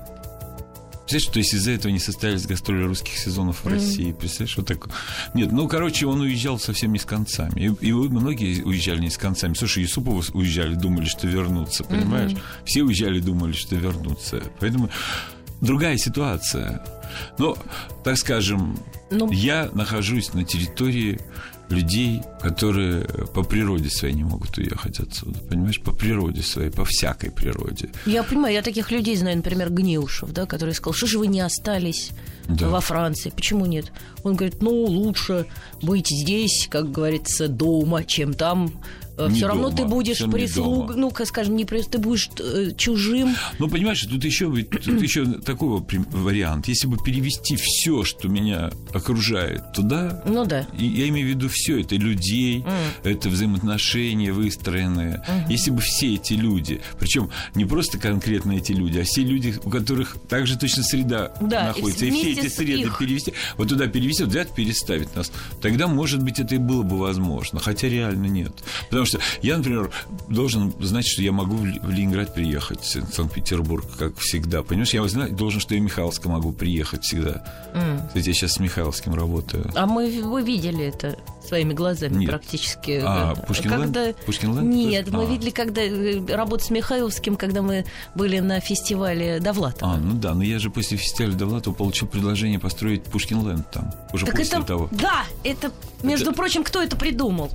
Представляешь, 1.07 1.33
то 1.33 1.39
есть 1.39 1.53
из-за 1.53 1.71
этого 1.71 1.91
не 1.91 1.99
состоялись 1.99 2.47
гастроли 2.47 2.83
русских 2.83 3.15
сезонов 3.17 3.63
в 3.63 3.67
России. 3.67 4.11
Представляешь, 4.11 4.57
вот 4.57 4.67
так. 4.67 4.89
Нет, 5.35 5.51
ну, 5.51 5.67
короче, 5.67 6.07
он 6.07 6.21
уезжал 6.21 6.57
совсем 6.57 6.93
не 6.93 6.99
с 6.99 7.05
концами. 7.05 7.59
И, 7.79 7.87
и 7.87 7.91
многие 7.93 8.63
уезжали 8.63 9.01
не 9.01 9.11
с 9.11 9.17
концами. 9.17 9.53
Слушай, 9.53 9.83
Юсуповы 9.83 10.23
уезжали, 10.33 10.73
думали, 10.73 11.05
что 11.05 11.27
вернутся, 11.27 11.83
понимаешь? 11.83 12.31
Все 12.65 12.81
уезжали, 12.83 13.19
думали, 13.19 13.53
что 13.53 13.75
вернутся. 13.75 14.41
Поэтому 14.59 14.89
другая 15.61 15.97
ситуация. 15.97 16.83
Но, 17.37 17.55
так 18.03 18.17
скажем, 18.17 18.77
Ну. 19.11 19.31
я 19.31 19.69
нахожусь 19.73 20.33
на 20.33 20.43
территории 20.43 21.19
людей, 21.69 22.21
которые 22.41 23.01
по 23.33 23.43
природе 23.43 23.89
своей 23.89 24.13
не 24.13 24.23
могут 24.23 24.57
уехать 24.57 24.99
отсюда. 24.99 25.39
Понимаешь, 25.39 25.81
по 25.81 25.91
природе 25.91 26.41
своей, 26.41 26.69
по 26.69 26.85
всякой 26.85 27.31
природе. 27.31 27.89
Я 28.05 28.23
понимаю, 28.23 28.53
я 28.53 28.61
таких 28.61 28.91
людей 28.91 29.15
знаю, 29.15 29.37
например, 29.37 29.69
Гнеушев, 29.71 30.31
да, 30.31 30.45
который 30.45 30.73
сказал, 30.73 30.93
что 30.93 31.07
же 31.07 31.19
вы 31.19 31.27
не 31.27 31.41
остались 31.41 32.11
Да. 32.47 32.69
во 32.69 32.81
Франции, 32.81 33.31
почему 33.31 33.65
нет? 33.65 33.91
Он 34.23 34.35
говорит, 34.35 34.61
ну, 34.61 34.71
лучше 34.85 35.47
быть 35.81 36.07
здесь, 36.09 36.67
как 36.69 36.91
говорится, 36.91 37.47
дома, 37.47 38.03
чем 38.03 38.33
там. 38.33 38.71
Не 39.17 39.35
Все 39.35 39.47
равно 39.47 39.69
дома, 39.69 39.77
ты 39.77 39.85
будешь 39.85 40.19
прислуг, 40.19 40.95
ну-ка, 40.95 41.25
скажем, 41.25 41.55
не 41.55 41.63
прис- 41.63 41.89
ты 41.89 41.97
будешь 41.99 42.29
э, 42.39 42.71
чужим. 42.77 43.35
Ну, 43.59 43.69
понимаешь, 43.69 44.01
тут 44.01 44.23
еще, 44.25 44.53
тут 44.63 45.01
еще 45.01 45.25
такой 45.25 45.81
вариант. 46.11 46.67
Если 46.67 46.87
бы 46.87 46.97
перевести 46.97 47.55
все, 47.55 48.03
что 48.03 48.27
меня 48.27 48.71
окружает, 48.93 49.71
туда, 49.73 50.21
Ну 50.25 50.45
да. 50.45 50.67
и 50.77 50.85
я 50.85 51.07
имею 51.09 51.27
в 51.27 51.29
виду 51.29 51.49
все, 51.49 51.79
это 51.81 51.95
людей, 51.95 52.63
это 53.03 53.29
взаимоотношения 53.29 54.31
выстроенные. 54.33 55.21
Если 55.49 55.71
бы 55.71 55.81
все 55.81 56.15
эти 56.15 56.33
люди, 56.33 56.81
причем 56.99 57.29
не 57.55 57.65
просто 57.65 57.97
конкретно 57.97 58.53
эти 58.53 58.71
люди, 58.73 58.99
а 58.99 59.03
все 59.03 59.21
люди, 59.23 59.55
у 59.63 59.69
которых 59.69 60.17
также 60.27 60.57
точно 60.57 60.83
среда 60.83 61.31
Да, 61.41 61.63
и 61.63 61.67
находится, 61.67 62.05
и, 62.05 62.11
все 62.11 62.21
вместе 62.23 62.41
эти 62.47 62.53
среды 62.53 62.81
их. 62.87 62.97
перевести, 62.97 63.33
вот 63.57 63.69
туда 63.69 63.87
перевести, 63.87 64.23
вот 64.23 64.31
взять, 64.31 64.53
переставить 64.53 65.15
нас, 65.15 65.31
тогда, 65.61 65.87
может 65.87 66.21
быть, 66.23 66.39
это 66.39 66.55
и 66.55 66.57
было 66.57 66.83
бы 66.83 66.97
возможно, 66.97 67.59
хотя 67.59 67.87
реально 67.87 68.25
нет. 68.27 68.51
Потому 68.89 69.04
что 69.05 69.19
я, 69.41 69.57
например, 69.57 69.91
должен 70.29 70.73
знать, 70.79 71.07
что 71.07 71.21
я 71.21 71.31
могу 71.31 71.55
в 71.55 71.89
Ленинград 71.89 72.33
приехать, 72.33 72.81
в 72.81 73.13
Санкт-Петербург, 73.13 73.85
как 73.97 74.17
всегда. 74.17 74.63
Понимаешь, 74.63 74.93
я 74.93 75.05
знать 75.07 75.35
должен, 75.35 75.59
что 75.59 75.73
я 75.75 75.81
в 75.81 75.83
Михайловск 75.83 76.25
могу 76.25 76.51
приехать 76.51 77.03
всегда. 77.03 77.43
Кстати, 78.07 78.27
я 78.27 78.33
сейчас 78.33 78.53
с 78.53 78.59
Михайловским 78.59 79.13
работаю. 79.13 79.71
А 79.75 79.85
мы 79.85 80.21
вы 80.21 80.41
видели 80.41 80.85
это 80.85 81.17
своими 81.45 81.73
глазами 81.73 82.17
Нет. 82.17 82.29
практически. 82.29 83.01
А, 83.03 83.35
Пушкинленд? 83.35 83.93
когда... 83.93 84.13
Пушкинленд 84.25 84.73
Нет, 84.73 85.05
тоже? 85.05 85.17
мы 85.17 85.23
А. 85.23 85.27
видели, 85.27 85.49
когда 85.51 85.81
э, 85.81 86.25
работу 86.35 86.63
с 86.65 86.69
Михайловским, 86.69 87.35
когда 87.35 87.61
мы 87.61 87.85
были 88.15 88.39
на 88.39 88.59
фестивале 88.59 89.39
Довлатова. 89.39 89.93
А, 89.93 89.97
ну 89.97 90.13
да, 90.15 90.33
но 90.33 90.43
я 90.43 90.59
же 90.59 90.69
после 90.69 90.97
фестиваля 90.97 91.33
Довлатова 91.33 91.73
получил 91.73 92.07
предложение 92.07 92.59
построить 92.59 93.03
Пушкинленд 93.03 93.69
там. 93.69 93.93
Уже 94.13 94.25
так 94.25 94.35
после 94.37 94.57
это, 94.57 94.67
того. 94.67 94.89
да, 94.91 95.25
это, 95.43 95.71
между 96.03 96.33
прочим, 96.33 96.63
кто 96.63 96.81
это 96.81 96.95
придумал? 96.95 97.51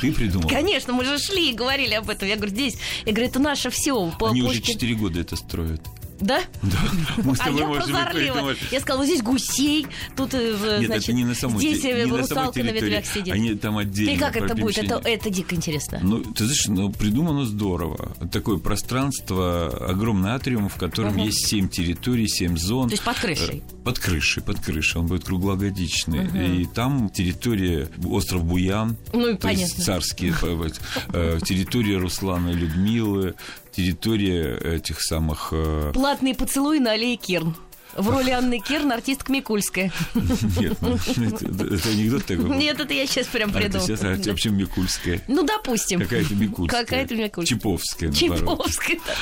Ты 0.00 0.12
придумал? 0.12 0.48
Конечно, 0.48 0.92
мы 0.92 1.04
же 1.04 1.18
шли 1.18 1.50
и 1.50 1.54
говорили 1.54 1.94
об 1.94 2.08
этом. 2.08 2.28
Я 2.28 2.36
говорю, 2.36 2.52
здесь, 2.52 2.76
я 3.04 3.12
говорю, 3.12 3.28
это 3.28 3.38
наше 3.38 3.70
все. 3.70 4.12
Они 4.20 4.42
уже 4.42 4.60
4 4.60 4.94
года 4.94 5.20
это 5.20 5.36
строят. 5.36 5.80
Да? 6.20 6.40
Да, 6.62 6.78
мы 7.24 7.36
с 7.36 7.40
А 7.40 7.44
тобой 7.44 7.60
я 7.60 7.66
можем 7.68 7.82
и 7.82 7.92
прозорлива. 7.92 8.54
Я 8.70 8.80
сказала, 8.80 8.98
вот 9.00 9.06
здесь 9.06 9.22
гусей, 9.22 9.86
тут, 10.16 10.34
э, 10.34 10.78
Нет, 10.80 10.86
значит, 10.86 11.04
это 11.04 11.12
не 11.12 11.24
на 11.24 11.34
самой, 11.34 11.58
здесь 11.58 11.84
э, 11.84 12.04
не 12.04 12.10
на 12.10 12.18
русалка 12.18 12.58
на 12.58 12.68
территории. 12.70 12.90
ветвях 12.90 13.06
сидит. 13.06 13.34
Они 13.34 13.54
там 13.54 13.78
отдельно. 13.78 14.10
И 14.10 14.16
как 14.16 14.36
это 14.36 14.54
будет? 14.54 14.78
Это, 14.78 15.00
это 15.04 15.30
дико 15.30 15.54
интересно. 15.54 16.00
Ну, 16.02 16.22
ты 16.22 16.44
знаешь, 16.44 16.66
ну, 16.68 16.90
придумано 16.90 17.44
здорово. 17.44 18.16
Такое 18.32 18.58
пространство, 18.58 19.68
огромный 19.88 20.30
атриум, 20.30 20.68
в 20.68 20.76
котором 20.76 21.16
есть 21.18 21.46
семь 21.46 21.68
территорий, 21.68 22.28
семь 22.28 22.56
зон. 22.56 22.88
То 22.88 22.94
есть 22.94 23.04
под 23.04 23.16
крышей? 23.18 23.62
Э, 23.66 23.84
Под 23.84 23.98
крышей, 23.98 24.42
под 24.42 24.60
крышей. 24.60 25.00
Он 25.00 25.06
будет 25.06 25.24
круглогодичный. 25.24 26.62
И 26.62 26.66
там 26.66 27.10
территория 27.10 27.88
остров 28.06 28.44
Буян. 28.44 28.96
Ну, 29.12 29.28
и 29.28 29.36
то 29.36 29.48
есть 29.48 29.74
понятно. 29.76 29.84
царские, 29.84 30.34
вот, 30.42 30.80
э, 31.12 31.38
территория 31.44 31.98
Руслана 31.98 32.50
и 32.50 32.54
Людмилы, 32.54 33.34
территория 33.76 34.56
этих 34.56 35.00
самых... 35.02 35.48
э, 35.52 35.90
Платные 35.92 36.34
поцелуи 36.34 36.78
на 36.78 36.92
аллее 36.92 37.16
Керн. 37.16 37.54
В 37.94 38.10
роли 38.10 38.28
Анны 38.30 38.58
Керн 38.58 38.92
артистка 38.92 39.32
Микульская. 39.32 39.90
Нет, 40.60 40.76
ну, 40.82 40.96
это, 40.96 41.74
это 41.74 41.88
анекдот 41.88 42.26
такой. 42.26 42.44
Нет, 42.56 42.78
это 42.78 42.92
я 42.92 43.06
сейчас 43.06 43.26
прям 43.26 43.48
А 43.48 43.52
это 43.52 43.60
придумала. 43.78 43.86
сейчас 43.86 44.00
а, 44.02 44.16
Да. 44.16 44.30
вообще 44.32 44.50
Микульская. 44.50 45.22
Ну, 45.28 45.44
допустим. 45.44 46.00
Какая-то 46.00 46.34
Микульская. 46.34 46.84
Какая-то 46.84 47.14
Микульская. 47.16 47.46
Чиповская, 47.58 48.10
наоборот. 48.10 48.66
Чиповская. 48.66 48.98
да. 49.06 49.14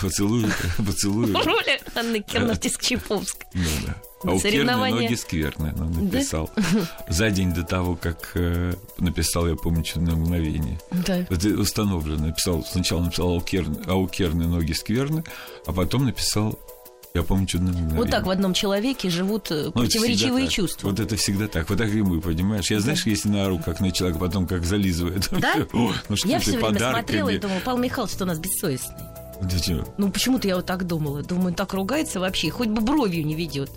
Поцелуй, 0.00 0.46
поцелуй. 0.78 1.30
В 1.32 1.46
роли 1.46 1.80
Анны 1.94 2.20
Керн 2.20 2.50
артистка 2.50 2.84
Чиповская. 2.86 3.50
Да, 3.52 3.60
да. 3.86 3.96
А 4.26 4.32
у 4.32 4.40
Керны 4.40 4.76
ноги 4.76 5.14
скверные, 5.14 5.74
он 5.78 5.92
написал. 5.92 6.50
За 7.08 7.30
день 7.30 7.52
до 7.52 7.62
того, 7.62 7.96
как 7.96 8.32
э, 8.34 8.74
написал, 8.98 9.46
я 9.46 9.56
помню, 9.56 9.82
чудное 9.82 10.14
мгновение. 10.14 10.78
Да. 10.90 11.18
Это 11.30 11.48
установлено. 11.48 12.26
Написал, 12.26 12.64
сначала 12.64 13.02
написал, 13.02 13.28
а 13.28 13.34
у 13.34 13.40
Керны, 13.40 13.76
а 13.86 13.94
у 13.94 14.08
Керны 14.08 14.46
ноги 14.46 14.72
скверны, 14.72 15.24
а 15.66 15.72
потом 15.72 16.06
написал, 16.06 16.58
я 17.16 17.22
помню, 17.22 17.46
чудное 17.46 17.72
мгновение. 17.72 17.98
Вот 17.98 18.10
так 18.10 18.26
в 18.26 18.30
одном 18.30 18.52
человеке 18.52 19.08
живут 19.08 19.50
э, 19.50 19.64
Ну, 19.66 19.72
противоречивые 19.72 20.48
чувства. 20.48 20.88
Вот 20.88 21.00
это 21.00 21.16
всегда 21.16 21.48
так. 21.48 21.68
Вот 21.70 21.78
так 21.78 21.88
и 21.88 22.02
мы, 22.02 22.20
понимаешь? 22.20 22.70
Я, 22.70 22.80
знаешь, 22.80 23.06
если 23.06 23.28
на 23.28 23.46
ору, 23.46 23.58
как 23.58 23.80
на 23.80 23.90
человека, 23.90 24.20
потом 24.20 24.46
как 24.46 24.64
зализывает. 24.64 25.28
Да? 25.30 25.54
О, 25.72 25.92
ну 26.08 26.16
что 26.16 26.28
Я 26.28 26.40
все 26.40 26.58
время 26.58 26.78
смотрела 26.78 27.30
и 27.30 27.38
думала, 27.38 27.60
Павел 27.64 27.78
Михайлович, 27.78 28.14
что 28.14 28.24
у 28.24 28.26
нас 28.26 28.38
бессовестный. 28.38 28.96
Ну, 29.98 30.10
почему-то 30.10 30.48
я 30.48 30.56
вот 30.56 30.66
так 30.66 30.86
думала. 30.86 31.22
Думаю, 31.22 31.54
так 31.54 31.74
ругается 31.74 32.20
вообще, 32.20 32.50
хоть 32.50 32.68
бы 32.68 32.80
бровью 32.80 33.24
не 33.26 33.34
ведет. 33.34 33.70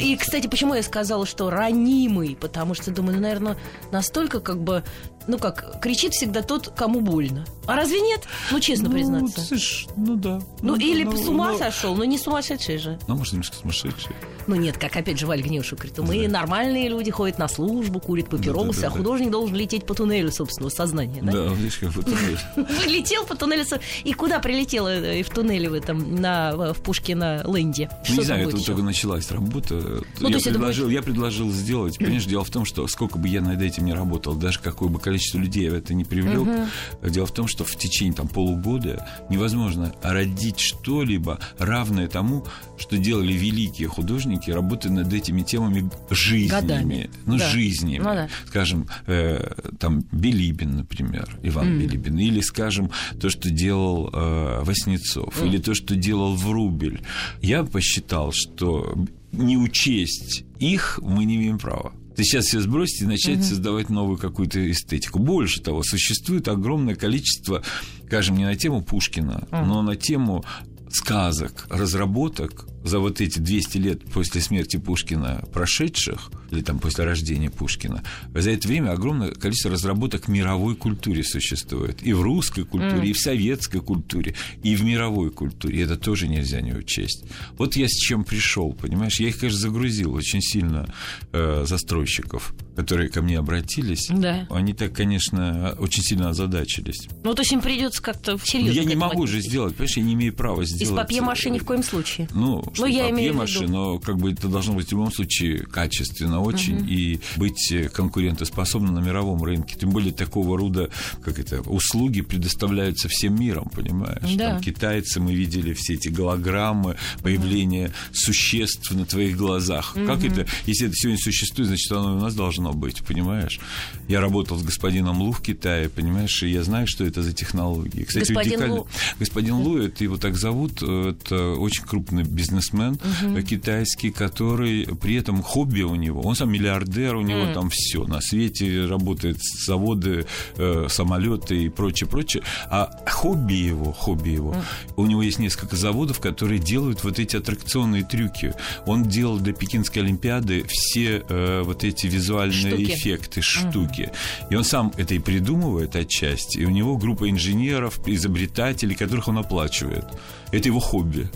И, 0.00 0.16
кстати, 0.16 0.46
почему 0.46 0.74
я 0.74 0.82
сказала, 0.82 1.26
что 1.26 1.50
ранимый? 1.50 2.36
Потому 2.38 2.74
что, 2.74 2.90
думаю, 2.90 3.16
ну, 3.16 3.22
наверное, 3.22 3.56
настолько 3.92 4.40
как 4.40 4.62
бы, 4.62 4.84
ну 5.26 5.38
как, 5.38 5.80
кричит 5.80 6.12
всегда 6.12 6.42
тот, 6.42 6.68
кому 6.76 7.00
больно. 7.00 7.44
А 7.66 7.76
разве 7.76 8.00
нет? 8.00 8.22
Ну, 8.50 8.60
честно 8.60 8.88
Ну, 8.88 8.94
признаться. 8.94 9.40
слышь, 9.40 9.86
ну 9.96 10.16
да. 10.16 10.40
Ну, 10.60 10.76
или 10.76 11.04
ну, 11.04 11.16
с 11.16 11.28
ума 11.28 11.52
ну, 11.52 11.58
сошел, 11.58 11.94
но 11.94 12.04
не 12.04 12.18
сумасшедший 12.18 12.78
же. 12.78 12.98
Ну, 13.08 13.16
может, 13.16 13.32
немножко 13.32 13.56
сумасшедший. 13.56 14.14
Ну 14.46 14.56
нет, 14.56 14.78
как 14.78 14.96
опять 14.96 15.18
же 15.18 15.26
Валь 15.26 15.42
Гневшев 15.42 15.78
говорит, 15.78 15.98
мы 15.98 16.28
нормальные 16.28 16.88
люди, 16.88 17.10
ходят 17.10 17.38
на 17.38 17.48
службу, 17.48 18.00
курят 18.00 18.28
папиросы, 18.28 18.80
Да-да-да-да. 18.80 18.86
а 18.88 18.90
художник 18.90 19.30
должен 19.30 19.56
лететь 19.56 19.86
по 19.86 19.94
туннелю 19.94 20.30
собственного 20.30 20.70
сознания, 20.70 21.22
да? 21.22 21.32
Да, 21.32 21.54
видишь, 21.54 21.78
как 21.78 21.94
вот 21.94 22.06
это. 22.06 22.86
Летел 22.88 23.24
по 23.24 23.36
туннелю. 23.36 23.64
И 24.04 24.12
куда 24.12 24.40
прилетел 24.40 24.86
э, 24.86 25.22
в 25.22 25.30
туннеле 25.30 25.70
в 25.70 25.74
этом, 25.74 26.16
на, 26.20 26.72
в 26.72 26.80
Пушкина 26.82 27.44
Ленде? 27.46 27.90
Ну, 28.08 28.16
не 28.16 28.24
знаю, 28.24 28.48
это 28.48 28.64
только 28.64 28.82
началась 28.82 29.30
работа. 29.30 30.02
Ну, 30.20 30.28
я, 30.28 30.38
предложил, 30.38 30.88
я 30.88 31.02
предложил 31.02 31.50
сделать. 31.50 31.98
Понимаешь, 31.98 32.24
дело 32.26 32.44
в 32.44 32.50
том, 32.50 32.64
что 32.64 32.86
сколько 32.88 33.18
бы 33.18 33.28
я 33.28 33.40
над 33.40 33.62
этим 33.62 33.84
не 33.84 33.94
работал, 33.94 34.34
даже 34.34 34.60
какое 34.60 34.88
бы 34.88 34.98
количество 34.98 35.38
людей 35.38 35.64
я 35.64 35.76
это 35.76 35.94
не 35.94 36.04
привлек, 36.04 36.68
дело 37.02 37.26
в 37.26 37.32
том, 37.32 37.48
что 37.48 37.64
в 37.64 37.76
течение 37.76 38.14
там, 38.14 38.28
полугода 38.28 39.06
невозможно 39.28 39.94
родить 40.02 40.60
что-либо 40.60 41.38
равное 41.58 42.08
тому, 42.08 42.46
что 42.76 42.98
делали 42.98 43.32
великие 43.32 43.88
художники, 43.88 44.33
работая 44.52 44.90
над 44.90 45.12
этими 45.12 45.42
темами 45.42 45.90
жизнями. 46.10 46.60
Годами. 46.60 47.10
Ну, 47.26 47.38
Да. 47.38 47.48
жизнями. 47.48 47.98
Ну 47.98 48.04
да. 48.04 48.28
Скажем, 48.46 48.88
э, 49.06 49.52
там 49.78 50.04
Билибин, 50.12 50.76
например, 50.76 51.38
Иван 51.42 51.78
Билибин, 51.78 52.18
или, 52.18 52.40
скажем, 52.40 52.90
то, 53.20 53.30
что 53.30 53.50
делал 53.50 54.10
э, 54.12 54.62
Васнецов, 54.64 55.42
или 55.42 55.58
то, 55.58 55.74
что 55.74 55.94
делал 55.96 56.34
Врубель. 56.34 57.02
Я 57.40 57.64
посчитал, 57.64 58.32
что 58.32 58.94
не 59.32 59.56
учесть 59.56 60.44
их 60.58 61.00
мы 61.02 61.24
не 61.24 61.36
имеем 61.36 61.58
права. 61.58 61.92
Ты 62.16 62.22
сейчас 62.22 62.44
все 62.46 62.60
сбросить 62.60 63.02
и 63.02 63.06
начать 63.06 63.44
создавать 63.44 63.90
новую 63.90 64.16
какую-то 64.18 64.70
эстетику. 64.70 65.18
Больше 65.18 65.60
того, 65.60 65.82
существует 65.82 66.46
огромное 66.46 66.94
количество, 66.94 67.62
скажем, 68.06 68.36
не 68.36 68.44
на 68.44 68.54
тему 68.54 68.82
Пушкина, 68.82 69.48
но 69.50 69.82
на 69.82 69.96
тему 69.96 70.44
сказок, 70.90 71.66
разработок 71.70 72.68
за 72.84 72.98
вот 73.00 73.20
эти 73.20 73.38
200 73.38 73.78
лет 73.78 74.04
после 74.04 74.40
смерти 74.40 74.76
Пушкина 74.76 75.44
прошедших, 75.52 76.30
или 76.50 76.60
там 76.60 76.78
после 76.78 77.04
рождения 77.04 77.50
Пушкина, 77.50 78.02
за 78.34 78.50
это 78.50 78.68
время 78.68 78.90
огромное 78.90 79.32
количество 79.32 79.70
разработок 79.70 80.26
в 80.26 80.28
мировой 80.28 80.76
культуре 80.76 81.24
существует. 81.24 82.02
И 82.06 82.12
в 82.12 82.20
русской 82.22 82.64
культуре, 82.64 83.08
и 83.08 83.12
в 83.12 83.18
советской 83.18 83.80
культуре, 83.80 84.34
и 84.62 84.76
в 84.76 84.84
мировой 84.84 85.30
культуре. 85.30 85.82
Это 85.82 85.96
тоже 85.96 86.28
нельзя 86.28 86.60
не 86.60 86.74
учесть. 86.74 87.24
Вот 87.56 87.74
я 87.76 87.88
с 87.88 87.92
чем 87.92 88.24
пришел, 88.24 88.72
понимаешь? 88.74 89.18
Я 89.18 89.28
их, 89.28 89.38
конечно, 89.38 89.60
загрузил 89.60 90.14
очень 90.14 90.42
сильно 90.42 90.86
э, 91.32 91.64
застройщиков, 91.66 92.54
которые 92.76 93.08
ко 93.08 93.22
мне 93.22 93.38
обратились. 93.38 94.08
Да. 94.10 94.46
Они 94.50 94.74
так, 94.74 94.92
конечно, 94.92 95.74
очень 95.78 96.02
сильно 96.02 96.28
озадачились. 96.28 97.08
Ну, 97.22 97.34
то 97.34 97.40
есть 97.42 97.52
им 97.52 97.62
придется 97.62 98.02
как-то 98.02 98.32
Но 98.32 98.38
серьезно. 98.38 98.78
я 98.80 98.84
не 98.84 98.96
могу 98.96 99.26
же 99.26 99.40
сделать, 99.40 99.74
понимаешь, 99.74 99.96
я 99.96 100.02
не 100.02 100.12
имею 100.14 100.34
права 100.34 100.62
Из 100.62 100.68
сделать. 100.68 100.96
папье-маше 100.96 101.48
ни 101.50 101.58
в 101.58 101.64
коем 101.64 101.82
случае. 101.82 102.28
Ну, 102.34 102.62
что 102.74 102.88
имею 102.88 103.06
в 103.06 103.10
папье-маше, 103.10 103.60
виду. 103.60 103.72
но 103.72 103.98
как 103.98 104.16
бы 104.18 104.32
это 104.32 104.48
должно 104.48 104.74
быть 104.74 104.88
в 104.88 104.92
любом 104.92 105.12
случае 105.12 105.60
качественно 105.60 106.40
очень 106.40 106.88
и 106.88 107.20
быть 107.36 107.70
э, 107.72 107.88
конкурентоспособным 107.88 108.94
на 108.94 109.00
мировом 109.00 109.42
рынке. 109.42 109.76
Тем 109.78 109.90
более 109.90 110.12
такого 110.12 110.58
рода, 110.58 110.90
как 111.22 111.38
это, 111.38 111.60
услуги 111.62 112.20
предоставляются 112.20 113.08
всем 113.08 113.38
миром, 113.38 113.70
понимаешь? 113.74 114.34
Да. 114.34 114.50
Там 114.50 114.60
китайцы, 114.60 115.20
мы 115.20 115.34
видели 115.34 115.74
все 115.74 115.94
эти 115.94 116.08
голограммы, 116.08 116.96
появление 117.22 117.92
существ 118.12 118.90
на 118.92 119.04
твоих 119.04 119.36
глазах. 119.36 119.94
Как 119.94 120.24
это, 120.24 120.46
если 120.66 120.86
это 120.86 120.96
сегодня 120.96 121.18
существует, 121.20 121.68
значит, 121.68 121.90
оно 121.92 122.16
у 122.16 122.20
нас 122.20 122.34
должно 122.34 122.72
быть, 122.72 123.02
понимаешь? 123.04 123.60
Я 124.08 124.20
работал 124.20 124.58
с 124.58 124.62
господином 124.62 125.20
Лу 125.22 125.32
в 125.32 125.40
Китае, 125.40 125.88
понимаешь, 125.88 126.42
и 126.42 126.50
я 126.50 126.62
знаю, 126.62 126.86
что 126.86 127.04
это 127.04 127.22
за 127.22 127.32
технологии. 127.32 128.04
Кстати, 128.04 128.32
Господин 128.32 128.70
Лу. 128.72 128.86
Господин 129.18 129.54
Лу, 129.54 129.78
это 129.78 130.04
его 130.04 130.16
так 130.16 130.36
зовут, 130.36 130.82
э, 130.82 131.10
это 131.10 131.52
очень 131.52 131.84
крупный 131.84 132.24
бизнесмен 132.64 132.98
э, 133.36 133.42
китайский, 133.42 134.10
который 134.10 134.86
при 135.00 135.16
этом 135.16 135.42
хобби 135.42 135.82
у 135.82 135.94
него, 135.94 136.22
он 136.22 136.34
сам 136.34 136.52
миллиардер, 136.52 137.16
у 137.16 137.22
него 137.22 137.52
там 137.52 137.70
все 137.70 138.04
на 138.04 138.20
свете 138.20 138.86
работает 138.86 139.38
заводы, 139.66 140.26
э, 140.56 140.86
самолеты 140.88 141.64
и 141.64 141.68
прочее, 141.68 142.08
прочее. 142.08 142.42
А 142.70 142.90
хобби 143.06 143.54
его, 143.54 143.92
хобби 143.92 144.30
его, 144.30 144.56
у 144.96 145.06
него 145.06 145.22
есть 145.22 145.38
несколько 145.38 145.76
заводов, 145.76 146.20
которые 146.20 146.58
делают 146.58 147.04
вот 147.04 147.18
эти 147.18 147.36
аттракционные 147.36 148.04
трюки. 148.04 148.54
Он 148.86 149.04
делал 149.04 149.38
для 149.38 149.52
Пекинской 149.52 150.02
Олимпиады 150.02 150.64
все 150.68 151.24
э, 151.28 151.62
вот 151.64 151.84
эти 151.84 152.06
визуальные 152.06 152.54
Штуки. 152.54 152.92
эффекты, 152.92 153.42
штуки. 153.42 154.10
И 154.50 154.54
он 154.54 154.64
сам 154.64 154.92
это 154.96 155.14
и 155.14 155.18
придумывает 155.18 155.96
отчасти. 155.96 156.58
И 156.58 156.64
у 156.64 156.70
него 156.70 156.96
группа 156.96 157.28
инженеров, 157.28 158.00
изобретателей, 158.06 158.94
которых 158.94 159.28
он 159.28 159.38
оплачивает. 159.38 160.04
Это 160.52 160.68
его 160.68 160.80
хобби. 160.80 161.28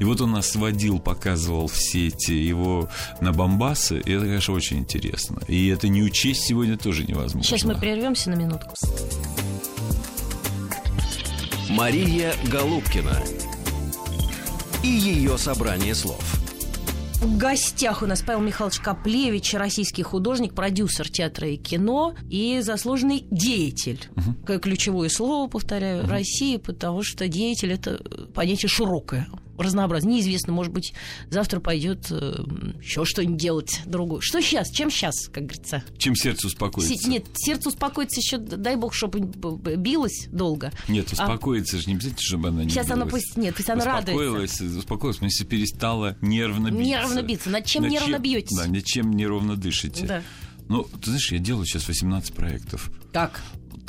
И 0.00 0.04
вот 0.04 0.20
он 0.20 0.32
нас 0.32 0.50
сводил, 0.50 0.98
показывал 0.98 1.68
все 1.68 2.08
эти 2.08 2.32
его 2.32 2.88
набамбасы. 3.20 3.98
И 4.00 4.12
это, 4.12 4.26
конечно, 4.26 4.54
очень 4.54 4.78
интересно. 4.78 5.40
И 5.48 5.68
это 5.68 5.88
не 5.88 6.02
учесть 6.02 6.42
сегодня 6.42 6.76
тоже 6.76 7.04
невозможно. 7.04 7.42
Сейчас 7.42 7.64
мы 7.64 7.74
прервемся 7.74 8.30
на 8.30 8.34
минутку. 8.34 8.74
Мария 11.68 12.34
Голубкина 12.50 13.22
и 14.82 14.88
ее 14.88 15.36
собрание 15.36 15.94
слов. 15.94 16.22
В 17.20 17.38
гостях 17.38 18.02
у 18.02 18.06
нас 18.06 18.22
Павел 18.22 18.42
Михайлович 18.42 18.78
Каплевич, 18.78 19.54
российский 19.54 20.02
художник, 20.02 20.54
продюсер 20.54 21.08
театра 21.08 21.48
и 21.48 21.56
кино 21.56 22.14
и 22.28 22.60
заслуженный 22.60 23.26
деятель. 23.30 24.06
Как 24.44 24.62
ключевое 24.62 25.08
слово, 25.08 25.48
повторяю, 25.48 26.06
России, 26.06 26.58
потому 26.58 27.02
что 27.02 27.26
деятель 27.26 27.72
это 27.72 28.00
понятие 28.34 28.68
широкое. 28.68 29.28
Разнообразно. 29.58 30.08
Неизвестно, 30.10 30.52
может 30.52 30.72
быть, 30.72 30.92
завтра 31.30 31.60
пойдет 31.60 32.10
еще 32.10 33.04
что-нибудь 33.04 33.36
делать 33.38 33.80
другое. 33.86 34.20
Что 34.20 34.40
сейчас? 34.40 34.70
Чем 34.70 34.90
сейчас, 34.90 35.28
как 35.28 35.44
говорится? 35.44 35.82
Чем 35.98 36.14
сердце 36.14 36.46
успокоится? 36.48 36.94
Се- 36.96 37.08
Нет, 37.08 37.26
сердце 37.34 37.68
успокоится 37.68 38.20
еще, 38.20 38.38
дай 38.38 38.76
бог, 38.76 38.94
чтобы 38.94 39.20
билось 39.20 40.28
долго. 40.30 40.72
Нет, 40.88 41.08
А 41.10 41.12
успокоится 41.24 41.78
же 41.78 41.86
не 41.88 41.94
обязательно, 41.94 42.22
чтобы 42.22 42.48
она 42.48 42.64
не 42.64 42.70
Сейчас 42.70 42.90
она 42.90 43.04
билась. 43.06 43.24
пусть- 43.24 43.36
нет, 43.36 43.54
пусть 43.54 43.70
она 43.70 43.84
радуется. 43.84 44.12
успокоилась, 44.12 44.60
Успокоилась, 44.76 45.16
в 45.16 45.18
смысле, 45.20 45.46
перестала 45.46 46.16
нервно 46.20 46.68
биться. 46.70 46.82
Нервно 46.84 47.22
биться. 47.22 47.50
Над 47.50 47.64
чем 47.64 47.88
нервно 47.88 48.18
бьетесь? 48.18 48.56
Да, 48.56 48.66
над 48.66 48.84
чем 48.84 49.12
неровно 49.12 49.56
дышите. 49.56 50.06
Да. 50.06 50.22
Ну, 50.68 50.82
ты 50.82 51.06
знаешь, 51.10 51.30
я 51.32 51.38
делаю 51.38 51.64
сейчас 51.64 51.86
18 51.86 52.32
проектов. 52.34 52.90
Так, 53.12 53.40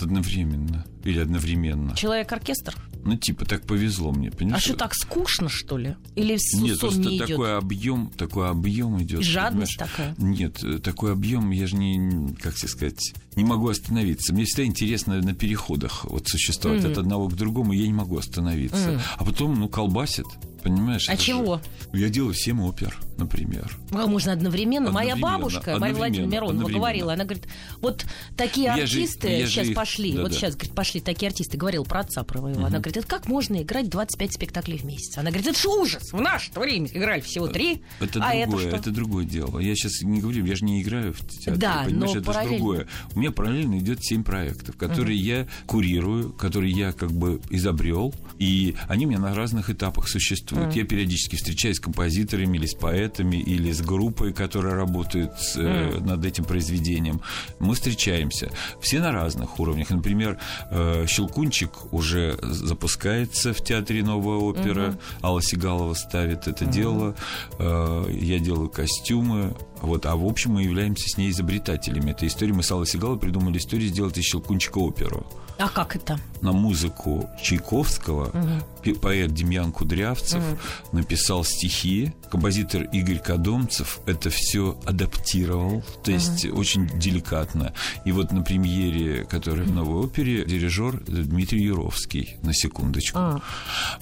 одновременно. 0.01 0.85
Или 1.03 1.19
одновременно. 1.19 1.95
человек-оркестр. 1.95 2.75
Ну, 3.05 3.15
типа, 3.15 3.45
так 3.45 3.65
повезло 3.65 4.11
мне, 4.11 4.27
А 4.27 4.31
понимаешь? 4.31 4.63
что, 4.63 4.73
так 4.75 4.93
скучно, 4.93 5.47
что 5.47 5.77
ли? 5.77 5.95
Или 6.15 6.35
с- 6.37 6.53
Нет, 6.59 6.77
сон 6.77 6.89
просто 6.89 7.09
не 7.09 7.17
идет? 7.17 7.27
такой 7.29 7.55
объем, 7.57 8.09
такой 8.17 8.49
объем 8.49 9.01
идет. 9.01 9.21
И 9.21 9.23
жадность 9.23 9.77
такая? 9.77 10.13
Нет, 10.17 10.61
э, 10.63 10.79
такой 10.79 11.13
объем, 11.13 11.51
я 11.51 11.67
же 11.67 11.77
не, 11.77 12.33
как 12.41 12.55
тебе 12.55 12.67
сказать, 12.67 13.13
не 13.35 13.45
могу 13.45 13.69
остановиться. 13.69 14.33
Мне 14.33 14.43
всегда 14.43 14.65
интересно 14.65 15.21
на 15.21 15.33
переходах 15.33 16.03
вот 16.05 16.27
существовать 16.27 16.83
от 16.83 16.97
одного 16.97 17.29
к 17.29 17.35
другому, 17.35 17.71
я 17.71 17.87
не 17.87 17.93
могу 17.93 18.17
остановиться. 18.17 19.01
А 19.17 19.23
потом, 19.23 19.53
ну, 19.57 19.69
колбасит, 19.69 20.25
понимаешь? 20.63 21.07
А 21.07 21.13
это 21.13 21.21
же- 21.21 21.27
чего? 21.27 21.61
Я 21.93 22.09
делаю 22.09 22.33
семь 22.33 22.61
опер, 22.61 22.97
например. 23.17 23.71
А 23.91 24.07
можно 24.07 24.31
одновременно. 24.33 24.91
Моя 24.91 25.13
Одновременно, 25.13 25.37
бабушка, 25.39 25.59
Мария 25.59 25.75
одновременно, 25.75 25.97
Владимировна 25.99 26.53
Миронова, 26.57 26.69
говорила, 26.69 27.13
она 27.13 27.23
говорит, 27.23 27.47
вот 27.81 28.05
такие 28.35 28.65
Я 28.67 28.73
артисты 28.75 29.45
же 29.45 29.51
сейчас 29.51 29.67
их- 29.67 29.75
пошли, 29.75 30.13
да, 30.13 30.21
вот 30.21 30.31
да. 30.31 30.37
сейчас, 30.37 30.55
говорит, 30.55 30.73
пошли 30.75 31.01
такие 31.01 31.27
артисты, 31.29 31.57
говорила 31.57 31.83
про 31.83 32.01
отца 32.01 32.23
про 32.23 32.41
моего. 32.41 32.59
Она 32.65 32.77
говорит, 32.79 32.97
это 32.97 33.07
как 33.07 33.27
можно 33.27 33.61
играть 33.61 33.89
25 33.89 34.33
спектаклей 34.33 34.77
в 34.77 34.83
месяц? 34.83 35.17
Она 35.17 35.29
говорит, 35.31 35.47
это 35.47 35.59
же 35.59 35.69
ужас, 35.69 36.11
в 36.11 36.19
наше 36.21 36.51
время 36.53 36.87
играли 36.93 37.21
всего 37.21 37.47
три, 37.47 37.81
Это 37.99 38.19
а 38.23 38.33
это 38.33 38.49
другое, 38.51 38.67
что? 38.69 38.77
это 38.77 38.91
другое 38.91 39.25
дело. 39.25 39.59
Я 39.59 39.75
сейчас 39.75 40.01
не 40.01 40.19
говорю, 40.21 40.45
я 40.45 40.55
же 40.55 40.65
не 40.65 40.81
играю 40.81 41.13
в 41.13 41.19
театре, 41.27 41.55
Да, 41.57 41.83
понимаешь, 41.85 41.93
но 41.95 42.05
это 42.05 42.13
же 42.19 42.21
параллельно. 42.25 42.57
другое. 42.57 42.87
У 43.13 43.19
меня 43.19 43.31
параллельно 43.31 43.77
идет 43.79 44.03
семь 44.03 44.23
проектов, 44.23 44.75
которые 44.77 45.17
я 45.17 45.47
курирую, 45.65 46.33
которые 46.33 46.73
я 46.73 46.91
как 46.91 47.11
бы 47.11 47.41
изобрел, 47.49 48.13
и 48.39 48.75
они 48.87 49.05
у 49.05 49.09
меня 49.09 49.19
на 49.19 49.33
разных 49.35 49.69
этапах 49.69 50.07
существуют. 50.07 50.75
Я 50.75 50.85
периодически 50.85 51.35
встречаюсь 51.35 51.77
с 51.77 51.79
композиторами 51.79 52.57
или 52.57 52.65
с 52.65 52.73
поэтами, 52.73 53.06
или 53.07 53.71
с 53.71 53.81
группой, 53.81 54.33
которая 54.33 54.75
работает 54.75 55.31
э, 55.55 55.99
над 55.99 56.25
этим 56.25 56.43
произведением. 56.45 57.21
Мы 57.59 57.75
встречаемся. 57.75 58.51
Все 58.81 58.99
на 58.99 59.11
разных 59.11 59.59
уровнях. 59.59 59.89
Например, 59.89 60.37
э, 60.71 61.05
«Щелкунчик» 61.07 61.93
уже 61.93 62.37
запускается 62.41 63.53
в 63.53 63.63
театре 63.63 64.03
«Новая 64.03 64.37
опера». 64.37 64.97
Алла 65.21 65.41
Сигалова 65.41 65.93
ставит 65.93 66.47
это 66.47 66.65
дело. 66.65 67.15
Э, 67.59 68.05
Я 68.11 68.39
делаю 68.39 68.69
костюмы. 68.69 69.55
Вот, 69.81 70.05
а 70.05 70.15
в 70.15 70.25
общем 70.25 70.53
мы 70.53 70.63
являемся 70.63 71.09
с 71.09 71.17
ней 71.17 71.29
изобретателями 71.29 72.11
этой 72.11 72.27
истории. 72.27 72.51
Мы 72.51 72.63
с 72.63 72.71
Аллой 72.71 72.87
Сигаловой 72.87 73.19
придумали 73.19 73.57
историю 73.57 73.89
сделать 73.89 74.17
из 74.17 74.23
«Щелкунчика» 74.25 74.79
оперу. 74.79 75.25
А 75.57 75.69
как 75.69 75.95
это? 75.95 76.19
На 76.41 76.51
музыку 76.51 77.29
Чайковского 77.41 78.29
угу. 78.29 78.95
поэт 78.99 79.33
Демьян 79.33 79.71
Кудрявцев 79.71 80.43
угу. 80.43 80.97
написал 80.97 81.43
стихи. 81.43 82.13
Композитор 82.29 82.83
Игорь 82.83 83.19
Кодомцев 83.19 83.99
это 84.05 84.29
все 84.29 84.79
адаптировал, 84.85 85.83
то 86.03 86.11
есть 86.11 86.45
угу. 86.45 86.59
очень 86.59 86.87
деликатно. 86.99 87.73
И 88.05 88.11
вот 88.11 88.31
на 88.31 88.43
премьере, 88.43 89.25
которая 89.25 89.65
в 89.65 89.71
новой 89.71 90.05
опере, 90.05 90.45
дирижер 90.45 90.99
Дмитрий 91.07 91.63
Юровский, 91.63 92.37
на 92.43 92.53
секундочку. 92.53 93.17
Угу. 93.17 93.41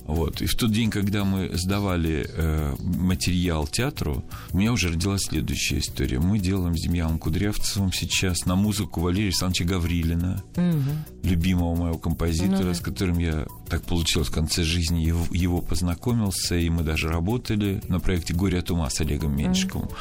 Вот. 0.05 0.41
И 0.41 0.47
в 0.47 0.55
тот 0.55 0.71
день, 0.71 0.89
когда 0.89 1.23
мы 1.23 1.51
сдавали 1.53 2.27
э, 2.29 2.75
материал 2.79 3.65
театру, 3.65 4.25
у 4.51 4.57
меня 4.57 4.73
уже 4.73 4.89
родилась 4.89 5.23
следующая 5.23 5.64
история. 5.73 6.19
Мы 6.19 6.39
делаем 6.39 6.77
с 6.77 6.81
Демьяном 6.81 7.19
Кудрявцевым 7.19 7.91
сейчас 7.91 8.45
на 8.45 8.55
музыку 8.55 9.01
Валерия 9.01 9.27
Александровича 9.27 9.65
Гаврилина, 9.65 10.43
угу. 10.55 10.83
любимого 11.23 11.75
моего 11.75 11.97
композитора, 11.97 12.57
ну, 12.57 12.63
да. 12.63 12.73
с 12.73 12.79
которым 12.79 13.17
я 13.19 13.47
так 13.69 13.83
получилось 13.83 14.27
в 14.27 14.31
конце 14.31 14.63
жизни 14.63 14.99
его, 14.99 15.25
его 15.31 15.61
познакомился, 15.61 16.55
и 16.55 16.69
мы 16.69 16.83
даже 16.83 17.09
работали 17.09 17.81
на 17.87 17.99
проекте 17.99 18.33
«Горе 18.33 18.59
от 18.59 18.69
ума» 18.71 18.89
с 18.89 19.01
Олегом 19.01 19.35
Меньшиковым. 19.35 19.87
Mm. 19.87 19.93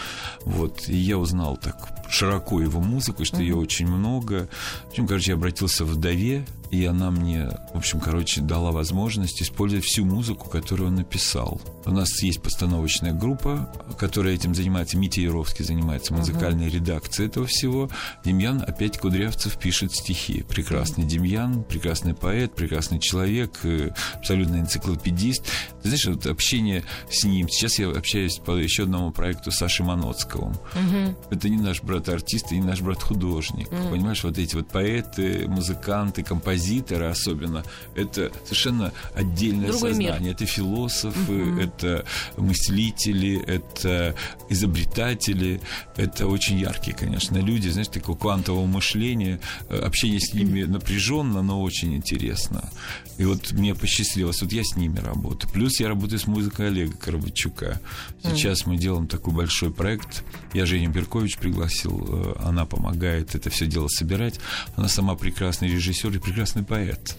Вот, 0.45 0.89
и 0.89 0.97
я 0.97 1.19
узнал 1.19 1.57
так 1.57 2.05
широко 2.11 2.61
его 2.61 2.81
музыку, 2.81 3.25
что 3.25 3.39
mm. 3.39 3.43
ее 3.43 3.57
очень 3.57 3.87
много. 3.87 4.49
В 4.87 4.91
общем, 4.91 5.07
короче, 5.07 5.33
я 5.33 5.37
обратился 5.37 5.85
в 5.85 5.89
вдове, 5.89 6.45
и 6.75 6.87
она 6.87 7.13
мне, 7.13 7.49
в 7.73 7.77
общем, 7.77 8.01
короче, 8.01 8.41
дала 8.41 8.73
возможность 8.73 9.41
использовать 9.41 9.85
всю 9.85 10.05
музыку, 10.05 10.51
которую 10.51 10.89
он 10.89 10.97
написал. 10.97 11.61
У 11.85 11.93
нас 11.93 12.21
есть 12.23 12.43
постановочная 12.43 13.13
группа, 13.13 13.73
которая 13.97 14.35
этим 14.35 14.57
занимается. 14.57 14.99
Митя 14.99 15.21
Яровский 15.21 15.65
занимается 15.65 16.13
музыкальной 16.15 16.67
uh-huh. 16.67 16.75
редакцией 16.75 17.29
этого 17.29 17.47
всего. 17.47 17.89
Демьян 18.25 18.65
опять 18.67 18.99
Кудрявцев 18.99 19.57
пишет 19.57 19.93
стихи. 19.93 20.43
Прекрасный 20.43 21.05
uh-huh. 21.05 21.09
Демьян, 21.09 21.63
прекрасный 21.63 22.15
поэт, 22.15 22.57
прекрасный 22.57 22.99
человек, 22.99 23.61
э, 23.63 23.91
абсолютно 24.15 24.57
энциклопедист. 24.57 25.45
Ты 25.83 25.91
знаешь, 25.91 26.07
вот 26.07 26.27
общение 26.27 26.83
с 27.09 27.23
ним. 27.23 27.49
Сейчас 27.49 27.79
я 27.79 27.89
общаюсь 27.89 28.39
по 28.39 28.57
еще 28.57 28.83
одному 28.83 29.13
проекту 29.13 29.53
Саши 29.53 29.85
Маноцковым. 29.85 30.55
Uh-huh. 30.75 31.17
Это 31.31 31.49
не 31.49 31.59
наш 31.59 31.83
брат-артист 31.83 32.51
и 32.51 32.59
не 32.59 32.67
наш 32.67 32.81
брат-художник. 32.81 33.69
Uh-huh. 33.69 33.91
Понимаешь, 33.91 34.25
вот 34.25 34.39
эти 34.39 34.57
вот 34.57 34.69
поэты, 34.69 35.47
музыканты, 35.47 36.25
композиторы 36.25 36.64
особенно, 37.11 37.65
это 37.95 38.33
совершенно 38.45 38.93
отдельное 39.15 39.69
Другой 39.69 39.91
сознание. 39.91 40.21
Мир. 40.21 40.33
Это 40.33 40.47
философы, 40.47 41.33
uh-huh. 41.33 41.63
это 41.63 42.05
мыслители, 42.37 43.43
это 43.47 44.15
изобретатели, 44.49 45.61
это 45.97 46.27
очень 46.27 46.59
яркие, 46.59 46.97
конечно, 46.97 47.39
люди, 47.39 47.69
знаешь, 47.69 47.89
такого 47.89 48.17
квантового 48.17 48.67
мышления. 48.67 49.41
Общение 49.69 50.21
с 50.21 50.33
ними 50.33 50.63
напряженно, 50.63 51.43
но 51.43 51.63
очень 51.63 51.95
интересно. 51.95 52.71
И 53.19 53.25
вот 53.25 53.53
мне 53.53 53.75
посчастливилось, 53.75 54.43
вот 54.43 54.53
я 54.53 54.65
с 54.65 54.77
ними 54.77 54.99
работаю. 54.99 55.53
Плюс 55.53 55.79
я 55.81 55.89
работаю 55.89 56.19
с 56.19 56.27
музыкой 56.27 56.69
Олега 56.69 56.97
Коробчука. 56.97 57.81
Сейчас 58.23 58.67
мы 58.67 58.77
делаем 58.77 59.07
такой 59.07 59.33
большой 59.33 59.71
проект. 59.73 60.25
Я 60.53 60.67
Женю 60.67 60.91
Беркович 60.91 61.37
пригласил, 61.39 62.07
э, 62.09 62.35
она 62.45 62.67
помогает 62.67 63.35
это 63.35 63.51
все 63.51 63.67
дело 63.67 63.89
собирать. 63.89 64.41
Она 64.77 64.89
сама 64.89 65.15
прекрасный 65.15 65.69
режиссер 65.69 66.11
и 66.11 66.19
прекрасный 66.55 66.63
поэт 66.63 67.17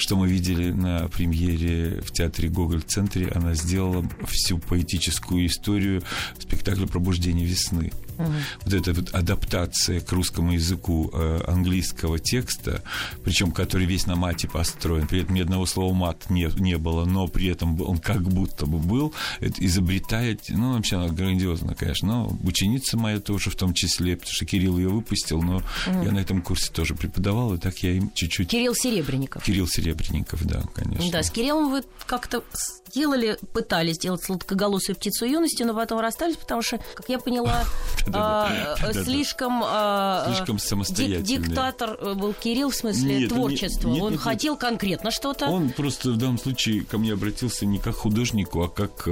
что 0.00 0.16
мы 0.16 0.28
видели 0.28 0.70
на 0.70 1.08
премьере 1.08 2.00
в 2.00 2.10
театре 2.10 2.48
Гоголь 2.48 2.82
в 2.82 2.86
центре, 2.86 3.28
она 3.28 3.54
сделала 3.54 4.08
всю 4.26 4.58
поэтическую 4.58 5.46
историю 5.46 6.02
спектакля 6.38 6.86
«Пробуждение 6.86 7.46
весны». 7.46 7.92
Угу. 8.20 8.32
Вот 8.64 8.74
эта 8.74 8.92
вот 8.92 9.10
адаптация 9.14 10.00
к 10.00 10.12
русскому 10.12 10.52
языку 10.52 11.10
э, 11.12 11.40
английского 11.46 12.18
текста, 12.18 12.82
причем 13.24 13.50
который 13.50 13.86
весь 13.86 14.06
на 14.06 14.16
мате 14.16 14.48
построен, 14.48 15.06
при 15.06 15.22
этом 15.22 15.34
ни 15.34 15.40
одного 15.40 15.66
слова 15.66 15.94
мат 15.94 16.28
не, 16.28 16.50
не 16.60 16.76
было, 16.76 17.04
но 17.04 17.28
при 17.28 17.48
этом 17.48 17.80
он 17.80 17.98
как 17.98 18.22
будто 18.22 18.66
бы 18.66 18.78
был, 18.78 19.14
это 19.40 19.64
изобретает, 19.64 20.44
ну, 20.48 20.74
вообще 20.74 20.96
она 20.96 21.08
грандиозно, 21.08 21.74
конечно, 21.74 22.08
но 22.08 22.38
ученица 22.42 22.98
моя 22.98 23.20
тоже 23.20 23.50
в 23.50 23.56
том 23.56 23.72
числе, 23.72 24.16
потому 24.16 24.32
что 24.32 24.44
Кирилл 24.44 24.76
ее 24.78 24.88
выпустил, 24.88 25.42
но 25.42 25.56
угу. 25.56 26.02
я 26.04 26.12
на 26.12 26.18
этом 26.18 26.42
курсе 26.42 26.70
тоже 26.72 26.94
преподавал, 26.94 27.54
и 27.54 27.58
так 27.58 27.78
я 27.78 27.92
им 27.92 28.10
чуть-чуть... 28.14 28.48
Кирилл 28.48 28.74
Серебренников. 28.74 29.42
Кирилл 29.42 29.66
Серебренников, 29.66 29.89
да, 30.42 30.62
конечно. 30.74 31.10
Да, 31.10 31.22
с 31.22 31.30
Кириллом 31.30 31.70
вы 31.70 31.82
как-то 32.06 32.42
делали, 32.92 33.38
пытались 33.52 33.96
сделать 33.96 34.22
сладкоголосую 34.22 34.96
птицу 34.96 35.24
юности, 35.24 35.62
но 35.62 35.74
потом 35.74 36.00
расстались, 36.00 36.36
потому 36.36 36.62
что, 36.62 36.80
как 36.94 37.08
я 37.08 37.18
поняла, 37.18 37.64
а, 38.12 38.76
слишком 38.92 39.62
а, 39.64 40.32
слишком 40.34 40.58
самостоятельный. 40.58 41.22
Диктатор 41.22 41.96
э, 42.00 42.14
был 42.14 42.32
Кирилл 42.32 42.70
в 42.70 42.74
смысле 42.74 43.28
творчества. 43.28 43.90
Он 43.90 44.16
хотел 44.16 44.56
конкретно 44.56 45.10
что-то. 45.10 45.46
Он 45.46 45.70
просто 45.70 46.10
в 46.10 46.16
данном 46.16 46.38
случае 46.38 46.84
ко 46.84 46.98
мне 46.98 47.12
обратился 47.12 47.66
не 47.66 47.78
как 47.78 47.96
художнику, 47.96 48.62
а 48.62 48.68
как 48.68 49.08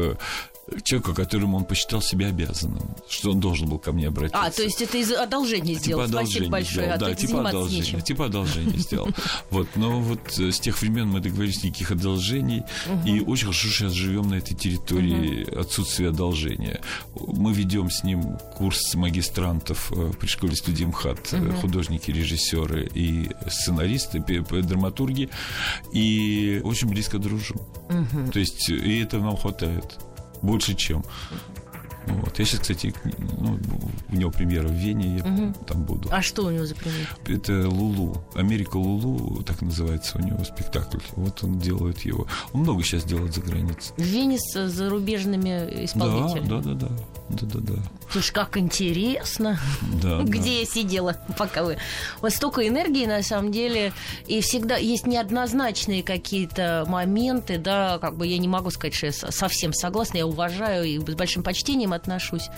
человеку, 0.83 1.15
которому 1.15 1.57
он 1.57 1.65
посчитал 1.65 2.03
себя 2.03 2.29
обязанным, 2.29 2.97
что 3.09 3.31
он 3.31 3.41
должен 3.41 3.69
был 3.69 3.79
ко 3.79 3.93
мне 3.93 4.09
обратиться. 4.09 4.43
А, 4.43 4.51
то 4.51 4.63
есть 4.63 4.83
это 4.83 4.99
из 4.99 5.13
одолжения 5.13 5.75
типа 5.75 5.85
сделал. 5.85 6.03
Одолжение 6.03 6.49
Спасибо 6.49 6.51
большое. 6.51 6.87
Сделал. 6.87 6.95
А 6.95 6.99
да, 6.99 7.15
типа 7.15 7.49
одолжения. 7.49 7.81
Нечем. 7.83 8.01
Типа 8.01 8.27
одолжения 8.27 8.79
сделал. 8.79 9.09
Вот, 9.51 9.69
но 9.77 10.01
вот 10.01 10.39
э, 10.39 10.53
с 10.53 10.61
тех 10.61 10.81
времен 10.81 11.09
мы 11.09 11.21
договорились 11.21 11.63
никаких 11.63 11.91
одолжений, 11.91 12.65
и 13.07 13.21
очень 13.21 13.45
хорошо 13.45 13.69
сейчас 13.69 13.93
живем 13.93 14.29
на 14.29 14.35
этой 14.35 14.55
территории 14.55 15.59
отсутствия 15.59 16.09
одолжения. 16.09 16.81
Мы 17.15 17.53
ведем 17.53 17.91
с 17.91 18.05
ним 18.05 18.39
курс 18.57 18.95
магистрантов 18.95 19.91
э, 19.93 20.13
при 20.19 20.27
школе 20.27 20.55
студии 20.55 20.85
МХАТ, 20.85 21.29
э, 21.33 21.53
художники, 21.61 22.11
режиссеры 22.11 22.89
и 22.95 23.31
сценаристы, 23.49 24.21
драматурги, 24.21 25.31
и 25.93 26.61
очень 26.65 26.89
близко 26.89 27.19
дружим. 27.19 27.59
То 28.33 28.39
есть 28.39 28.69
и 28.69 29.01
это 29.01 29.19
нам 29.19 29.37
хватает 29.37 29.99
больше, 30.43 30.75
чем. 30.75 31.05
Вот. 32.07 32.39
Я 32.39 32.45
сейчас, 32.45 32.61
кстати, 32.61 32.95
ну, 33.39 33.59
у 34.11 34.17
него 34.17 34.31
премьера 34.31 34.67
в 34.67 34.73
Вене, 34.73 35.19
я 35.19 35.25
угу. 35.25 35.55
там 35.67 35.85
буду. 35.85 36.09
А 36.11 36.23
что 36.23 36.47
у 36.47 36.51
него 36.51 36.65
за 36.65 36.75
премьера? 36.75 37.09
Это 37.27 37.69
Лулу. 37.69 38.23
Америка 38.35 38.77
Лулу, 38.77 39.43
так 39.43 39.61
называется 39.61 40.19
у 40.19 40.23
него 40.23 40.43
спектакль. 40.45 40.99
Вот 41.17 41.45
он 41.45 41.59
делает 41.59 42.01
его. 42.01 42.27
Он 42.53 42.63
много 42.63 42.83
сейчас 42.83 43.05
делает 43.05 43.35
за 43.35 43.43
границей. 43.43 43.95
В 43.97 44.03
Вене 44.03 44.39
с 44.39 44.69
зарубежными 44.69 45.85
исполнителями? 45.85 46.49
Да, 46.49 46.61
да, 46.61 46.75
да. 46.75 46.89
да. 46.89 46.97
Да, 47.29 47.47
да, 47.47 47.61
да. 47.61 47.83
Слушай, 48.11 48.33
как 48.33 48.57
интересно. 48.57 49.59
Да, 50.03 50.23
Где 50.23 50.41
да. 50.41 50.49
я 50.61 50.65
сидела, 50.65 51.17
пока 51.37 51.63
вы. 51.63 51.77
Вот 52.21 52.33
столько 52.33 52.67
энергии, 52.67 53.05
на 53.07 53.23
самом 53.23 53.53
деле, 53.53 53.93
и 54.27 54.41
всегда 54.41 54.77
есть 54.77 55.07
неоднозначные 55.07 56.03
какие-то 56.03 56.85
моменты, 56.89 57.59
да, 57.59 57.99
как 57.99 58.17
бы 58.17 58.27
я 58.27 58.39
не 58.39 58.49
могу 58.49 58.71
сказать, 58.71 58.95
что 58.95 59.07
я 59.07 59.13
совсем 59.13 59.73
согласна, 59.73 60.19
я 60.19 60.27
уважаю 60.27 60.85
и 60.85 60.99
с 60.99 61.15
большим 61.15 61.43
почтением 61.43 61.93
отношусь. 61.93 62.49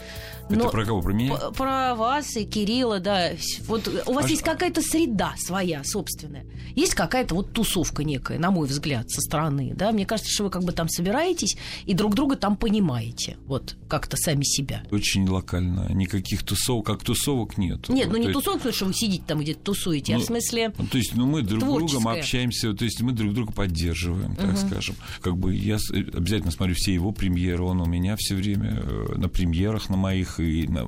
Но 0.51 0.65
Это 0.65 0.69
про 0.69 0.85
кого? 0.85 1.01
Про 1.01 1.13
меня? 1.13 1.37
Про 1.37 1.95
вас 1.95 2.37
и 2.37 2.45
Кирилла, 2.45 2.99
да. 2.99 3.31
Вот 3.67 3.89
у 4.07 4.13
вас 4.13 4.27
а 4.27 4.29
есть 4.29 4.43
какая-то 4.43 4.83
среда 4.83 5.35
своя, 5.39 5.83
собственная. 5.85 6.45
Есть 6.75 6.95
какая-то 6.95 7.35
вот 7.37 7.53
тусовка 7.53 8.03
некая, 8.03 8.39
на 8.39 8.51
мой 8.51 8.67
взгляд, 8.67 9.09
со 9.11 9.21
стороны, 9.21 9.73
да. 9.75 9.93
Мне 9.93 10.07
кажется, 10.07 10.33
что 10.33 10.45
вы 10.45 10.51
как 10.51 10.65
бы 10.65 10.73
там 10.73 10.89
собираетесь 10.89 11.57
и 11.87 11.95
друг 11.95 12.15
друга 12.15 12.37
там 12.37 12.57
понимаете. 12.57 13.37
Вот 13.47 13.77
как-то 13.89 14.17
сами 14.17 14.43
себя. 14.43 14.83
Очень 14.91 15.25
локально. 15.41 15.93
Никаких 15.93 16.43
тусовок, 16.43 16.87
как 16.87 17.03
тусовок 17.03 17.59
нет. 17.59 17.89
Нет, 17.89 18.09
ну 18.11 18.17
не 18.17 18.27
есть... 18.27 18.35
тусовок, 18.35 18.61
потому 18.61 18.75
что 18.75 18.85
вы 18.87 18.95
сидите 18.95 19.25
там 19.27 19.41
где-то 19.41 19.61
тусуете, 19.61 20.15
ну, 20.15 20.19
а 20.19 20.23
в 20.23 20.27
смысле 20.27 20.73
ну, 20.79 20.87
То 20.87 20.99
есть, 20.99 21.15
ну 21.15 21.27
мы 21.27 21.43
друг 21.43 21.61
творческое. 21.61 22.01
другом 22.01 22.09
общаемся, 22.09 22.73
то 22.73 22.85
есть 22.85 23.01
мы 23.01 23.13
друг 23.13 23.35
друга 23.35 23.53
поддерживаем, 23.53 24.37
так 24.37 24.51
угу. 24.51 24.57
скажем. 24.57 24.97
Как 25.21 25.37
бы 25.37 25.55
я 25.55 25.79
обязательно 25.93 26.53
смотрю 26.53 26.75
все 26.77 26.95
его 26.95 27.13
премьеры, 27.13 27.63
он 27.63 27.81
у 27.81 27.87
меня 27.87 28.17
все 28.19 28.35
время 28.35 28.83
э, 28.83 29.15
на 29.17 29.29
премьерах 29.29 29.89
на 29.89 29.97
моих 29.97 30.41
и 30.41 30.67
на... 30.67 30.87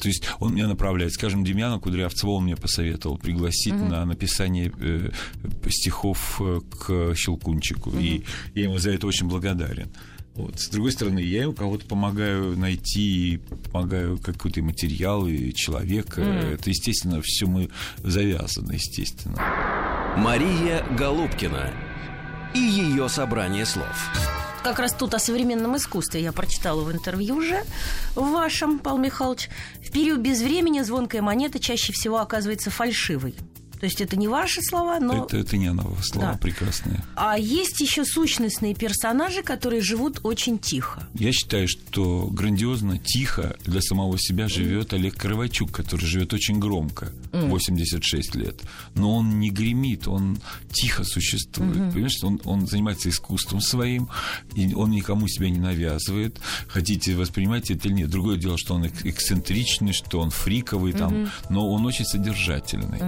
То 0.00 0.08
есть 0.08 0.24
он 0.38 0.54
меня 0.54 0.68
направляет. 0.68 1.12
Скажем, 1.12 1.44
Демьяна 1.44 1.78
Кудрявцева 1.78 2.30
он 2.30 2.44
мне 2.44 2.56
посоветовал 2.56 3.18
пригласить 3.18 3.74
угу. 3.74 3.84
на 3.84 4.04
написание 4.04 4.72
э, 4.80 5.10
стихов 5.68 6.40
э, 6.40 6.60
к 6.70 7.14
Щелкунчику. 7.14 7.90
Угу. 7.90 7.98
И 7.98 8.22
я 8.54 8.64
ему 8.64 8.78
за 8.78 8.90
это 8.90 9.06
очень 9.06 9.28
благодарен. 9.28 9.90
Вот. 10.38 10.60
С 10.60 10.68
другой 10.68 10.92
стороны, 10.92 11.18
я 11.18 11.48
у 11.48 11.52
кого-то 11.52 11.84
помогаю 11.84 12.56
найти, 12.56 13.40
помогаю 13.72 14.18
какой-то 14.18 14.62
материал 14.62 15.26
и 15.26 15.52
человека. 15.52 16.20
Mm. 16.20 16.54
Это, 16.54 16.70
естественно, 16.70 17.20
все 17.22 17.46
мы 17.46 17.70
завязаны, 17.98 18.74
естественно. 18.74 19.36
Мария 20.16 20.86
Голубкина 20.96 21.74
и 22.54 22.60
ее 22.60 23.08
собрание 23.08 23.66
слов 23.66 24.10
как 24.68 24.80
раз 24.80 24.92
тут 24.92 25.14
о 25.14 25.18
современном 25.18 25.78
искусстве 25.78 26.20
я 26.20 26.30
прочитала 26.30 26.82
в 26.82 26.92
интервью 26.92 27.36
уже 27.36 27.64
в 28.14 28.32
вашем, 28.32 28.78
Павел 28.78 28.98
Михайлович. 28.98 29.48
В 29.82 29.90
период 29.90 30.20
безвремени 30.20 30.82
звонкая 30.82 31.22
монета 31.22 31.58
чаще 31.58 31.94
всего 31.94 32.18
оказывается 32.18 32.70
фальшивой. 32.70 33.34
То 33.80 33.86
есть 33.86 34.00
это 34.00 34.16
не 34.16 34.28
ваши 34.28 34.60
слова, 34.62 34.98
но... 35.00 35.24
Это, 35.24 35.36
это 35.38 35.56
не 35.56 35.70
новые 35.72 36.02
слова, 36.02 36.32
Да. 36.32 36.38
прекрасные. 36.38 37.02
А 37.16 37.38
есть 37.38 37.80
еще 37.80 38.04
сущностные 38.04 38.74
персонажи, 38.74 39.42
которые 39.42 39.82
живут 39.82 40.20
очень 40.24 40.58
тихо. 40.58 41.06
Я 41.14 41.32
считаю, 41.32 41.68
что 41.68 42.26
грандиозно, 42.30 42.98
тихо 42.98 43.56
для 43.64 43.80
самого 43.80 44.18
себя 44.18 44.48
живет 44.48 44.92
Олег 44.92 45.16
Кровачук, 45.16 45.70
который 45.70 46.06
живет 46.06 46.32
очень 46.32 46.58
громко, 46.58 47.12
86 47.32 48.34
лет. 48.34 48.60
Но 48.94 49.16
он 49.16 49.38
не 49.38 49.50
гремит, 49.50 50.08
он 50.08 50.38
тихо 50.72 51.04
существует. 51.04 51.92
Понимаешь, 51.92 52.12
что 52.16 52.26
он, 52.26 52.40
он 52.44 52.66
занимается 52.66 53.08
искусством 53.08 53.60
своим, 53.60 54.08
и 54.54 54.74
он 54.74 54.90
никому 54.90 55.28
себя 55.28 55.50
не 55.50 55.58
навязывает. 55.58 56.38
Хотите 56.68 57.14
воспринимать 57.14 57.70
это 57.70 57.88
или 57.88 57.94
нет. 57.94 58.10
Другое 58.10 58.36
дело, 58.36 58.56
что 58.58 58.74
он 58.74 58.84
эк- 58.84 59.02
эксцентричный, 59.08 59.92
что 59.92 60.20
он 60.20 60.30
фриковый, 60.30 60.92
там, 60.92 61.30
но 61.48 61.70
он 61.70 61.86
очень 61.86 62.04
содержательный. 62.04 63.00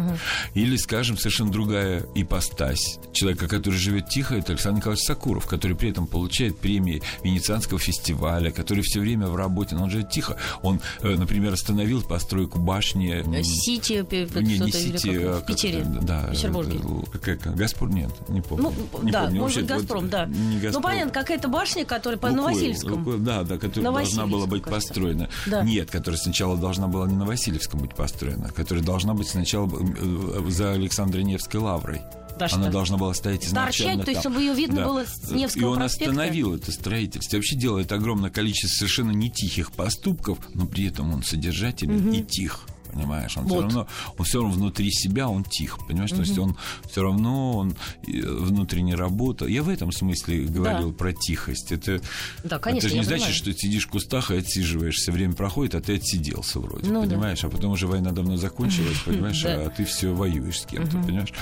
Или, 0.61 0.77
скажем, 0.77 1.17
совершенно 1.17 1.51
другая 1.51 2.05
ипостась 2.15 2.99
человека, 3.15 3.49
который 3.49 3.77
живет 3.77 4.09
тихо, 4.11 4.35
это 4.35 4.53
Александр 4.53 4.79
Николаевич 4.81 5.07
Сакуров, 5.07 5.47
который 5.47 5.75
при 5.75 5.89
этом 5.91 6.07
получает 6.07 6.59
премии 6.59 7.01
Венецианского 7.25 7.79
фестиваля, 7.81 8.51
который 8.51 8.83
все 8.83 9.01
время 9.01 9.29
в 9.29 9.37
работе, 9.37 9.75
но 9.75 9.85
он 9.85 9.91
живет 9.91 10.11
тихо. 10.11 10.37
Он, 10.63 10.81
э, 11.01 11.17
например, 11.17 11.55
остановил 11.55 12.03
постройку 12.03 12.59
башни. 12.59 13.11
м, 13.25 13.43
Сити, 13.43 14.03
пи- 14.03 14.29
не, 14.43 14.59
не 14.59 14.71
Сити, 14.71 15.17
а 15.25 15.41
в 15.41 15.47
Питере, 15.47 15.83
да, 16.03 16.29
Петербурге. 16.31 16.79
э, 16.79 17.19
Какая, 17.19 17.37
Газпром, 17.55 17.91
нет, 17.95 18.11
не 18.29 18.43
помню. 18.43 18.73
Ну, 18.93 19.03
Не 19.03 19.11
да, 19.13 19.25
помню. 19.25 19.41
может 19.41 19.63
быть, 19.63 19.71
вот 19.71 19.79
Газпром, 19.81 20.09
да. 20.11 20.27
не 20.27 20.57
Ну, 20.57 20.61
«Газпром». 20.61 20.83
понятно, 20.83 21.11
какая-то 21.13 21.49
башня, 21.49 21.85
которая 21.87 22.19
по 22.19 22.27
Лукойл, 22.27 22.43
Новосильскому. 22.49 22.97
Лукойл, 22.97 23.19
да, 23.19 23.45
да, 23.45 23.57
которая 23.57 23.91
На 23.91 23.97
должна 23.99 24.27
была 24.27 24.47
быть 24.47 24.63
кажется. 24.63 24.89
построена. 24.89 25.31
Да. 25.47 25.63
Нет, 25.63 25.91
которая 25.91 26.19
сначала 26.21 26.57
должна 26.59 26.87
была 26.87 27.09
не 27.09 27.17
на 27.17 27.25
Васильевском 27.25 27.81
быть 27.81 27.95
построена, 27.95 28.51
которая 28.51 28.85
должна 28.85 29.15
быть 29.15 29.29
сначала 29.29 29.67
э, 29.71 30.50
за 30.51 30.73
Александрой 30.73 31.25
Невской 31.25 31.61
лаврой. 31.61 32.01
Да 32.39 32.47
Она 32.53 32.65
что? 32.65 32.73
должна 32.73 32.97
была 32.97 33.13
стоять 33.13 33.45
изначально 33.45 33.97
Торчать, 33.99 34.05
то 34.07 34.11
есть, 34.13 34.23
там. 34.23 34.33
чтобы 34.33 34.43
её 34.43 34.55
видно 34.55 34.85
было 34.87 35.05
с 35.05 35.31
Невского 35.31 35.61
И 35.61 35.65
он 35.65 35.77
проспекта? 35.77 36.11
остановил 36.13 36.55
это 36.55 36.73
строительство. 36.73 37.37
И 37.37 37.39
вообще 37.39 37.57
делает 37.57 37.93
огромное 37.93 38.31
количество 38.31 38.69
совершенно 38.79 39.11
не 39.11 39.31
тихих 39.31 39.73
поступков, 39.73 40.39
но 40.55 40.67
при 40.67 40.87
этом 40.87 41.13
он 41.13 41.23
содержателен 41.23 42.11
и 42.13 42.23
тих. 42.23 42.61
Понимаешь, 42.93 43.37
он 43.37 43.47
все 43.47 43.55
Вот. 43.55 43.63
равно, 43.65 43.87
он 44.19 44.25
все 44.25 44.39
равно 44.41 44.55
внутри 44.55 44.91
себя, 44.91 45.29
он 45.29 45.45
тих, 45.45 45.79
понимаешь, 45.87 46.11
то 46.11 46.21
есть 46.21 46.39
он 46.39 46.57
все 46.91 47.03
равно 47.03 47.57
он 47.57 47.71
э, 48.07 48.21
внутренне 48.23 48.95
работа. 48.95 49.47
Я 49.47 49.63
в 49.63 49.69
этом 49.69 49.93
смысле 49.93 50.45
говорил 50.45 50.93
про 50.93 51.13
тихость. 51.13 51.73
Это, 51.73 52.01
Да, 52.45 52.59
конечно, 52.59 52.87
это 52.87 52.95
же 52.95 52.99
не 53.01 53.05
значит, 53.05 53.25
понимаю. 53.27 53.35
что 53.35 53.53
ты 53.53 53.59
сидишь 53.59 53.87
в 53.87 53.91
кустах 53.91 54.31
и 54.31 54.37
отсиживаешься, 54.37 55.13
время 55.13 55.35
проходит, 55.35 55.75
а 55.75 55.81
ты 55.81 55.97
отсиделся 55.97 56.61
вроде, 56.61 56.91
Ну 56.91 57.03
да. 57.03 57.09
понимаешь, 57.09 57.45
а 57.45 57.49
потом 57.49 57.73
уже 57.73 57.87
война 57.87 58.11
давно 58.13 58.37
закончилась, 58.37 58.99
понимаешь, 59.05 59.43
Да. 59.43 59.67
а 59.67 59.71
ты 59.71 59.85
все 59.85 60.13
воюешь 60.15 60.61
с 60.61 60.67
кем-то, 60.67 60.97
понимаешь. 60.99 61.33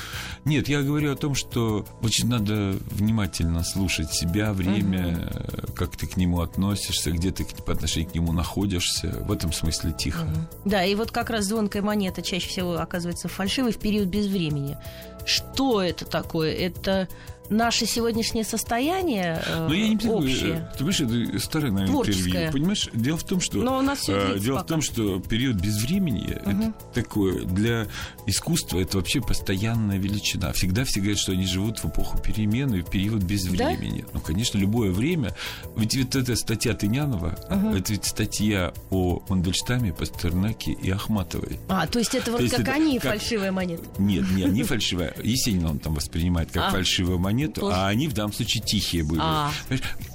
Нет, 0.45 0.69
я 0.69 0.83
говорю 0.83 1.13
о 1.13 1.17
том, 1.17 1.35
что 1.35 1.87
очень 2.03 2.29
надо 2.29 2.77
внимательно 2.91 3.63
слушать 3.65 4.13
себя, 4.13 4.53
время, 4.53 5.31
э, 5.33 5.67
как 5.75 5.97
ты 5.97 6.07
к 6.07 6.17
нему 6.17 6.41
относишься, 6.41 7.11
где 7.11 7.31
ты 7.31 7.45
по 7.45 7.73
отношению 7.73 8.11
к 8.11 8.15
нему 8.15 8.33
находишься. 8.33 9.09
В 9.27 9.33
этом 9.33 9.53
смысле 9.53 9.93
тихо. 9.99 10.27
Да, 10.65 10.85
и 10.85 10.95
вот 10.95 11.11
как 11.11 11.31
раз 11.31 11.38
звонкая 11.43 11.83
монета 11.83 12.23
чаще 12.23 12.49
всего 12.49 12.79
оказывается 12.79 13.29
фальшивой 13.29 13.73
в 13.73 13.79
период 13.79 14.09
безвремени. 14.09 14.77
Что 15.25 15.83
это 15.83 16.05
такое? 16.05 16.55
Это 16.55 17.09
наше 17.51 17.87
сегодняшнее 17.87 18.45
состояние 18.45 19.43
э, 19.47 19.67
Но 19.69 19.75
я 19.75 19.89
не 19.89 19.97
понимаю, 19.97 20.19
общее? 20.19 20.55
э, 20.55 20.73
ты 20.73 20.79
понимаешь, 20.85 21.01
это 21.01 21.39
старое, 21.41 21.71
наверное, 21.73 21.93
Творческое. 21.93 22.29
интервью. 22.29 22.53
Понимаешь, 22.53 22.89
дело 22.93 23.17
в 23.19 23.25
том, 23.25 23.41
что... 23.41 23.59
Но 23.59 23.79
у 23.79 23.83
нас 23.83 24.09
э, 24.09 24.39
Дело 24.39 24.57
в 24.57 24.59
пока. 24.59 24.69
том, 24.69 24.83
что 24.83 25.21
период 25.21 25.57
безвремени 25.57 26.31
это 26.33 26.73
такое 26.95 27.45
для 27.45 27.87
искусства 28.27 28.79
это 28.81 28.99
вообще 28.99 29.21
постоянная 29.21 29.99
величина. 29.99 30.53
Всегда 30.53 30.85
все 30.85 31.01
говорят, 31.01 31.19
что 31.19 31.33
они 31.33 31.47
живут 31.47 31.79
в 31.79 31.87
эпоху 31.87 32.19
перемен 32.19 32.75
и 32.75 32.83
в 32.83 32.91
период 32.91 33.23
безвремени. 33.23 34.05
Ну, 34.13 34.21
конечно, 34.21 34.59
любое 34.59 34.91
время. 34.91 35.35
Ведь 35.77 35.97
вот 35.97 36.17
эта 36.17 36.37
статья 36.37 36.75
Тынянова, 36.75 37.39
это 37.75 37.93
ведь 37.93 38.05
статья 38.05 38.73
о 38.91 39.23
Мандельштаме, 39.29 39.93
Пастернаке 39.93 40.73
и 40.73 40.91
Ахматовой. 40.91 41.59
А, 41.69 41.87
то 41.87 41.99
есть 41.99 42.15
это 42.15 42.31
вот 42.33 42.41
есть 42.41 42.53
как 42.55 42.63
это 42.69 42.73
они 42.73 42.99
как- 42.99 43.13
фальшивая 43.13 43.53
монета. 43.53 43.85
Нет, 43.99 44.25
не 44.33 44.45
они 44.45 44.63
фальшивая. 44.63 45.15
Есенина 45.23 45.71
он 45.71 45.79
там 45.79 45.95
воспринимает 45.95 46.51
как 46.51 46.65
А, 46.65 46.71
фальшивую 46.71 47.19
монету, 47.19 47.38
тоже. 47.47 47.77
а 47.77 47.89
они 47.89 48.09
в 48.09 48.13
данном 48.13 48.33
случае 48.33 48.63
тихие 48.63 49.05
были. 49.05 49.21
А. 49.23 49.53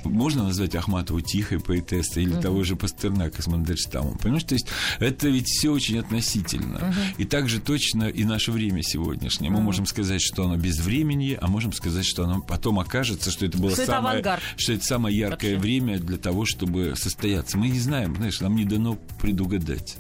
Можно 0.04 0.44
назвать 0.44 0.76
Ахматову 0.76 1.22
тихой 1.22 1.60
поэтессой 1.60 2.24
или 2.24 2.34
того 2.40 2.64
же 2.64 2.76
Пастернака 2.76 3.42
с 3.42 3.48
Мандельштамом. 3.48 4.18
Понимаешь, 4.18 4.44
то 4.44 4.54
есть 4.56 4.68
это 5.00 5.30
ведь 5.30 5.48
все 5.48 5.70
очень 5.72 6.00
относительно. 6.00 6.94
И 7.18 7.26
также 7.26 7.60
точно 7.60 8.10
и 8.10 8.24
наше 8.24 8.52
время 8.52 8.84
сегодняшнее. 8.84 9.50
Мы 9.50 9.62
можем 9.62 9.86
сказать, 9.86 10.22
что 10.22 10.46
оно 10.46 10.58
без 10.58 10.80
времени, 10.80 11.38
а 11.40 11.48
можем 11.48 11.74
сказать, 11.74 12.06
что 12.06 12.24
оно 12.26 12.42
потом 12.42 12.80
окажется, 12.80 13.32
что 13.32 13.46
это 13.46 13.58
было 13.58 13.72
Что 13.72 13.86
самое, 13.86 14.24
что 14.58 14.74
это 14.74 14.84
самое 14.84 15.18
яркое 15.18 15.56
Вообще. 15.56 15.58
время 15.58 16.00
для 16.00 16.18
того, 16.18 16.46
чтобы 16.46 16.94
состояться. 16.96 17.58
Мы 17.58 17.70
не 17.70 17.80
знаем, 17.80 18.16
знаешь, 18.16 18.40
нам 18.42 18.56
не 18.56 18.66
дано 18.66 18.98
предугадать. 19.22 19.98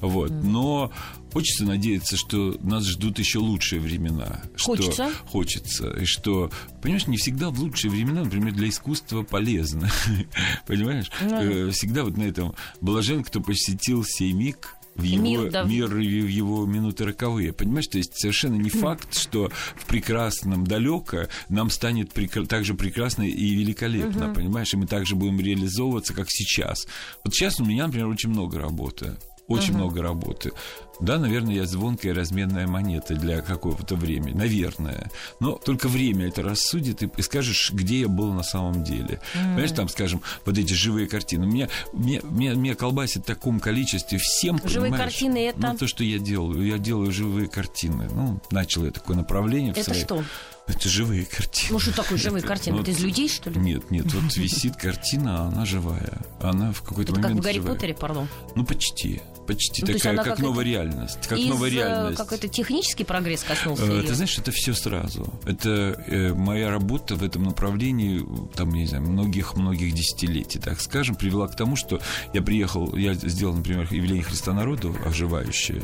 Вот. 0.00 0.30
Но 0.30 0.92
хочется 1.32 1.64
надеяться, 1.64 2.16
что 2.16 2.56
нас 2.62 2.84
ждут 2.86 3.18
еще 3.18 3.38
лучшие 3.38 3.80
времена. 3.80 4.42
что- 4.56 4.76
Хочется. 4.76 5.10
хочется. 5.26 5.90
И 5.90 6.04
что, 6.04 6.50
понимаешь, 6.82 7.06
не 7.06 7.16
всегда 7.16 7.50
в 7.50 7.58
лучшие 7.60 7.90
времена, 7.90 8.24
например, 8.24 8.52
для 8.52 8.68
искусства 8.68 9.22
полезно. 9.22 9.90
Понимаешь? 10.66 11.10
Э, 11.20 11.70
Всегда 11.70 12.04
вот 12.04 12.16
на 12.16 12.22
этом 12.24 12.54
блажен, 12.80 13.22
кто 13.24 13.40
посетил 13.40 14.04
сей 14.04 14.32
миг 14.32 14.74
в 14.96 15.02
его 15.04 15.22
Мир, 15.22 15.50
да. 15.52 15.62
мир 15.62 15.86
в 15.86 15.98
его 16.00 16.66
минуты 16.66 17.04
роковые. 17.04 17.52
Понимаешь, 17.52 17.86
то 17.86 17.98
есть 17.98 18.18
совершенно 18.18 18.56
не 18.56 18.68
факт, 18.70 19.16
что 19.16 19.48
в 19.76 19.84
прекрасном 19.86 20.66
далеко 20.66 21.28
нам 21.48 21.70
станет 21.70 22.12
прекра- 22.12 22.46
так 22.46 22.64
же 22.64 22.74
прекрасно 22.74 23.22
и 23.22 23.54
великолепно, 23.54 24.34
понимаешь, 24.34 24.74
и 24.74 24.76
мы 24.76 24.86
также 24.88 25.14
будем 25.14 25.38
реализовываться, 25.40 26.14
как 26.14 26.26
сейчас. 26.30 26.88
Вот 27.24 27.32
сейчас 27.32 27.60
у 27.60 27.64
меня, 27.64 27.86
например, 27.86 28.08
очень 28.08 28.30
много 28.30 28.58
работы. 28.58 29.16
Очень 29.48 29.74
много 29.74 30.02
работы. 30.02 30.52
Да, 31.00 31.16
наверное, 31.18 31.54
я 31.54 31.64
звонкая 31.66 32.12
разменная 32.12 32.66
монета 32.66 33.14
для 33.14 33.40
какого-то 33.40 33.94
времени. 33.94 34.36
Наверное. 34.36 35.10
Но 35.40 35.52
только 35.52 35.88
время 35.88 36.26
это 36.28 36.42
рассудит 36.42 37.02
и, 37.02 37.10
и 37.16 37.22
скажешь, 37.22 37.70
где 37.72 38.00
я 38.00 38.08
был 38.08 38.32
на 38.32 38.42
самом 38.42 38.82
деле. 38.84 39.20
Понимаешь, 39.32 39.70
там, 39.72 39.88
скажем, 39.88 40.22
вот 40.44 40.58
эти 40.58 40.72
живые 40.74 41.06
картины. 41.06 41.46
Меня, 41.46 41.68
меня, 41.92 42.20
меня, 42.24 42.54
меня 42.54 42.74
колбасит 42.74 43.22
в 43.22 43.26
таком 43.26 43.60
количестве 43.60 44.18
всем, 44.18 44.58
Живые 44.64 44.90
понимаешь? 44.90 45.04
картины 45.12 45.38
это? 45.48 45.58
Ну, 45.60 45.76
то, 45.78 45.86
что 45.86 46.02
я 46.04 46.18
делаю. 46.18 46.66
Я 46.66 46.78
делаю 46.78 47.12
живые 47.12 47.48
картины. 47.48 48.08
Ну, 48.12 48.40
начал 48.50 48.84
я 48.84 48.90
такое 48.90 49.16
направление. 49.16 49.72
в 49.72 49.76
Это 49.76 49.84
своей- 49.90 50.04
что? 50.04 50.24
Это 50.68 50.88
живые 50.88 51.24
картины. 51.24 51.72
Ну 51.72 51.78
что 51.78 51.92
такое 51.96 52.18
живые 52.18 52.40
Это- 52.40 52.48
картины? 52.48 52.76
ну, 52.76 52.82
Это 52.82 52.90
из 52.90 53.00
людей, 53.00 53.28
что 53.28 53.48
ли? 53.50 53.58
Нет, 53.58 53.90
нет, 53.90 54.12
вот 54.12 54.36
висит 54.36 54.76
картина, 54.76 55.44
а 55.44 55.48
она 55.48 55.64
живая. 55.64 56.18
Она 56.40 56.72
в 56.72 56.82
какой-то 56.82 57.12
Это 57.12 57.20
как 57.20 57.22
момент 57.30 57.40
в 57.40 57.44
Гарри 57.44 57.54
живая. 57.56 57.72
Поттере, 57.74 57.94
пардон. 57.94 58.28
Ну, 58.54 58.64
почти. 58.66 59.22
Почти. 59.46 59.80
Ну, 59.80 59.86
Такая, 59.94 60.14
как 60.14 60.24
какая-то 60.24 60.42
новая 60.42 60.64
реальность. 60.66 61.26
Как 61.26 61.38
Из, 61.38 61.48
новая 61.48 61.70
э, 61.70 61.72
реальность. 61.72 62.18
Какой-то 62.18 62.48
технический 62.48 63.04
прогресс 63.04 63.42
коснулся 63.44 63.82
Э, 63.84 63.86
её? 63.86 64.02
Ты 64.02 64.14
знаешь, 64.14 64.36
это 64.38 64.52
все 64.52 64.74
сразу. 64.74 65.32
Это 65.46 65.70
э, 66.06 66.34
моя 66.34 66.68
работа 66.70 67.16
в 67.16 67.22
этом 67.24 67.44
направлении, 67.44 68.22
там, 68.54 68.70
не 68.70 68.84
знаю, 68.86 69.04
многих-многих 69.04 69.94
десятилетий, 69.94 70.58
так 70.58 70.80
скажем, 70.82 71.16
привела 71.16 71.48
к 71.48 71.56
тому, 71.56 71.76
что 71.76 71.98
я 72.34 72.42
приехал, 72.42 72.94
я 72.94 73.14
сделал, 73.14 73.54
например, 73.54 73.88
явление 73.90 74.22
Христа 74.22 74.52
народу 74.52 74.94
оживающее. 75.06 75.82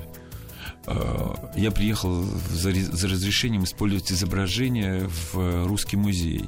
Э, 0.87 1.35
Я 1.57 1.71
приехал 1.71 2.25
за, 2.51 2.71
ре- 2.71 2.85
за 2.85 3.09
разрешением 3.09 3.65
использовать 3.65 4.11
изображение 4.13 5.09
в 5.09 5.39
э, 5.39 5.65
русский 5.67 5.97
музей. 5.97 6.45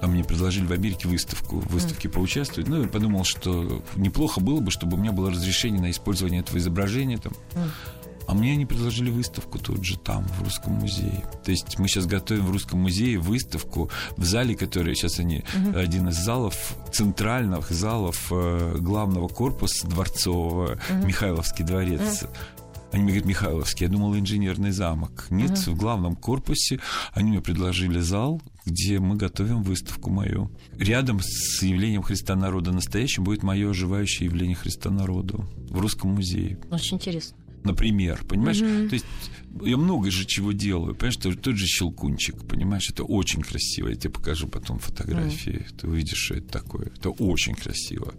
Там 0.00 0.12
мне 0.12 0.22
предложили 0.22 0.64
в 0.64 0.72
Америке 0.72 1.08
выставку, 1.08 1.58
в 1.58 1.72
выставке 1.72 2.08
поучаствовать. 2.08 2.68
Ну, 2.68 2.82
я 2.82 2.88
подумал, 2.88 3.24
что 3.24 3.82
неплохо 3.96 4.40
было 4.40 4.60
бы, 4.60 4.70
чтобы 4.70 4.96
у 4.96 5.00
меня 5.00 5.10
было 5.12 5.30
разрешение 5.30 5.80
на 5.80 5.90
использование 5.90 6.40
этого 6.40 6.58
изображения. 6.58 7.18
Там. 7.18 7.32
А 8.28 8.34
мне 8.34 8.52
они 8.52 8.66
предложили 8.66 9.10
выставку 9.10 9.58
тут 9.58 9.82
же, 9.84 9.98
там, 9.98 10.22
в 10.38 10.42
Русском 10.44 10.74
музее. 10.74 11.24
То 11.44 11.50
есть 11.50 11.78
мы 11.78 11.88
сейчас 11.88 12.04
готовим 12.06 12.44
в 12.44 12.50
Русском 12.52 12.78
музее 12.80 13.18
выставку 13.18 13.90
в 14.18 14.24
зале, 14.24 14.54
который 14.54 14.94
сейчас 14.94 15.18
они, 15.18 15.42
один 15.74 16.08
из 16.10 16.16
залов, 16.16 16.76
центральных 16.92 17.70
залов 17.70 18.28
э, 18.30 18.76
главного 18.78 19.28
корпуса 19.28 19.86
дворцового, 19.88 20.78
Михайловский 21.02 21.64
дворец. 21.64 22.24
Они 22.90 23.02
мне 23.02 23.12
говорят, 23.12 23.26
Михайловский, 23.28 23.86
я 23.86 23.92
думал, 23.92 24.16
инженерный 24.16 24.70
замок. 24.70 25.26
Нет, 25.30 25.58
в 25.66 25.76
главном 25.76 26.16
корпусе 26.16 26.80
они 27.12 27.30
мне 27.30 27.40
предложили 27.42 28.00
зал, 28.00 28.40
где 28.64 28.98
мы 28.98 29.16
готовим 29.16 29.62
выставку 29.62 30.10
мою. 30.10 30.50
Рядом 30.78 31.20
с 31.22 31.62
явлением 31.62 32.02
Христа 32.02 32.34
народа 32.34 32.72
настоящим 32.72 33.24
будет 33.24 33.42
мое 33.42 33.70
оживающее 33.70 34.26
явление 34.26 34.56
Христа 34.56 34.90
народу 34.90 35.46
в 35.68 35.78
Русском 35.78 36.12
музее 36.14 36.58
Очень 36.70 36.96
интересно. 36.96 37.36
например, 37.64 38.24
понимаешь? 38.26 38.58
То 38.58 38.94
есть 38.94 39.06
я 39.62 39.76
много 39.76 40.10
же 40.10 40.24
чего 40.24 40.52
делаю, 40.52 40.94
понимаешь? 40.94 41.16
Тот, 41.16 41.42
тот 41.42 41.56
же 41.56 41.66
щелкунчик, 41.66 42.46
понимаешь? 42.46 42.88
Это 42.90 43.04
очень 43.04 43.42
красиво. 43.42 43.88
Я 43.88 43.96
тебе 43.96 44.10
покажу 44.10 44.48
потом 44.48 44.78
фотографии. 44.78 45.66
Ты 45.78 45.88
увидишь, 45.88 46.18
что 46.18 46.34
это 46.36 46.48
такое. 46.48 46.86
Это 46.86 47.10
очень 47.10 47.54
красиво. 47.54 48.14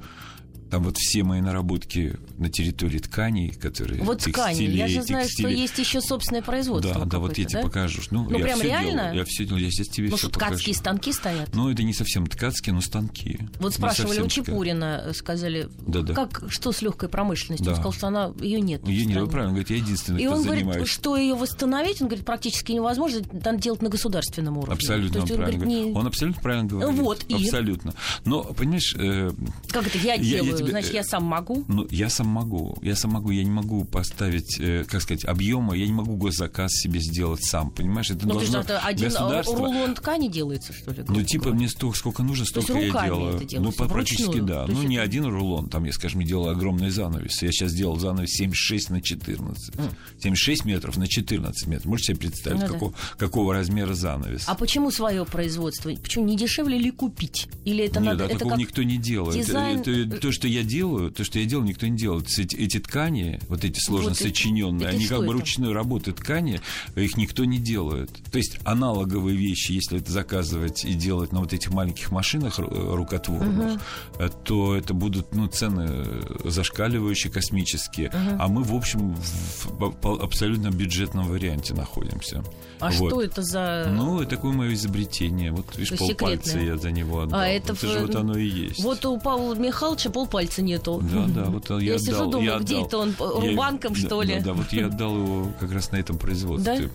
Там 0.70 0.84
вот 0.84 0.98
все 0.98 1.24
мои 1.24 1.42
наработки 1.42 2.16
на 2.38 2.50
территории 2.50 3.00
тканей, 3.00 3.50
которые 3.50 4.04
Вот 4.04 4.20
ткани. 4.20 4.64
Я 4.64 4.88
же 4.88 5.02
знаю, 5.02 5.28
что 5.30 5.48
есть 5.48 5.78
еще 5.80 6.00
собственное 6.02 6.42
производство. 6.44 6.94
Да, 7.00 7.06
да, 7.06 7.20
вот 7.20 7.38
я 7.38 7.46
тебе 7.46 7.62
да? 7.62 7.68
покажу. 7.68 8.02
Ну, 8.12 8.26
Ну, 8.30 8.38
я 8.38 8.44
прям 8.46 8.62
реально? 8.62 8.92
делаю, 8.92 9.16
я 9.16 9.26
все 9.26 9.46
делаю, 9.46 9.64
я 9.64 9.72
сейчас 9.72 9.88
тебе 9.88 10.10
Ну, 10.10 10.18
все 10.18 10.30
ткацкие 10.30 10.74
покажу. 10.74 10.74
станки 10.80 11.12
стоят. 11.14 11.50
Ну, 11.56 11.70
это 11.72 11.82
не 11.84 11.94
совсем 11.94 12.28
ткацкие, 12.28 12.74
но 12.74 12.82
станки. 12.82 13.40
Вот 13.60 13.74
спрашивали 13.74 14.22
у. 14.22 14.28
Чепурина, 14.28 15.12
сказали, 15.16 15.70
Да-да. 15.88 16.14
как, 16.14 16.44
что 16.50 16.72
с 16.72 16.82
легкой 16.84 17.10
промышленностью? 17.10 17.66
Да. 17.66 17.72
Он 17.72 17.78
сказал, 17.78 17.94
что 17.94 18.08
она 18.08 18.34
ее 18.40 18.62
нет. 18.62 18.88
Ее 18.88 19.06
не, 19.06 19.12
стране. 19.12 19.22
вы 19.26 19.30
правильно 19.32 19.54
говорите, 19.54 19.76
я 19.76 19.82
единственный, 19.82 20.22
И 20.22 20.26
кто 20.28 20.36
он 20.36 20.44
говорит, 20.44 20.66
занимается. 20.66 20.94
что 20.94 21.18
ее 21.18 21.34
восстановить, 21.34 22.02
он 22.02 22.08
говорит, 22.10 22.26
практически 22.26 22.72
невозможно, 22.74 23.22
надо 23.44 23.58
делать 23.58 23.82
на 23.82 23.90
государственном 23.90 24.58
уровне. 24.60 24.74
Абсолютно 24.76 25.18
он 25.18 25.22
он 25.24 25.28
правильно 25.28 25.46
говорит, 25.58 25.62
говорит. 25.78 25.86
не- 25.94 26.00
Он 26.00 26.08
абсолютно 26.08 26.42
правильно 26.42 26.68
говорит. 26.70 27.00
Вот, 27.00 27.26
и? 27.28 27.34
Абсолютно. 27.34 27.94
Но, 28.26 28.44
понимаешь, 28.44 28.96
э, 28.98 29.32
Как 29.72 29.88
это 29.88 29.98
Я- 29.98 30.14
я 30.14 30.18
делаю? 30.44 30.59
Тебе, 30.60 30.72
Значит, 30.72 30.92
э, 30.92 30.96
я 30.98 31.04
сам 31.04 31.24
могу? 31.24 31.64
ну, 31.68 31.88
я 31.90 32.10
сам 32.10 32.28
могу. 32.28 32.78
Я 32.82 32.96
сам 32.96 33.12
могу. 33.12 33.32
Я 33.32 33.44
не 33.44 33.50
могу 33.52 33.84
поставить, 33.86 34.60
э, 34.60 34.84
как 34.88 35.02
сказать, 35.02 35.26
объема. 35.26 35.76
Я 35.76 35.86
не 35.86 35.94
могу 35.94 36.16
госзаказ 36.16 36.72
себе 36.74 37.00
сделать 37.00 37.44
сам. 37.44 37.72
Понимаешь, 37.72 38.10
это 38.10 38.28
Ну, 38.28 38.34
должно 38.34 38.60
это 38.62 38.80
один 38.80 39.08
э, 39.08 39.10
государство... 39.10 39.58
рулон 39.58 39.96
ткани 39.96 40.28
делается, 40.28 40.74
что 40.74 40.92
ли? 40.92 41.04
Ну, 41.08 41.24
типа, 41.24 41.50
мне 41.50 41.68
столько, 41.70 41.98
сколько 41.98 42.24
нужно, 42.24 42.46
столько 42.46 42.74
я 42.80 42.92
делаю. 42.92 43.30
это 43.36 43.44
ну, 43.44 43.48
делается, 43.48 43.84
по- 43.84 43.90
практически 43.90 44.40
да. 44.40 44.66
Ну, 44.68 44.84
не 44.84 44.96
это- 44.96 45.04
один 45.06 45.26
рулон, 45.26 45.70
там, 45.70 45.84
я, 45.86 45.92
скажем, 45.94 46.24
делал 46.24 46.50
огромный 46.50 46.90
занавес. 46.90 47.42
Я 47.42 47.52
сейчас 47.52 47.74
делал 47.74 47.98
занавес 47.98 48.30
76 48.32 48.90
на 48.90 49.02
14. 49.02 49.74
76 50.20 50.66
метров 50.66 50.98
на 50.98 51.08
14 51.08 51.68
метров. 51.68 51.86
Можете 51.86 52.14
себе 52.14 52.20
представить, 52.30 52.62
Ну 52.62 52.68
да. 52.68 52.74
какого, 52.74 52.94
какого 53.18 53.54
размера 53.54 53.94
занавес? 53.94 54.44
А 54.48 54.56
почему 54.56 54.92
свое 54.92 55.26
производство? 55.26 55.90
Почему 56.02 56.26
не 56.26 56.36
дешевле 56.38 56.78
ли 56.78 56.92
купить? 56.92 57.48
Или 57.66 57.86
это 57.86 58.00
Нет, 58.00 58.06
надо? 58.14 58.18
да, 58.20 58.26
это 58.26 58.34
такого 58.36 58.52
как 58.52 58.60
никто 58.60 58.84
не 58.84 58.98
делает. 58.98 59.36
дизайн- 59.46 59.80
Это- 59.82 59.92
это- 59.92 60.18
то, 60.18 60.32
что 60.32 60.48
я 60.50 60.64
делаю, 60.64 61.12
то, 61.12 61.24
что 61.24 61.40
я 61.40 61.46
делаю, 61.46 61.68
никто 61.68 61.88
не 61.88 61.98
делает. 61.98 62.28
Эти, 62.38 62.56
эти 62.56 62.80
ткани, 62.80 63.40
вот 63.48 63.64
эти 63.64 63.80
сложно 63.80 64.10
Вот 64.10 64.18
сочиненные, 64.18 64.88
это 64.88 64.96
они 64.98 65.06
что 65.06 65.16
как 65.18 65.26
бы 65.26 65.34
это? 65.34 65.40
ручной 65.42 65.74
работы 65.74 66.12
ткани, 66.12 66.62
их 66.96 67.18
никто 67.18 67.46
не 67.46 67.58
делает. 67.60 68.10
То 68.32 68.38
есть 68.38 68.60
аналоговые 68.66 69.36
вещи, 69.38 69.72
если 69.74 70.00
это 70.00 70.12
заказывать 70.12 70.86
и 70.86 70.94
делать 70.94 71.32
на 71.32 71.40
вот 71.40 71.54
этих 71.54 71.72
маленьких 71.72 72.12
машинах 72.12 72.60
ру- 72.60 72.96
рукотворных, 72.96 73.82
э, 74.20 74.30
то 74.44 74.76
это 74.76 74.94
будут 74.94 75.34
ну, 75.34 75.48
цены 75.48 75.86
э, 75.90 76.22
зашкаливающие, 76.46 77.32
космические. 77.32 78.12
А 78.40 78.48
мы, 78.48 78.64
в 78.64 78.74
общем, 78.74 79.16
в, 79.16 80.22
абсолютно 80.24 80.70
бюджетном 80.70 81.28
варианте 81.28 81.74
находимся. 81.74 82.44
А 82.80 82.90
Вот. 82.92 83.10
что 83.10 83.22
это 83.22 83.42
за... 83.44 83.92
Ну, 83.94 84.22
и 84.22 84.26
такое 84.26 84.54
мое 84.54 84.74
изобретение. 84.74 85.52
Вот, 85.52 85.66
видишь, 85.78 85.98
полпальца 85.98 86.60
я 86.60 86.78
за 86.78 86.92
него 86.92 87.22
отдал. 87.22 87.40
А, 87.42 87.48
это 87.48 87.74
это 87.74 87.76
в- 87.88 87.92
же 87.92 88.00
вот 88.00 88.16
оно 88.16 88.38
и 88.38 88.48
есть. 88.48 88.82
Вот 88.84 89.06
у 89.06 89.20
Павла 89.20 89.54
Михайловича 89.56 90.10
полпальца 90.10 90.39
нету. 90.62 91.02
Да, 91.12 91.26
да, 91.28 91.46
вот 91.46 91.70
я, 91.70 91.78
Я 91.80 91.96
отдал. 91.96 92.06
сижу, 92.06 92.32
думаю, 92.32 92.44
я 92.54 92.60
где 92.60 92.76
отдал. 92.78 92.88
это 92.88 92.98
он, 92.98 93.10
Я- 93.44 93.50
рубанком, 93.52 93.94
да, 93.94 94.00
что 94.00 94.22
ли? 94.22 94.36
Да, 94.36 94.42
да, 94.46 94.54
вот 94.54 94.72
я 94.74 94.88
отдал 94.88 95.16
его 95.18 95.48
как 95.60 95.72
раз 95.72 95.92
на 95.92 95.98
этом 95.98 96.18
производстве 96.18 96.90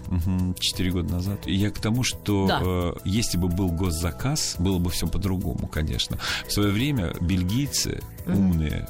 четыре 0.59 0.90
года 0.90 1.12
назад. 1.14 1.47
И 1.47 1.55
я 1.55 1.70
к 1.70 1.78
тому, 1.78 2.03
что 2.03 2.47
Да. 2.47 2.61
э, 2.62 2.92
если 3.05 3.36
бы 3.38 3.49
был 3.49 3.70
госзаказ, 3.70 4.57
было 4.59 4.78
бы 4.78 4.90
все 4.90 5.07
по-другому, 5.07 5.66
конечно. 5.68 6.18
В 6.49 6.53
свое 6.53 6.70
время 6.70 7.14
бельгийцы 7.20 8.01
умные, 8.26 8.88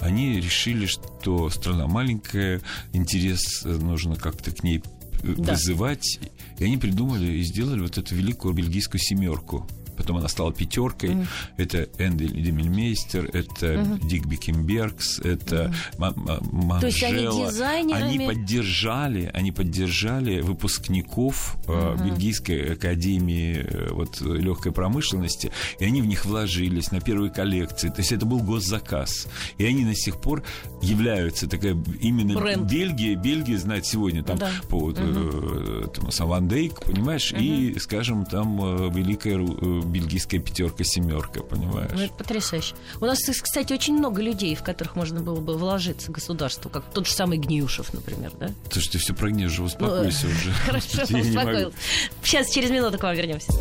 они 0.00 0.36
решили, 0.40 0.86
что 0.86 1.48
страна 1.50 1.86
маленькая, 1.86 2.60
интерес 2.92 3.64
э, 3.64 3.68
нужно 3.68 4.16
как-то 4.16 4.50
к 4.50 4.62
ней 4.62 4.82
э, 5.22 5.34
Да. 5.38 5.52
вызывать. 5.52 6.18
И 6.58 6.64
они 6.64 6.76
придумали 6.76 7.26
и 7.38 7.42
сделали 7.42 7.80
вот 7.80 7.98
эту 7.98 8.14
великую 8.14 8.54
бельгийскую 8.54 9.00
семерку. 9.00 9.66
Потом 9.96 10.16
она 10.18 10.28
стала 10.28 10.52
пятеркой. 10.52 11.26
Это 11.56 11.88
Эндель 11.98 12.32
Демельмейстер, 12.42 13.30
это 13.32 13.98
Дик 14.04 14.26
Бикенбергс, 14.26 15.20
это 15.20 15.72
Ма- 15.98 16.80
То 16.80 16.86
есть 16.86 17.02
они 17.02 17.26
дизайнерами- 17.26 18.02
Они 18.04 18.26
поддержали, 18.26 19.30
они 19.32 19.52
поддержали 19.52 20.40
выпускников 20.40 21.56
э, 21.66 21.96
Бельгийской 22.04 22.74
академии 22.74 23.56
э, 23.66 23.92
вот, 23.92 24.20
легкой 24.20 24.72
промышленности, 24.72 25.50
и 25.78 25.84
они 25.84 26.02
в 26.02 26.06
них 26.06 26.24
вложились 26.24 26.90
на 26.90 27.00
первой 27.00 27.30
коллекции. 27.30 27.88
То 27.88 27.98
есть 27.98 28.12
это 28.12 28.26
был 28.26 28.40
госзаказ. 28.40 29.28
И 29.58 29.64
они 29.64 29.84
до 29.84 29.94
сих 29.94 30.20
пор 30.20 30.42
являются 30.82 31.48
такая 31.48 31.76
именно 32.00 32.34
Бренд. 32.34 32.70
Бельгия. 32.70 33.14
Бельгия 33.16 33.58
знает 33.58 33.86
сегодня 33.86 34.22
там 34.22 34.38
Да. 34.38 34.50
по 34.68 34.90
этому 34.90 36.10
сам 36.10 36.28
Ван 36.28 36.48
Дейк, 36.48 36.80
понимаешь, 36.84 37.32
и, 37.32 37.76
скажем, 37.78 38.24
там 38.24 38.56
великая 38.92 39.38
бельгийская 39.84 40.40
пятерка, 40.40 40.84
семерка, 40.84 41.42
понимаешь. 41.42 41.90
Ну, 41.94 42.00
это 42.00 42.14
потрясающе. 42.14 42.74
У 43.00 43.04
нас, 43.04 43.18
кстати, 43.20 43.72
очень 43.72 43.94
много 43.94 44.22
людей, 44.22 44.54
в 44.54 44.62
которых 44.62 44.96
можно 44.96 45.20
было 45.20 45.40
бы 45.40 45.56
вложиться 45.56 46.10
государству, 46.10 46.70
как 46.70 46.84
тот 46.92 47.06
же 47.06 47.12
самый 47.12 47.38
Гниюшев, 47.38 47.92
например, 47.92 48.32
да? 48.38 48.50
Слушай, 48.70 48.92
ты 48.92 48.98
все 48.98 49.14
прогнешь 49.14 49.50
же, 49.50 49.62
успокойся 49.62 50.26
уже. 50.26 50.52
Хорошо, 50.66 51.02
успокоился. 51.02 51.76
Сейчас 52.22 52.50
через 52.50 52.70
минуту 52.70 52.98
к 52.98 53.02
вам 53.02 53.14
вернемся. 53.14 53.52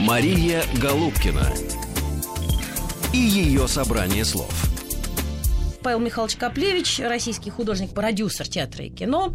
Мария 0.00 0.64
Голубкина 0.80 1.52
и 3.12 3.18
ее 3.18 3.68
собрание 3.68 4.24
слов. 4.24 4.52
Павел 5.84 6.00
Михайлович 6.00 6.36
Коплевич, 6.36 6.98
российский 6.98 7.50
художник, 7.50 7.90
продюсер 7.90 8.48
театра 8.48 8.86
и 8.86 8.88
кино, 8.88 9.34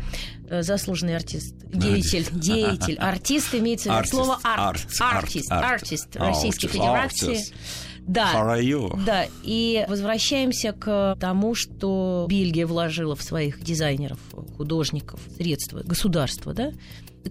э, 0.50 0.64
заслуженный 0.64 1.16
артист, 1.16 1.54
деятель, 1.72 2.28
деятель, 2.32 2.96
артист 2.96 3.54
имеется 3.56 3.92
в 3.92 4.00
виду. 4.00 4.10
Слово 4.10 4.40
арт, 4.44 4.88
артист, 5.00 5.02
артист, 5.02 5.52
арт, 5.52 5.82
артист 5.82 6.16
арт. 6.16 6.28
Российской 6.28 6.68
Федерации. 6.68 7.40
Да. 8.02 8.32
Да, 9.06 9.28
и 9.44 9.86
возвращаемся 9.88 10.72
к 10.72 11.16
тому, 11.20 11.54
что 11.54 12.26
Бельгия 12.28 12.66
вложила 12.66 13.16
в 13.16 13.22
своих 13.22 13.62
дизайнеров, 13.62 14.18
художников, 14.58 15.20
средства, 15.38 15.82
государства, 15.84 16.54
да, 16.54 16.72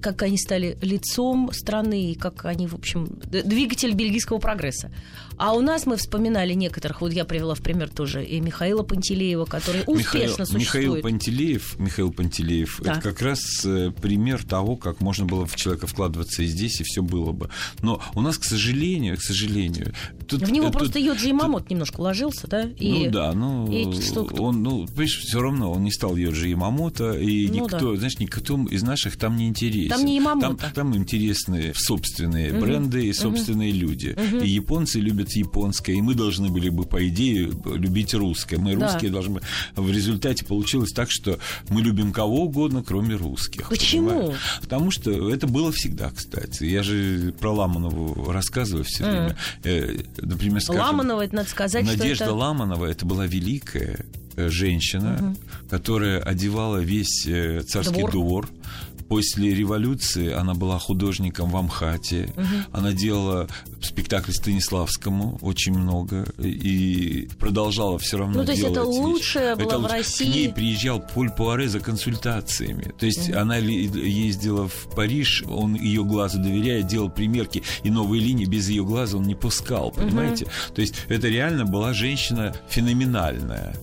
как 0.01 0.23
они 0.23 0.37
стали 0.39 0.77
лицом 0.83 1.51
страны, 1.53 2.13
и 2.13 2.15
как 2.15 2.45
они, 2.45 2.67
в 2.67 2.75
общем, 2.75 3.07
двигатель 3.31 3.93
бельгийского 3.95 4.39
прогресса. 4.39 4.91
А 5.39 5.53
у 5.55 5.61
нас 5.61 5.87
мы 5.87 5.97
вспоминали 5.97 6.53
некоторых, 6.53 7.01
вот 7.01 7.13
я 7.13 7.25
привела 7.25 7.55
в 7.55 7.61
пример 7.63 7.89
тоже 7.89 8.25
и 8.25 8.41
Михаила 8.41 8.83
Пантелеева, 8.83 9.45
который 9.45 9.83
успешно 9.87 10.43
Михаил, 10.43 10.59
Михаил 10.59 10.59
существует. 10.61 11.03
Пантелеев, 11.03 11.79
Михаил 11.79 12.13
Пантелеев, 12.13 12.81
Да. 12.83 12.93
это 12.93 13.01
как 13.01 13.23
раз 13.23 13.41
э, 13.65 13.93
пример 14.03 14.45
того, 14.45 14.77
как 14.77 15.01
можно 15.01 15.27
было 15.27 15.47
в 15.47 15.55
человека 15.55 15.87
вкладываться 15.87 16.43
и 16.43 16.47
здесь, 16.47 16.81
и 16.81 16.85
все 16.85 17.03
было 17.03 17.31
бы. 17.33 17.51
Но 17.83 18.03
у 18.15 18.21
нас, 18.21 18.37
к 18.37 18.45
сожалению, 18.45 19.17
к 19.17 19.23
сожалению, 19.23 19.95
тут, 20.27 20.43
В 20.43 20.51
него 20.51 20.67
э, 20.67 20.71
тут- 20.71 20.79
просто 20.79 20.99
Йоджи 20.99 21.29
Ямамот 21.29 21.71
немножко 21.71 22.01
ложился, 22.01 22.49
да? 22.49 22.63
И... 22.65 23.05
Ну 23.05 23.11
да, 23.11 23.33
ну 23.33 23.71
и 23.71 23.85
он, 24.39 24.63
ну, 24.63 24.87
понимаешь, 24.87 25.19
все 25.19 25.41
равно 25.41 25.71
он 25.73 25.85
не 25.85 25.93
стал 25.93 26.17
Йоджи 26.17 26.49
Ямамото, 26.49 27.13
и 27.13 27.47
Ну 27.47 27.55
никто, 27.55 27.97
знаешь, 27.97 28.19
никто 28.19 28.57
из 28.71 28.83
наших 28.83 29.17
там 29.17 29.37
не 29.37 29.47
интересен. 29.47 29.78
Там 29.87 30.05
не 30.05 30.17
Ямамото. 30.17 30.57
Там, 30.57 30.73
там 30.73 30.97
интересны 30.97 31.73
собственные 31.75 32.53
бренды 32.55 33.07
и 33.07 33.13
собственные 33.13 33.73
люди. 33.73 34.17
И 34.43 34.49
японцы 34.49 34.99
любят 34.99 35.31
японское, 35.33 35.93
и 35.95 36.01
мы 36.01 36.15
должны 36.15 36.49
были 36.49 36.71
бы, 36.71 36.85
по 36.85 37.07
идее, 37.07 37.51
любить 37.67 38.15
русское. 38.15 38.57
Мы 38.59 38.77
Да. 38.77 38.89
русские 38.91 39.11
должны. 39.11 39.41
В 39.77 39.91
результате 39.91 40.45
получилось 40.45 40.93
так, 40.93 41.11
что 41.11 41.39
мы 41.69 41.83
любим 41.83 42.13
кого 42.13 42.45
угодно, 42.45 42.83
кроме 42.83 43.15
русских. 43.15 43.69
Почему? 43.69 44.09
понимаешь? 44.09 44.39
Потому 44.61 44.91
что 44.91 45.31
это 45.31 45.47
было 45.47 45.71
всегда, 45.73 46.11
кстати. 46.11 46.65
Я 46.65 46.83
же 46.83 47.35
про 47.39 47.53
Ламанову 47.53 48.31
рассказываю 48.33 48.85
все 48.85 49.05
время. 49.05 49.37
Э, 49.65 49.99
Например, 50.19 50.61
скажем... 50.61 50.83
Ламанова, 50.83 51.23
это 51.23 51.37
надо 51.37 51.49
сказать, 51.49 51.85
Надежда 51.85 52.15
что 52.15 52.25
это... 52.25 52.35
Ламанова 52.35 52.87
это 52.87 53.05
была 53.07 53.27
великая 53.27 54.05
э, 54.37 54.49
женщина, 54.49 55.35
которая 55.71 56.21
одевала 56.21 56.79
весь 56.79 57.27
э, 57.27 57.63
царский 57.63 57.99
Двор. 58.01 58.11
двор. 58.13 58.49
После 59.09 59.55
революции 59.55 60.31
она 60.33 60.55
была 60.55 60.79
художником 60.79 61.51
в 61.51 61.57
Амхате. 61.57 62.33
Она 62.73 62.93
делала 62.93 63.49
спектакли 63.83 64.33
Станиславскому 64.33 65.39
очень 65.41 65.73
много 65.73 66.27
и 66.39 67.29
продолжала 67.39 67.99
все 67.99 68.19
равно 68.19 68.41
Ну, 68.41 68.45
то 68.45 68.53
есть 68.53 68.65
это 68.65 68.83
лучшее 68.83 69.57
было 69.57 69.67
Это 69.67 69.79
в 69.79 69.83
лучше. 69.83 69.95
России? 69.95 70.25
К 70.25 70.35
ней 70.35 70.49
приезжал 70.53 71.01
Поль 71.01 71.31
Пуаре 71.31 71.69
за 71.69 71.81
консультациями. 71.81 72.93
То 72.99 73.07
есть 73.07 73.31
она 73.31 73.59
ли- 73.59 73.85
ездила 73.87 74.69
в 74.69 74.95
Париж, 74.95 75.43
он 75.49 75.75
ее 75.75 76.05
глазу 76.05 76.39
доверяя, 76.39 76.83
делал 76.83 77.09
примерки, 77.09 77.63
и 77.83 77.91
новые 77.91 78.23
линии 78.23 78.45
без 78.47 78.69
ее 78.69 78.85
глаза 78.85 79.17
он 79.19 79.25
не 79.25 79.35
пускал, 79.35 79.91
понимаете? 79.91 80.47
То 80.75 80.81
есть 80.83 80.95
это 81.09 81.29
реально 81.29 81.65
была 81.65 81.93
женщина 81.95 82.55
феноменальная. 82.69 83.75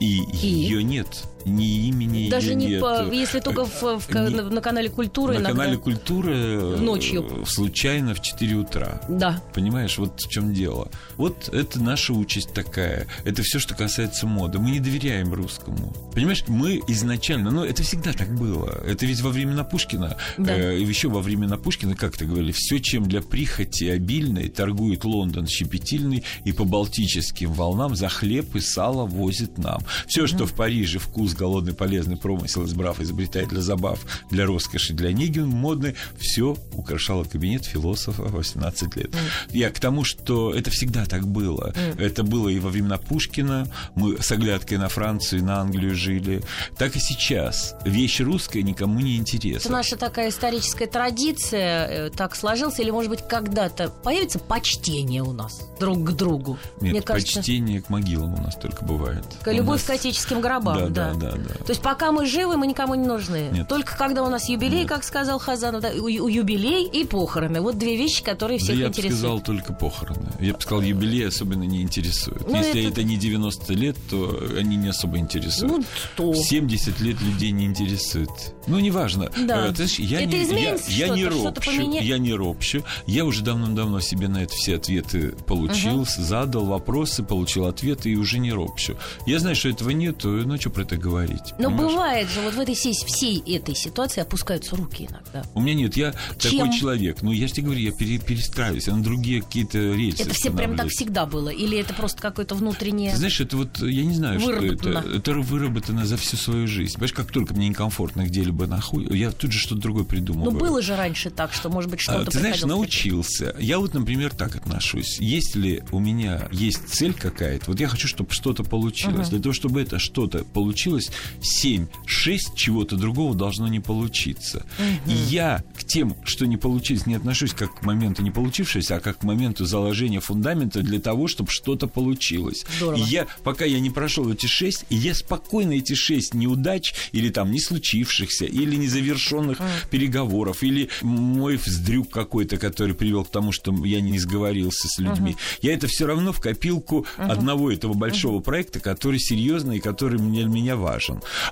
И, 0.00 0.22
ее 0.32 0.82
нет. 0.82 1.24
Ни 1.46 1.86
имени 1.88 2.28
Даже 2.28 2.54
не 2.54 2.66
нет. 2.66 2.80
по, 2.80 3.08
если 3.10 3.38
только 3.40 3.64
в, 3.64 3.82
в- 4.00 4.08
Не- 4.14 4.30
на, 4.30 4.50
на 4.50 4.60
канале 4.60 4.88
Культура 4.90 5.32
На 5.34 5.36
иногда. 5.38 5.50
канале 5.62 5.76
Культуры 5.78 6.32
э, 6.34 6.76
Ночью. 6.80 7.44
случайно 7.46 8.14
в 8.14 8.20
4 8.20 8.54
утра. 8.56 9.00
Да. 9.08 9.40
Понимаешь, 9.54 9.96
вот 9.98 10.20
в 10.20 10.28
чем 10.28 10.52
дело. 10.52 10.90
Вот 11.16 11.48
это 11.52 11.80
наша 11.80 12.12
участь 12.14 12.52
такая. 12.52 13.06
Это 13.24 13.42
все, 13.44 13.60
что 13.60 13.74
касается 13.76 14.26
моды. 14.26 14.58
Мы 14.58 14.72
не 14.72 14.80
доверяем 14.80 15.32
русскому. 15.32 15.94
Понимаешь, 16.12 16.42
мы 16.48 16.80
изначально, 16.88 17.52
ну, 17.52 17.64
это 17.64 17.84
всегда 17.84 18.12
так 18.12 18.34
было. 18.34 18.82
Это 18.84 19.06
ведь 19.06 19.20
во 19.20 19.30
времена 19.30 19.62
Пушкина, 19.62 20.16
Да. 20.38 20.52
э, 20.52 20.80
еще 20.80 21.08
во 21.08 21.20
времена 21.20 21.56
Пушкина, 21.56 21.94
как 21.94 22.16
ты 22.16 22.26
говорили, 22.26 22.50
все, 22.52 22.80
чем 22.80 23.04
для 23.08 23.22
прихоти 23.22 23.84
обильной, 23.84 24.48
торгует 24.48 25.04
Лондон 25.04 25.46
щепетильный 25.46 26.24
и 26.44 26.50
по 26.50 26.64
балтическим 26.64 27.52
волнам 27.52 27.94
за 27.94 28.08
хлеб 28.08 28.56
и 28.56 28.60
сало 28.60 29.06
возит 29.06 29.58
нам. 29.58 29.80
Все, 30.08 30.26
что 30.26 30.44
в 30.46 30.52
Париже 30.52 30.98
вкус, 30.98 31.34
голодный, 31.36 31.74
полезный 31.74 32.16
промысел, 32.16 32.64
избрав, 32.64 33.00
изобретает 33.00 33.48
для 33.48 33.60
забав, 33.60 34.00
для 34.30 34.46
роскоши, 34.46 34.92
для 34.94 35.12
неги 35.12 35.40
модной, 35.40 35.94
все 36.18 36.56
украшало 36.72 37.24
кабинет 37.24 37.64
философа 37.64 38.22
в 38.24 38.32
18 38.32 38.96
лет. 38.96 39.14
Я 39.50 39.70
к 39.70 39.78
тому, 39.80 40.04
что 40.04 40.52
это 40.54 40.70
всегда 40.70 41.04
так 41.06 41.26
было. 41.26 41.74
Это 41.98 42.22
было 42.22 42.48
и 42.48 42.58
во 42.58 42.70
времена 42.70 42.98
Пушкина, 42.98 43.68
мы 43.94 44.20
с 44.22 44.30
оглядкой 44.32 44.78
на 44.78 44.88
Францию 44.88 45.44
на 45.44 45.60
Англию 45.60 45.94
жили, 45.94 46.42
так 46.78 46.96
и 46.96 47.00
сейчас. 47.00 47.74
Вещь 47.84 48.20
русская 48.20 48.62
никому 48.62 49.00
не 49.00 49.14
Это 49.14 49.20
интересна. 49.22 49.70
наша 49.72 49.96
такая 49.96 50.30
историческая 50.30 50.86
традиция, 50.86 51.86
э, 52.06 52.10
так 52.10 52.34
сложилась, 52.36 52.78
или, 52.78 52.90
может 52.90 53.10
быть, 53.10 53.26
когда-то 53.26 53.88
появится 53.88 54.38
почтение 54.38 55.22
у 55.22 55.32
нас 55.32 55.60
друг 55.80 56.04
к 56.04 56.12
другу? 56.12 56.58
Нет, 56.80 56.92
Мне 56.92 57.02
кажется, 57.02 57.36
почтение 57.38 57.80
к 57.82 57.88
могилам 57.90 58.34
у 58.34 58.42
нас 58.42 58.54
только 58.56 58.84
бывает. 58.84 59.24
к 59.42 59.52
любовь 59.52 59.80
нас- 59.80 59.86
к 59.86 59.90
отеческим 59.90 60.40
гробам, 60.40 60.78
Да, 60.78 60.88
да. 60.88 61.14
да, 61.14 61.15
да, 61.18 61.32
да. 61.32 61.54
То 61.64 61.70
есть 61.70 61.82
пока 61.82 62.12
мы 62.12 62.26
живы, 62.26 62.56
мы 62.56 62.66
никому 62.66 62.94
не 62.94 63.06
нужны. 63.06 63.48
Нет. 63.52 63.68
Только 63.68 63.96
когда 63.96 64.22
у 64.22 64.30
нас 64.30 64.48
юбилей, 64.48 64.86
как 64.86 65.04
сказал 65.04 65.38
Хазанов, 65.38 65.82
да, 65.82 65.90
юбилей 65.90 66.86
и 66.86 67.04
похороны. 67.04 67.60
Вот 67.60 67.78
две 67.78 67.96
вещи, 67.96 68.22
которые 68.22 68.58
Да 68.58 68.64
всех 68.64 68.76
я 68.76 68.84
бы 68.86 68.88
интересуют. 68.90 69.18
сказал 69.18 69.40
только 69.40 69.72
похороны. 69.72 70.28
Я 70.40 70.54
бы 70.54 70.60
сказал, 70.60 70.82
юбилей 70.82 71.26
особенно 71.28 71.62
не 71.64 71.82
интересует. 71.82 72.46
Ну, 72.48 72.56
Если 72.56 72.82
это- 72.82 73.00
это... 73.00 73.02
не 73.04 73.16
90 73.16 73.72
лет, 73.74 73.96
то 74.10 74.40
они 74.58 74.76
не 74.76 74.88
особо 74.88 75.18
интересуют. 75.18 75.72
Ну, 75.78 75.84
100. 76.14 76.32
В 76.32 76.36
70 76.36 77.00
лет 77.00 77.20
людей 77.20 77.50
не 77.52 77.64
интересует. 77.66 78.30
Ну, 78.66 78.78
неважно. 78.78 79.30
Да. 79.46 79.66
Э, 79.66 79.68
ты 79.70 79.86
знаешь, 79.86 79.98
я 79.98 80.20
Это 80.22 80.36
не, 80.36 80.62
я, 80.62 80.76
я 80.88 81.08
не 81.08 81.24
ропщу. 81.26 81.52
поменя- 81.52 82.02
Я 82.02 82.18
не 82.18 82.34
ропщу. 82.34 82.82
Я 83.06 83.24
уже 83.24 83.42
давным-давно 83.42 84.00
себе 84.00 84.28
на 84.28 84.42
это 84.42 84.54
все 84.54 84.76
ответы 84.76 85.32
получил, 85.46 86.06
задал 86.16 86.64
вопросы, 86.64 87.22
получил 87.22 87.66
ответы 87.66 88.10
и 88.10 88.16
уже 88.16 88.38
не 88.38 88.52
ропщу. 88.52 88.96
Я 89.26 89.38
знаю, 89.38 89.54
что 89.56 89.68
этого 89.68 89.90
нет, 89.90 90.24
ну, 90.24 90.56
что 90.60 90.70
про 90.70 90.82
это 90.82 90.96
говорить? 91.06 91.54
Но 91.58 91.68
понимаешь? 91.70 91.92
бывает 91.92 92.28
же, 92.30 92.40
вот 92.40 92.54
в 92.54 92.60
этой 92.60 92.74
всей, 92.74 93.38
этой 93.54 93.74
ситуации 93.74 94.20
опускаются 94.20 94.74
руки 94.76 95.08
иногда. 95.08 95.44
У 95.54 95.60
меня 95.60 95.74
нет, 95.74 95.96
я 95.96 96.12
Чем? 96.38 96.58
такой 96.58 96.78
человек. 96.78 97.22
Ну, 97.22 97.32
я 97.32 97.46
же 97.46 97.54
тебе 97.54 97.66
говорю, 97.66 97.80
я 97.80 97.92
пере- 97.92 98.18
перестраиваюсь, 98.18 98.86
я 98.88 98.96
на 98.96 99.02
другие 99.02 99.42
какие-то 99.42 99.78
рельсы 99.78 100.22
Это 100.22 100.34
все 100.34 100.50
прям 100.50 100.76
так 100.76 100.88
всегда 100.88 101.26
было? 101.26 101.48
Или 101.48 101.78
это 101.78 101.94
просто 101.94 102.20
какое-то 102.20 102.54
внутреннее... 102.54 103.12
Ты 103.12 103.18
знаешь, 103.18 103.40
это 103.40 103.56
вот, 103.56 103.80
я 103.80 104.04
не 104.04 104.14
знаю, 104.14 104.40
что 104.40 104.50
Выработано. 104.50 104.98
это. 104.98 105.08
Это 105.16 105.32
выработано 105.34 106.06
за 106.06 106.16
всю 106.16 106.36
свою 106.36 106.66
жизнь. 106.66 106.94
Понимаешь, 106.94 107.12
как 107.12 107.30
только 107.30 107.54
мне 107.54 107.68
некомфортно 107.68 108.24
где-либо 108.26 108.66
нахуй, 108.66 109.06
я 109.16 109.30
тут 109.30 109.52
же 109.52 109.58
что-то 109.58 109.80
другое 109.80 110.02
Ну, 110.04 110.08
придумываю. 110.08 110.58
было 110.58 110.82
же 110.82 110.96
раньше 110.96 111.30
так, 111.30 111.52
что, 111.52 111.68
может 111.68 111.90
быть, 111.90 112.00
А, 112.00 112.02
что-то 112.02 112.30
Ты 112.30 112.38
знаешь, 112.40 112.62
научился. 112.62 113.54
Я 113.58 113.78
вот, 113.78 113.94
например, 113.94 114.34
так 114.34 114.56
отношусь. 114.56 115.18
Если 115.20 115.84
у 115.92 115.98
меня 116.00 116.48
есть 116.50 116.88
цель 116.88 117.12
какая-то, 117.14 117.66
вот 117.68 117.80
я 117.80 117.88
хочу, 117.88 118.08
чтобы 118.08 118.32
что-то 118.32 118.64
получилось. 118.64 119.28
Для 119.28 119.40
того, 119.40 119.52
чтобы 119.52 119.80
это 119.82 119.98
что-то 119.98 120.44
получилось, 120.44 120.95
7, 121.40 121.86
6 122.06 122.54
чего-то 122.54 122.96
другого 122.96 123.34
должно 123.34 123.68
не 123.68 123.80
получиться. 123.80 124.66
И 125.06 125.12
я 125.12 125.64
к 125.76 125.84
тем, 125.84 126.16
что 126.24 126.46
не 126.46 126.56
получилось, 126.56 127.06
не 127.06 127.14
отношусь 127.14 127.52
как 127.52 127.80
к 127.80 127.82
моменту 127.84 128.22
не 128.22 128.30
получившегося, 128.30 128.96
а 128.96 129.00
как 129.00 129.18
к 129.18 129.22
моменту 129.24 129.64
заложения 129.64 130.20
фундамента 130.20 130.82
для 130.82 131.00
того, 131.00 131.28
чтобы 131.28 131.50
что-то 131.50 131.86
получилось. 131.86 132.64
Здорово. 132.78 132.98
И 132.98 133.02
я, 133.02 133.26
пока 133.44 133.64
я 133.64 133.80
не 133.80 133.90
прошел 133.90 134.30
эти 134.30 134.46
6, 134.46 134.86
и 134.90 134.96
я 134.96 135.14
спокойно 135.14 135.72
эти 135.72 135.94
6 135.94 136.34
неудач 136.34 136.94
или 137.12 137.30
там 137.30 137.50
не 137.50 137.60
случившихся, 137.60 138.44
или 138.44 138.76
незавершенных 138.76 139.58
переговоров, 139.90 140.62
или 140.62 140.88
мой 141.02 141.56
вздрюк 141.56 142.10
какой-то, 142.10 142.56
который 142.56 142.94
привел 142.94 143.24
к 143.24 143.30
тому, 143.30 143.52
что 143.52 143.72
я 143.84 144.00
не 144.00 144.18
сговорился 144.18 144.88
с 144.88 144.98
людьми. 144.98 145.36
Я 145.62 145.74
это 145.74 145.86
все 145.86 146.06
равно 146.06 146.32
в 146.32 146.40
копилку 146.40 147.06
одного 147.16 147.70
этого 147.70 147.94
большого 147.94 148.40
проекта, 148.40 148.80
который 148.80 149.18
серьезный 149.18 149.78
и 149.78 149.80
который 149.80 150.18
мне, 150.18 150.44
меня 150.44 150.76
важен. 150.76 150.85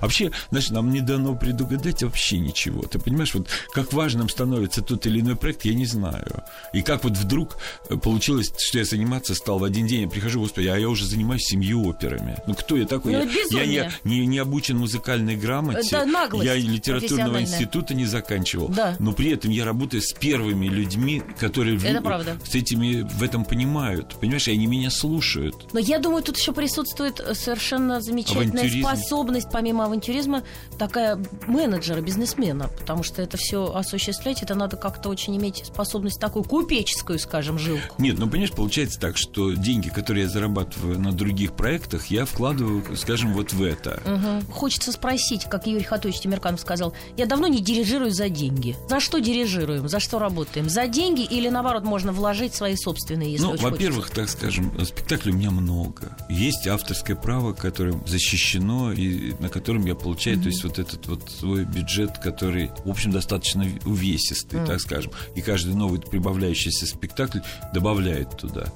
Вообще, 0.01 0.31
знаешь, 0.49 0.69
нам 0.69 0.91
не 0.91 1.01
дано 1.01 1.35
предугадать 1.35 2.03
вообще 2.03 2.39
ничего. 2.39 2.83
Ты 2.83 2.99
понимаешь, 2.99 3.33
вот 3.33 3.47
как 3.73 3.93
важным 3.93 4.29
становится 4.29 4.81
тот 4.81 5.05
или 5.05 5.19
иной 5.21 5.35
проект, 5.35 5.65
я 5.65 5.73
не 5.73 5.85
знаю. 5.85 6.43
И 6.73 6.81
как 6.81 7.03
вот 7.03 7.13
вдруг 7.17 7.57
э, 7.89 7.95
получилось, 7.97 8.51
что 8.57 8.77
я 8.79 8.85
заниматься 8.85 9.35
стал 9.35 9.59
в 9.59 9.63
один 9.63 9.87
день, 9.87 10.01
я 10.03 10.07
прихожу, 10.07 10.39
господи, 10.41 10.67
а 10.67 10.77
я 10.77 10.89
уже 10.89 11.05
занимаюсь 11.05 11.43
семью 11.43 11.87
операми. 11.87 12.37
Ну 12.47 12.53
кто 12.53 12.75
я 12.77 12.85
такой? 12.85 13.13
Ну, 13.13 13.29
я, 13.51 13.63
я 13.63 13.91
не, 14.03 14.19
не, 14.19 14.25
не 14.27 14.37
обучен 14.39 14.77
музыкальной 14.77 15.35
грамоте. 15.35 15.79
Это 15.97 16.05
наглость 16.05 16.45
я 16.45 16.55
литературного 16.55 17.41
института 17.41 17.93
не 17.93 18.05
заканчивал. 18.05 18.69
Да. 18.69 18.95
Но 18.99 19.13
при 19.13 19.31
этом 19.31 19.51
я 19.51 19.65
работаю 19.65 20.01
с 20.01 20.13
первыми 20.13 20.67
людьми, 20.67 21.21
которые 21.39 21.77
в- 21.77 21.85
Это 21.85 22.01
правда. 22.01 22.37
с 22.47 22.55
этими 22.55 23.01
в 23.01 23.23
этом 23.23 23.45
понимают. 23.45 24.15
Понимаешь, 24.19 24.47
и 24.47 24.51
они 24.51 24.67
меня 24.67 24.89
слушают. 24.89 25.73
Но 25.73 25.79
я 25.79 25.99
думаю, 25.99 26.23
тут 26.23 26.37
еще 26.37 26.51
присутствует 26.53 27.19
э, 27.19 27.33
совершенно 27.35 28.01
замечательная 28.01 28.45
Авантюризм. 28.49 28.81
Способность, 29.25 29.47
помимо 29.51 29.85
авантюризма, 29.85 30.43
такая 30.77 31.19
менеджера, 31.47 32.01
бизнесмена. 32.01 32.69
Потому 32.79 33.03
что 33.03 33.21
это 33.21 33.37
все 33.37 33.73
осуществлять, 33.73 34.43
это 34.43 34.53
надо 34.53 34.77
как-то 34.77 35.09
очень 35.09 35.35
иметь 35.37 35.63
способность 35.65 36.19
такую 36.19 36.43
купеческую, 36.43 37.17
скажем, 37.17 37.57
жилку. 37.57 37.95
Нет, 37.97 38.19
ну 38.19 38.27
понимаешь, 38.27 38.51
получается 38.51 38.99
так, 38.99 39.17
что 39.17 39.53
деньги, 39.53 39.89
которые 39.89 40.25
я 40.25 40.29
зарабатываю 40.29 40.99
на 40.99 41.11
других 41.11 41.53
проектах, 41.53 42.07
я 42.07 42.25
вкладываю, 42.25 42.83
скажем, 42.95 43.33
вот 43.33 43.53
в 43.53 43.63
это. 43.63 44.01
Мгм. 44.05 44.45
Хочется 44.51 44.91
спросить, 44.91 45.45
как 45.45 45.65
Юрий 45.65 45.83
Хатович 45.83 46.19
Тимирканов 46.19 46.59
сказал, 46.59 46.93
я 47.17 47.25
давно 47.25 47.47
не 47.47 47.61
дирижирую 47.61 48.11
за 48.11 48.29
деньги. 48.29 48.75
За 48.87 48.99
что 48.99 49.19
дирижируем? 49.19 49.89
За 49.89 49.99
что 49.99 50.19
работаем? 50.19 50.69
За 50.69 50.87
деньги 50.87 51.23
или, 51.23 51.49
наоборот, 51.49 51.83
можно 51.83 52.11
вложить 52.11 52.53
свои 52.53 52.75
собственные, 52.75 53.31
если 53.31 53.45
Ну, 53.45 53.57
во-первых, 53.57 54.11
так 54.11 54.29
скажем, 54.29 54.71
спектаклей 54.85 55.33
у 55.33 55.37
меня 55.37 55.51
много. 55.51 56.15
Есть 56.29 56.67
авторское 56.67 57.15
право, 57.15 57.53
которое 57.53 57.99
защищено 58.05 58.91
и 58.91 59.14
на 59.39 59.49
котором 59.49 59.85
я 59.85 59.95
получаю, 59.95 60.39
то 60.39 60.47
есть 60.47 60.63
вот 60.63 60.79
этот 60.79 61.07
вот 61.07 61.29
свой 61.29 61.65
бюджет, 61.65 62.17
который, 62.19 62.71
в 62.83 62.89
общем, 62.89 63.11
достаточно 63.11 63.65
увесистый, 63.85 64.65
так 64.65 64.79
скажем. 64.79 65.11
И 65.35 65.41
каждый 65.41 65.75
новый 65.75 65.99
прибавляющийся 65.99 66.85
спектакль 66.85 67.39
добавляет 67.73 68.37
туда. 68.37 68.71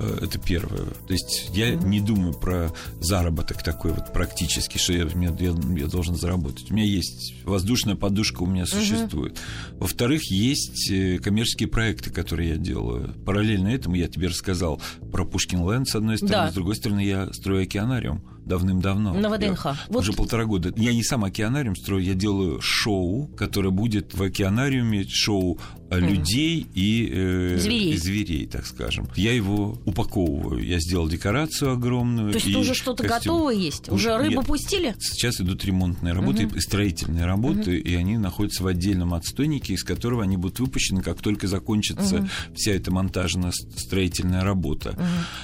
Э, 0.00 0.18
Это 0.22 0.38
первое. 0.38 0.84
То 1.06 1.12
есть 1.12 1.50
я 1.54 1.74
не 1.74 2.00
думаю 2.00 2.32
про 2.34 2.70
заработок 3.00 3.62
такой 3.62 3.92
вот 3.92 4.12
практически, 4.12 4.78
что 4.78 4.92
я, 4.92 5.04
я, 5.04 5.54
я 5.76 5.86
должен 5.86 6.16
заработать. 6.16 6.70
У 6.70 6.74
меня 6.74 6.84
есть 6.86 7.34
воздушная 7.44 7.94
подушка, 7.96 8.42
у 8.42 8.46
меня 8.46 8.66
существует. 8.66 9.38
Во-вторых, 9.72 10.22
есть 10.30 10.90
э, 10.90 11.18
коммерческие 11.18 11.68
проекты, 11.68 12.10
которые 12.10 12.50
я 12.50 12.56
делаю. 12.56 13.14
Параллельно 13.24 13.68
этому 13.68 13.94
я 13.96 14.08
тебе 14.08 14.28
рассказал 14.28 14.80
про 15.12 15.24
Пушкин 15.24 15.60
Лэнд, 15.62 15.88
с 15.88 15.94
одной 15.94 16.16
стороны, 16.16 16.46
Да. 16.46 16.50
с 16.50 16.54
другой 16.54 16.76
стороны, 16.76 17.00
я 17.04 17.32
строю 17.32 17.62
океанариум 17.62 18.22
давным-давно. 18.44 19.12
На 19.14 19.28
ВДНХ. 19.28 19.64
Я 19.66 19.76
Вот- 19.88 20.02
Уже 20.02 20.12
полтора 20.14 20.44
года. 20.46 20.72
Я 20.76 20.94
не 20.94 21.02
сам 21.04 21.24
океанариум 21.24 21.76
строю, 21.76 22.02
я 22.02 22.14
делаю 22.14 22.60
шоу, 22.62 23.26
которое 23.36 23.70
будет 23.70 24.14
в 24.14 24.22
океанариуме, 24.22 25.04
шоу 25.06 25.58
э, 25.90 26.00
людей 26.00 26.66
и 26.74 27.10
э, 27.12 27.58
Зверей. 27.58 27.92
и 27.92 27.96
зверей, 27.98 28.46
так 28.46 28.66
скажем. 28.66 29.08
Я 29.16 29.32
его 29.34 29.78
упаковываю. 29.88 30.64
Я 30.64 30.78
сделал 30.80 31.08
декорацию 31.08 31.72
огромную. 31.72 32.32
То 32.32 32.38
есть 32.38 32.54
уже 32.54 32.74
что-то 32.74 33.02
костюм. 33.02 33.34
готовое 33.34 33.54
есть? 33.54 33.88
Уже 33.88 34.16
рыбу 34.16 34.36
нет. 34.36 34.46
пустили? 34.46 34.94
Сейчас 34.98 35.40
идут 35.40 35.64
ремонтные 35.64 36.14
работы 36.14 36.48
и 36.54 36.60
строительные 36.60 37.24
работы, 37.24 37.78
и 37.78 37.94
они 37.94 38.18
находятся 38.18 38.62
в 38.62 38.66
отдельном 38.66 39.14
отстойнике, 39.14 39.74
из 39.74 39.84
которого 39.84 40.22
они 40.22 40.36
будут 40.36 40.60
выпущены, 40.60 41.02
как 41.02 41.20
только 41.20 41.46
закончится 41.46 42.28
вся 42.54 42.72
эта 42.72 42.90
монтажно-строительная 42.90 44.42
работа. 44.42 44.98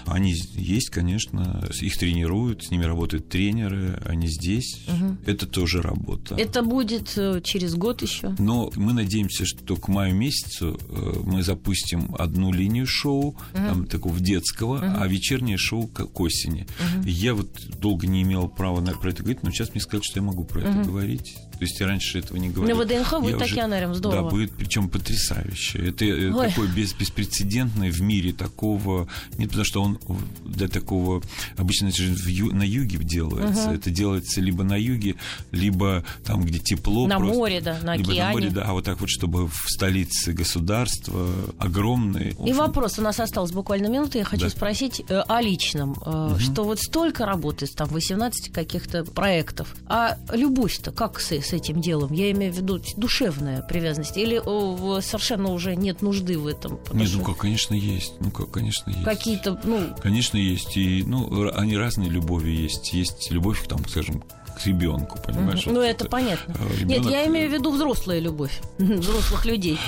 Они 0.07 0.35
есть, 0.55 0.91
конечно, 0.91 1.69
их 1.81 1.97
тренируют, 1.99 2.65
с 2.65 2.71
ними 2.71 2.85
работают 2.85 3.29
тренеры, 3.29 4.01
они 4.07 4.29
здесь. 4.29 4.81
Это 5.27 5.47
тоже 5.47 5.83
работа. 5.83 6.35
Это 6.35 6.63
будет 6.63 7.17
э, 7.17 7.41
через 7.43 7.75
год 7.75 8.03
еще. 8.03 8.35
Но 8.39 8.71
мы 8.77 8.93
надеемся, 8.93 9.45
что 9.45 9.77
к 9.77 9.89
маю 9.89 10.15
месяцу 10.15 10.79
э, 10.89 11.21
мы 11.25 11.43
запустим 11.43 12.15
одну 12.19 12.53
линию 12.53 12.87
шоу, 12.87 13.37
там, 13.53 13.87
такого 13.87 14.15
детского, 14.35 14.81
а 14.81 15.07
вечернее 15.07 15.57
шоу 15.57 15.87
к, 15.87 16.21
осени. 16.21 16.67
Я 17.05 17.35
вот 17.35 17.49
долго 17.79 18.07
не 18.07 18.23
имел 18.23 18.49
права 18.49 18.81
на, 18.81 18.93
про 18.93 19.11
это 19.11 19.23
говорить, 19.23 19.43
но 19.43 19.51
сейчас 19.51 19.71
мне 19.71 19.81
сказали, 19.81 20.05
что 20.05 20.19
я 20.19 20.23
могу 20.23 20.45
про 20.45 20.61
это 20.63 20.83
говорить. 20.83 21.37
То 21.65 21.69
есть 21.71 21.81
я 21.81 21.87
раньше 21.87 22.19
этого 22.19 22.37
не 22.37 22.51
говорил. 22.51 22.77
На 22.77 22.83
ВДНХ 22.85 23.21
будет 23.21 23.41
Я 23.41 23.47
океанариум, 23.47 23.95
здорово. 23.95 24.25
Да, 24.25 24.29
будет 24.29 24.53
причем 24.53 24.89
потрясающе. 24.91 25.79
Это 25.89 26.05
э, 26.05 26.31
Ой. 26.31 26.49
такой 26.49 26.69
без, 26.69 26.93
беспрецедентный 26.93 27.91
в 27.91 28.03
мире 28.03 28.33
такого... 28.35 29.09
Нет, 29.39 29.49
потому 29.49 29.65
что 29.65 29.83
он 29.83 29.99
для 30.45 30.69
такого... 30.69 31.23
Обычно 31.57 31.87
это 31.89 31.97
же 32.03 32.13
в 32.13 32.27
ю- 32.27 32.55
на 32.55 32.65
юге 32.65 32.99
делается. 32.99 33.71
Это 33.71 33.91
делается 33.91 34.43
либо 34.43 34.63
на 34.63 34.77
юге, 34.77 35.15
либо 35.53 36.05
там, 36.25 36.43
где 36.45 36.59
тепло. 36.59 37.07
На 37.07 37.17
просто. 37.17 37.35
море, 37.35 37.61
да, 37.63 37.79
на 37.83 37.97
либо 37.97 38.13
на 38.13 38.31
море, 38.33 38.49
океане. 38.49 38.51
да. 38.55 38.65
А 38.67 38.73
вот 38.75 38.85
так 38.85 39.01
вот, 39.01 39.09
чтобы 39.09 39.49
в 39.49 39.65
столице 39.69 40.33
государства 40.33 41.29
огромные... 41.59 42.37
И 42.45 42.53
вопрос, 42.53 42.99
у 42.99 43.03
нас 43.03 43.19
осталось 43.21 43.53
буквально 43.53 43.87
минута, 43.87 44.19
я 44.19 44.25
хочу 44.25 44.45
Да. 44.45 44.51
спросить 44.51 45.03
э, 45.09 45.21
о 45.27 45.41
личном, 45.41 45.97
э, 46.05 46.37
что 46.41 46.65
вот 46.65 46.79
столько 46.81 47.25
работы, 47.25 47.67
там 47.67 47.89
18 47.89 48.53
каких-то 48.53 49.05
проектов, 49.05 49.75
а 49.87 50.19
любовь-то 50.33 50.93
как 50.93 51.21
с, 51.21 51.33
с 51.33 51.54
этим 51.55 51.81
делом? 51.81 52.13
Я 52.13 52.31
имею 52.33 52.53
в 52.53 52.57
виду 52.57 52.81
душевная 52.97 53.63
привязанность, 53.63 54.17
или 54.17 54.41
о, 54.45 55.01
совершенно 55.01 55.51
уже 55.53 55.75
нет 55.77 56.03
нужды 56.03 56.39
в 56.39 56.47
этом? 56.47 56.79
Нет, 56.93 57.09
что 57.09 57.19
ну 57.19 57.25
как, 57.25 57.39
конечно, 57.39 57.75
есть. 57.75 58.15
Ну 58.21 58.31
как, 58.31 58.51
конечно, 58.51 58.91
есть. 58.91 59.05
Какие-то, 59.05 59.61
ну, 59.65 59.95
Конечно, 60.03 60.37
есть. 60.37 60.77
И, 60.77 61.03
ну, 61.07 61.51
они 61.55 61.77
разные 61.77 62.11
любови 62.11 62.51
есть. 62.51 62.93
Есть 62.93 63.31
любовь, 63.31 63.67
там, 63.69 63.87
скажем, 63.89 64.23
к 64.57 64.67
ребенку, 64.67 65.19
понимаешь? 65.25 65.67
ну 65.67 65.75
Вот 65.75 65.83
это 65.83 66.05
понятно. 66.09 66.55
э, 66.55 66.85
Нет, 66.85 66.99
ребёнок, 66.99 67.11
я 67.11 67.27
имею 67.27 67.51
в 67.51 67.53
виду 67.53 67.73
взрослая 67.73 68.21
любовь, 68.21 68.61
взрослых 68.79 69.45
людей. 69.47 69.79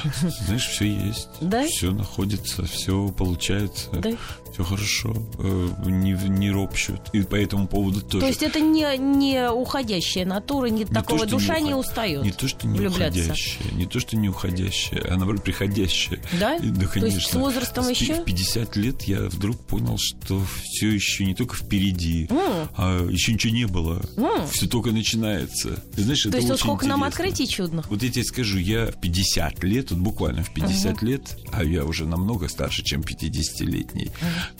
Знаешь, 0.47 0.67
все 0.67 0.87
есть. 0.87 1.29
Да? 1.41 1.64
Все 1.67 1.93
находится, 1.93 2.64
все 2.64 3.09
получается. 3.17 3.91
Да? 3.93 4.11
Все 4.57 4.65
хорошо. 4.65 5.15
Э, 5.39 5.69
Не, 5.87 6.13
не 6.29 6.51
ропщут. 6.51 7.01
И 7.13 7.21
по 7.21 7.35
этому 7.35 7.69
поводу 7.69 8.01
тоже. 8.01 8.21
То 8.21 8.27
есть 8.27 8.43
это 8.43 8.59
не, 8.59 8.97
не 8.97 9.51
уходящая 9.51 10.25
натура, 10.25 10.67
не, 10.69 10.79
Не 10.79 10.85
такого 10.87 11.21
то, 11.27 11.33
душа 11.33 11.59
не, 11.61 11.73
уход- 11.75 11.87
устает. 11.87 12.25
Не 12.25 12.31
то, 12.33 12.49
что 12.49 12.67
не 12.67 12.79
влюбляться. 12.79 13.21
уходящее, 13.21 13.73
не 13.73 13.85
то, 13.85 14.01
что 14.01 14.17
не 14.17 14.29
уходящее, 14.31 15.03
а 15.03 15.17
наоборот 15.17 15.45
приходящее. 15.45 16.21
Да? 16.41 16.57
И, 16.57 16.69
да, 16.71 16.75
То 16.77 16.81
есть 16.81 16.93
конечно. 16.93 17.21
с 17.31 17.35
возрастом 17.35 17.85
пи- 17.85 17.91
еще? 17.91 18.15
В 18.15 18.25
50 18.25 18.77
лет 18.77 19.03
я 19.03 19.21
вдруг 19.29 19.59
понял, 19.61 19.99
что 19.99 20.43
все 20.65 20.89
еще 20.91 21.27
не 21.27 21.35
только 21.35 21.55
впереди, 21.57 22.27
М. 22.31 22.69
а 22.79 23.07
еще 23.11 23.35
ничего 23.35 23.53
не 23.53 23.67
было. 23.67 24.03
М. 24.17 24.47
Все 24.49 24.67
только 24.67 24.91
начинается. 24.91 25.83
Ты 25.95 26.03
знаешь, 26.03 26.23
То 26.23 26.31
это 26.31 26.39
есть 26.39 26.49
вот 26.49 26.55
очень 26.55 26.65
сколько 26.65 26.87
нам 26.87 27.01
интересно. 27.01 27.07
открытий 27.25 27.47
чудных. 27.49 27.91
Вот 27.91 28.03
я 28.03 28.11
тебе 28.11 28.25
скажу, 28.25 28.57
я 28.59 28.87
в 28.87 29.01
50 29.01 29.63
лет, 29.65 29.91
вот 29.91 30.01
буквально 30.01 30.43
в 30.43 30.51
50 30.55 31.03
лет, 31.03 31.37
а 31.53 31.63
я 31.63 31.85
уже 31.85 32.07
намного 32.07 32.49
старше, 32.49 32.83
чем 32.83 33.03
50-летний, 33.03 34.11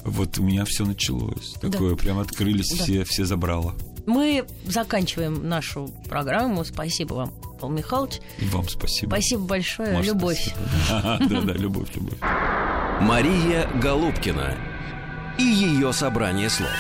вот 0.05 0.39
у 0.39 0.43
меня 0.43 0.65
все 0.65 0.85
началось. 0.85 1.55
Такое, 1.61 1.97
прям 1.97 2.19
открылись 2.19 2.69
Да. 2.77 2.83
все, 2.85 3.05
все 3.05 3.25
забрала. 3.25 3.75
Мы 4.07 4.45
заканчиваем 4.67 5.49
нашу 5.49 5.89
программу. 6.09 6.65
Спасибо 6.65 7.15
вам, 7.15 7.33
Павел 7.61 7.75
Михайлович. 7.77 8.21
И 8.39 8.45
вам 8.47 8.69
спасибо. 8.69 9.11
Спасибо 9.11 9.43
большое. 9.47 9.97
Маш, 9.97 10.07
Любовь. 10.07 10.55
Да-да, 10.89 11.19
любовь, 11.55 11.89
любовь. 11.95 12.19
Мария 13.01 13.69
Голубкина 13.83 14.55
и 15.39 15.43
ее 15.43 15.93
собрание 15.93 16.49
слов. 16.49 16.71